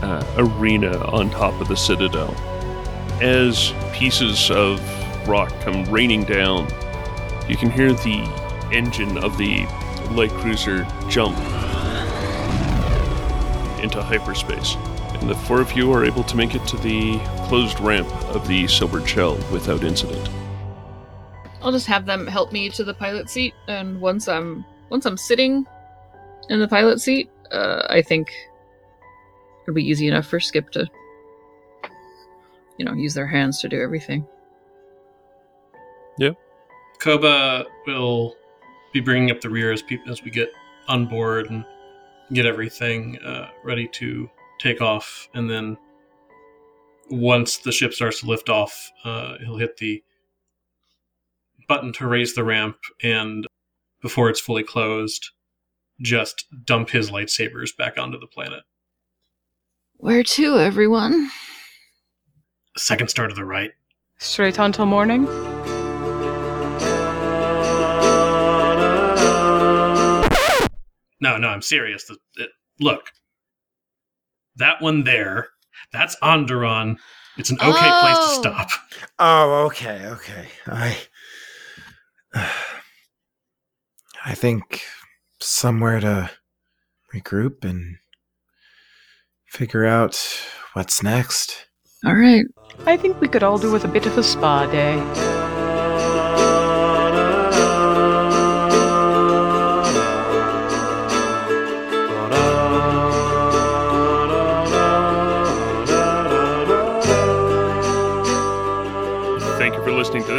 uh, 0.00 0.24
arena 0.36 0.96
on 1.06 1.28
top 1.28 1.60
of 1.60 1.66
the 1.66 1.76
citadel. 1.76 2.32
As 3.20 3.72
pieces 3.92 4.48
of 4.48 4.80
rock 5.28 5.52
come 5.62 5.84
raining 5.86 6.22
down, 6.22 6.68
you 7.48 7.56
can 7.56 7.68
hear 7.68 7.92
the 7.92 8.22
engine 8.72 9.18
of 9.18 9.36
the 9.38 9.66
light 10.12 10.30
cruiser 10.30 10.86
jump 11.08 11.36
into 13.82 14.00
hyperspace. 14.00 14.76
And 15.20 15.28
the 15.28 15.34
four 15.34 15.60
of 15.60 15.72
you 15.72 15.92
are 15.92 16.04
able 16.04 16.22
to 16.22 16.36
make 16.36 16.54
it 16.54 16.64
to 16.68 16.76
the 16.76 17.18
closed 17.48 17.80
ramp 17.80 18.08
of 18.26 18.46
the 18.46 18.68
silvered 18.68 19.08
shell 19.08 19.34
without 19.50 19.82
incident. 19.82 20.30
I'll 21.60 21.72
just 21.72 21.88
have 21.88 22.06
them 22.06 22.28
help 22.28 22.52
me 22.52 22.70
to 22.70 22.84
the 22.84 22.94
pilot 22.94 23.28
seat, 23.28 23.52
and 23.66 24.00
once 24.00 24.28
I'm 24.28 24.64
once 24.90 25.06
I'm 25.06 25.16
sitting 25.16 25.66
in 26.50 26.58
the 26.58 26.68
pilot 26.68 27.00
seat, 27.00 27.30
uh, 27.52 27.86
I 27.88 28.02
think 28.02 28.30
it'll 29.62 29.74
be 29.74 29.88
easy 29.88 30.08
enough 30.08 30.26
for 30.26 30.40
Skip 30.40 30.70
to, 30.70 30.86
you 32.76 32.84
know, 32.84 32.92
use 32.92 33.14
their 33.14 33.26
hands 33.26 33.60
to 33.60 33.68
do 33.68 33.80
everything. 33.80 34.26
Yep. 36.18 36.36
Koba 36.98 37.64
will 37.86 38.36
be 38.92 39.00
bringing 39.00 39.30
up 39.30 39.40
the 39.40 39.48
rear 39.48 39.72
as, 39.72 39.80
peop 39.80 40.02
as 40.08 40.22
we 40.22 40.30
get 40.30 40.50
on 40.88 41.06
board 41.06 41.48
and 41.50 41.64
get 42.32 42.46
everything 42.46 43.16
uh, 43.24 43.48
ready 43.64 43.88
to 43.88 44.28
take 44.58 44.80
off. 44.80 45.28
And 45.34 45.48
then 45.48 45.78
once 47.10 47.58
the 47.58 47.72
ship 47.72 47.94
starts 47.94 48.20
to 48.20 48.26
lift 48.26 48.48
off, 48.48 48.90
uh, 49.04 49.36
he'll 49.38 49.56
hit 49.56 49.76
the 49.76 50.02
button 51.68 51.92
to 51.94 52.08
raise 52.08 52.34
the 52.34 52.44
ramp. 52.44 52.76
And 53.02 53.46
before 54.02 54.28
it's 54.28 54.40
fully 54.40 54.64
closed, 54.64 55.30
just 56.00 56.46
dump 56.64 56.90
his 56.90 57.10
lightsabers 57.10 57.76
back 57.76 57.98
onto 57.98 58.18
the 58.18 58.26
planet. 58.26 58.62
Where 59.98 60.22
to, 60.22 60.58
everyone? 60.58 61.30
Second 62.76 63.08
star 63.08 63.28
to 63.28 63.34
the 63.34 63.44
right. 63.44 63.72
Straight 64.18 64.58
on 64.58 64.72
till 64.72 64.86
morning? 64.86 65.26
No, 71.22 71.36
no, 71.36 71.48
I'm 71.48 71.60
serious. 71.60 72.04
The, 72.04 72.16
it, 72.38 72.50
look, 72.80 73.10
That 74.56 74.80
one 74.80 75.04
there. 75.04 75.48
That's 75.92 76.16
Onderon. 76.22 76.96
It's 77.36 77.50
an 77.50 77.58
okay 77.60 77.70
place 77.70 78.16
to 78.16 78.22
Oh. 78.22 78.38
stop. 78.40 78.68
Oh, 79.18 79.64
okay, 79.66 80.06
okay. 80.06 80.48
I 80.66 80.98
I 84.24 84.34
think 84.34 84.82
somewhere 85.42 86.00
to 86.00 86.30
regroup 87.14 87.64
and 87.64 87.96
figure 89.46 89.84
out 89.84 90.16
what's 90.74 91.02
next. 91.02 91.66
All 92.04 92.14
right. 92.14 92.46
I 92.86 92.96
think 92.96 93.20
we 93.20 93.28
could 93.28 93.42
all 93.42 93.58
do 93.58 93.72
with 93.72 93.84
a 93.84 93.88
bit 93.88 94.06
of 94.06 94.16
a 94.16 94.22
spa 94.22 94.66
day. 94.66 95.39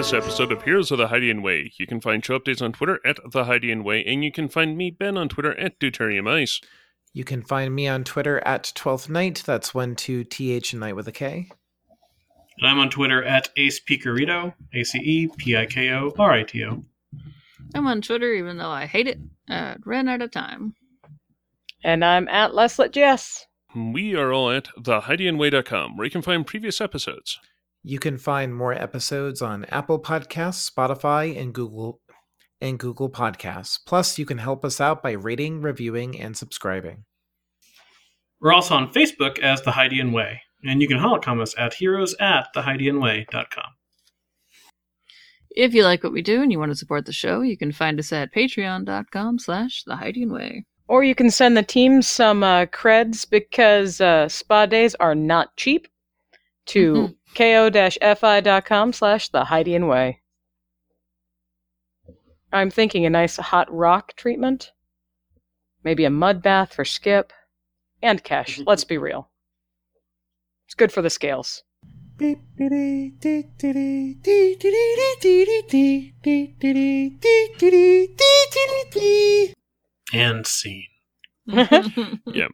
This 0.01 0.13
episode 0.13 0.51
of 0.51 0.63
Heroes 0.63 0.89
of 0.89 0.97
the 0.97 1.09
Hydian 1.09 1.43
Way. 1.43 1.71
You 1.77 1.85
can 1.85 2.01
find 2.01 2.25
show 2.25 2.39
updates 2.39 2.59
on 2.59 2.71
Twitter 2.71 2.99
at 3.05 3.17
The 3.23 3.43
Hydian 3.43 3.83
Way, 3.83 4.03
and 4.03 4.23
you 4.23 4.31
can 4.31 4.49
find 4.49 4.75
me, 4.75 4.89
Ben, 4.89 5.15
on 5.15 5.29
Twitter 5.29 5.55
at 5.59 5.79
Deuterium 5.79 6.27
Ice. 6.27 6.59
You 7.13 7.23
can 7.23 7.43
find 7.43 7.75
me 7.75 7.87
on 7.87 8.03
Twitter 8.03 8.39
at 8.43 8.73
12th 8.75 9.09
Night. 9.09 9.43
That's 9.45 9.75
one 9.75 9.95
two 9.95 10.23
th 10.23 10.73
and 10.73 10.79
night 10.79 10.95
with 10.95 11.07
a 11.07 11.11
K. 11.11 11.51
And 12.57 12.67
I'm 12.67 12.79
on 12.79 12.89
Twitter 12.89 13.23
at 13.23 13.49
Ace 13.57 13.79
Pikorito, 13.79 14.55
A 14.73 14.83
C 14.83 14.97
E 14.97 15.27
P 15.37 15.55
I 15.55 15.67
K 15.67 15.91
O 15.91 16.11
R 16.17 16.31
I 16.31 16.43
T 16.45 16.65
O. 16.65 16.83
I'm 17.75 17.85
on 17.85 18.01
Twitter, 18.01 18.33
even 18.33 18.57
though 18.57 18.71
I 18.71 18.87
hate 18.87 19.05
it. 19.05 19.19
Uh, 19.47 19.75
ran 19.85 20.07
out 20.07 20.23
of 20.23 20.31
time. 20.31 20.73
And 21.83 22.03
I'm 22.03 22.27
at 22.27 22.53
Leslet 22.53 22.91
Jess. 22.91 23.45
We 23.75 24.15
are 24.15 24.33
all 24.33 24.49
at 24.49 24.69
thehydianway.com, 24.79 25.95
where 25.95 26.05
you 26.05 26.11
can 26.11 26.23
find 26.23 26.47
previous 26.47 26.81
episodes. 26.81 27.39
You 27.83 27.97
can 27.97 28.19
find 28.19 28.55
more 28.55 28.73
episodes 28.73 29.41
on 29.41 29.65
Apple 29.65 29.99
Podcasts, 29.99 30.69
Spotify, 30.69 31.39
and 31.39 31.53
Google 31.53 31.99
and 32.61 32.77
Google 32.77 33.09
Podcasts. 33.09 33.79
Plus, 33.87 34.19
you 34.19 34.25
can 34.25 34.37
help 34.37 34.63
us 34.63 34.79
out 34.79 35.01
by 35.01 35.11
rating, 35.11 35.61
reviewing, 35.61 36.19
and 36.19 36.37
subscribing. 36.37 37.05
We're 38.39 38.53
also 38.53 38.75
on 38.75 38.93
Facebook 38.93 39.39
as 39.39 39.63
The 39.63 39.71
Hydian 39.71 40.13
Way, 40.13 40.41
and 40.63 40.79
you 40.81 40.87
can 40.87 40.99
holocom 40.99 41.41
us 41.41 41.55
at 41.57 41.73
heroes 41.73 42.15
at 42.19 42.47
thehydianway.com. 42.55 43.71
If 45.49 45.73
you 45.73 45.83
like 45.83 46.03
what 46.03 46.13
we 46.13 46.21
do 46.21 46.41
and 46.41 46.51
you 46.51 46.59
want 46.59 46.71
to 46.71 46.77
support 46.77 47.05
the 47.05 47.11
show, 47.11 47.41
you 47.41 47.57
can 47.57 47.71
find 47.71 47.99
us 47.99 48.13
at 48.13 48.33
patreon.com 48.33 49.39
slash 49.39 49.83
the 49.83 49.95
Hydian 49.95 50.31
way. 50.31 50.65
Or 50.87 51.03
you 51.03 51.15
can 51.15 51.29
send 51.31 51.57
the 51.57 51.63
team 51.63 52.01
some 52.01 52.43
uh, 52.43 52.67
creds 52.67 53.29
because 53.29 53.99
uh, 54.01 54.29
spa 54.29 54.65
days 54.65 54.93
are 54.95 55.15
not 55.15 55.55
cheap 55.57 55.87
to 56.67 57.15
ko-fi.com 57.35 58.93
slash 58.93 59.29
the 59.29 59.45
Hydian 59.45 59.87
Way. 59.87 60.21
I'm 62.53 62.69
thinking 62.69 63.05
a 63.05 63.09
nice 63.09 63.37
hot 63.37 63.73
rock 63.73 64.13
treatment. 64.15 64.71
Maybe 65.83 66.05
a 66.05 66.09
mud 66.09 66.41
bath 66.41 66.73
for 66.73 66.85
Skip. 66.85 67.31
And 68.01 68.23
Kesh, 68.23 68.63
let's 68.67 68.83
be 68.83 68.97
real. 68.97 69.29
It's 70.65 70.75
good 70.75 70.91
for 70.91 71.01
the 71.01 71.09
scales. 71.09 71.63
And 80.13 80.45
scene. 80.45 80.85
Yeah. 81.47 82.47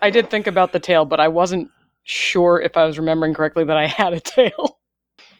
I 0.00 0.10
did 0.10 0.30
think 0.30 0.46
about 0.46 0.72
the 0.72 0.80
tail, 0.80 1.04
but 1.04 1.20
I 1.20 1.28
wasn't 1.28 1.70
sure 2.08 2.60
if 2.60 2.76
I 2.76 2.84
was 2.84 2.98
remembering 2.98 3.34
correctly 3.34 3.64
that 3.64 3.76
I 3.76 3.86
had 3.86 4.12
a 4.14 4.20
tail. 4.20 4.78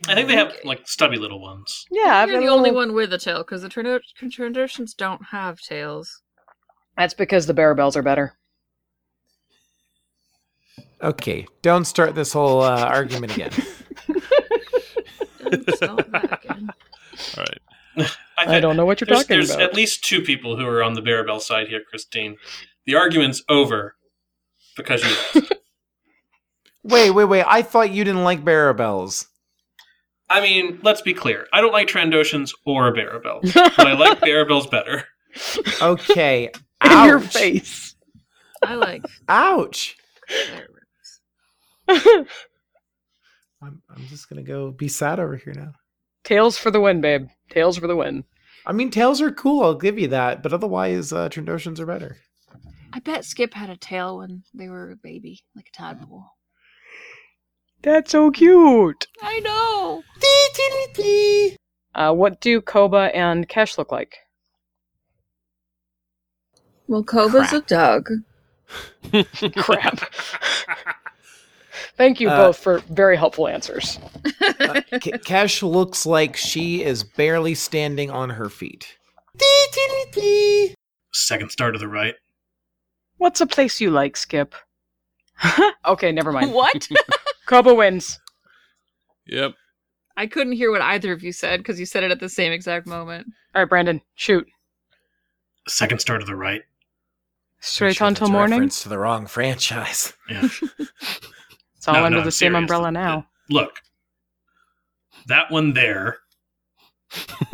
I 0.06 0.14
think 0.14 0.28
they 0.28 0.36
have 0.36 0.54
like 0.64 0.86
stubby 0.86 1.16
little 1.16 1.40
ones. 1.40 1.84
Yeah, 1.90 2.16
I've 2.18 2.28
You're 2.28 2.40
the 2.40 2.46
a 2.46 2.50
only 2.52 2.70
little- 2.70 2.88
one 2.88 2.94
with 2.94 3.12
a 3.12 3.18
tail 3.18 3.38
because 3.38 3.62
the 3.62 3.68
Trando- 3.68 4.00
Trandoshans 4.22 4.94
don't 4.96 5.22
have 5.30 5.58
tails. 5.60 6.22
That's 6.96 7.14
because 7.14 7.46
the 7.46 7.54
Barabels 7.54 7.96
are 7.96 8.02
better. 8.02 8.34
Okay, 11.02 11.46
don't 11.62 11.84
start 11.84 12.14
this 12.14 12.32
whole 12.32 12.60
uh, 12.60 12.84
argument 12.84 13.34
again. 13.34 13.50
Don't 15.50 15.74
start 15.76 16.10
that 16.12 16.40
again. 16.44 16.68
all 17.36 17.44
right. 17.44 17.58
I 18.36 18.60
don't 18.60 18.76
know 18.76 18.84
what 18.86 19.00
you're 19.00 19.06
there's, 19.06 19.20
talking 19.22 19.36
there's 19.36 19.50
about. 19.50 19.58
There's 19.58 19.68
at 19.70 19.74
least 19.74 20.04
two 20.04 20.20
people 20.22 20.56
who 20.56 20.66
are 20.66 20.82
on 20.82 20.94
the 20.94 21.02
Barabel 21.02 21.40
side 21.40 21.68
here, 21.68 21.82
Christine. 21.88 22.36
The 22.86 22.94
argument's 22.94 23.42
over 23.48 23.96
because 24.76 25.02
you. 25.34 25.42
wait, 26.88 27.10
wait, 27.10 27.24
wait. 27.24 27.44
I 27.46 27.62
thought 27.62 27.90
you 27.90 28.04
didn't 28.04 28.24
like 28.24 28.44
Barabels. 28.44 29.26
I 30.30 30.40
mean, 30.40 30.78
let's 30.82 31.00
be 31.00 31.14
clear. 31.14 31.46
I 31.52 31.60
don't 31.60 31.72
like 31.72 31.88
Trandoshans 31.88 32.52
or 32.66 32.92
Barabel, 32.92 33.40
but 33.54 33.78
I 33.80 33.94
like 33.94 34.20
Barabels 34.20 34.66
better. 34.66 35.04
Okay. 35.80 36.50
In 36.84 36.92
Ouch. 36.92 37.06
your 37.06 37.20
face. 37.20 37.96
I 38.62 38.74
like 38.74 39.04
Ouch. 39.28 39.96
I'm, 41.88 42.26
I'm 43.62 44.06
just 44.08 44.28
gonna 44.28 44.42
go 44.42 44.70
be 44.70 44.88
sad 44.88 45.18
over 45.18 45.36
here 45.36 45.54
now. 45.54 45.72
Tails 46.24 46.58
for 46.58 46.70
the 46.70 46.80
win, 46.80 47.00
babe. 47.00 47.28
Tails 47.50 47.78
for 47.78 47.86
the 47.86 47.96
win. 47.96 48.24
I 48.66 48.72
mean, 48.72 48.90
tails 48.90 49.20
are 49.22 49.32
cool. 49.32 49.64
I'll 49.64 49.74
give 49.74 49.98
you 49.98 50.08
that, 50.08 50.42
but 50.42 50.52
otherwise, 50.52 51.12
uh, 51.12 51.28
Trandoshans 51.30 51.80
are 51.80 51.86
better. 51.86 52.18
I 52.92 53.00
bet 53.00 53.24
Skip 53.24 53.54
had 53.54 53.70
a 53.70 53.76
tail 53.76 54.18
when 54.18 54.44
they 54.54 54.68
were 54.68 54.90
a 54.90 54.96
baby, 54.96 55.42
like 55.56 55.68
a 55.68 55.76
tadpole. 55.76 56.26
That's 57.82 58.10
so 58.10 58.30
cute. 58.30 59.06
I 59.22 59.40
know. 59.40 60.02
Uh, 61.94 62.12
what 62.12 62.40
do 62.40 62.60
Koba 62.60 63.10
and 63.14 63.48
Kesh 63.48 63.78
look 63.78 63.90
like? 63.92 64.18
Well, 66.86 67.02
Koba's 67.02 67.52
a 67.52 67.60
dog. 67.60 68.08
Crap. 69.56 70.00
Thank 71.96 72.20
you 72.20 72.28
Uh, 72.28 72.46
both 72.46 72.58
for 72.58 72.78
very 72.90 73.16
helpful 73.16 73.48
answers. 73.48 73.98
Uh, 74.60 74.80
K- 75.00 75.12
Kesh 75.12 75.62
looks 75.62 76.04
like 76.04 76.36
she 76.36 76.82
is 76.82 77.02
barely 77.04 77.54
standing 77.54 78.10
on 78.10 78.30
her 78.30 78.48
feet. 78.48 78.98
Second 81.12 81.50
star 81.50 81.70
to 81.72 81.78
the 81.78 81.88
right. 81.88 82.14
What's 83.18 83.40
a 83.40 83.46
place 83.46 83.80
you 83.80 83.90
like, 83.90 84.16
Skip? 84.16 84.54
okay, 85.86 86.12
never 86.12 86.32
mind. 86.32 86.52
What? 86.52 86.88
Koba 87.48 87.74
wins. 87.74 88.20
Yep. 89.26 89.54
I 90.18 90.26
couldn't 90.26 90.52
hear 90.52 90.70
what 90.70 90.82
either 90.82 91.12
of 91.12 91.22
you 91.22 91.32
said 91.32 91.60
because 91.60 91.80
you 91.80 91.86
said 91.86 92.04
it 92.04 92.10
at 92.10 92.20
the 92.20 92.28
same 92.28 92.52
exact 92.52 92.86
moment. 92.86 93.26
All 93.54 93.62
right, 93.62 93.68
Brandon, 93.68 94.02
shoot. 94.16 94.46
Second 95.66 96.00
star 96.00 96.18
to 96.18 96.26
the 96.26 96.36
right. 96.36 96.62
Straight 97.60 97.88
Pretty 97.88 97.96
sure 97.96 98.06
on 98.06 98.14
till 98.14 98.28
morning. 98.28 98.58
reference 98.58 98.82
to 98.82 98.88
the 98.90 98.98
wrong 98.98 99.26
franchise. 99.26 100.12
Yeah. 100.30 100.46
It's 101.76 101.88
all 101.88 101.94
No, 101.94 102.04
under 102.04 102.18
no, 102.18 102.22
the 102.22 102.26
I'm 102.26 102.30
same 102.32 102.52
serious. 102.52 102.58
umbrella 102.58 102.90
now. 102.92 103.26
Look, 103.48 103.80
that 105.26 105.50
one 105.50 105.72
there. 105.72 106.18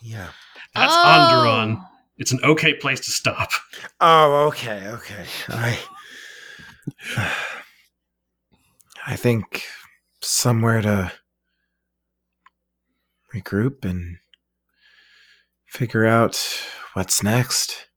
Yeah. 0.00 0.28
That's 0.74 0.94
oh. 0.94 1.04
Onderon. 1.04 1.84
It's 2.16 2.32
an 2.32 2.40
okay 2.42 2.72
place 2.72 3.00
to 3.00 3.10
stop. 3.10 3.50
Oh, 4.00 4.46
okay, 4.46 4.86
okay. 4.88 5.26
I 5.50 5.78
I 9.10 9.16
think 9.16 9.64
somewhere 10.20 10.82
to 10.82 11.10
regroup 13.34 13.86
and 13.86 14.18
figure 15.66 16.04
out 16.04 16.38
what's 16.92 17.22
next. 17.22 17.87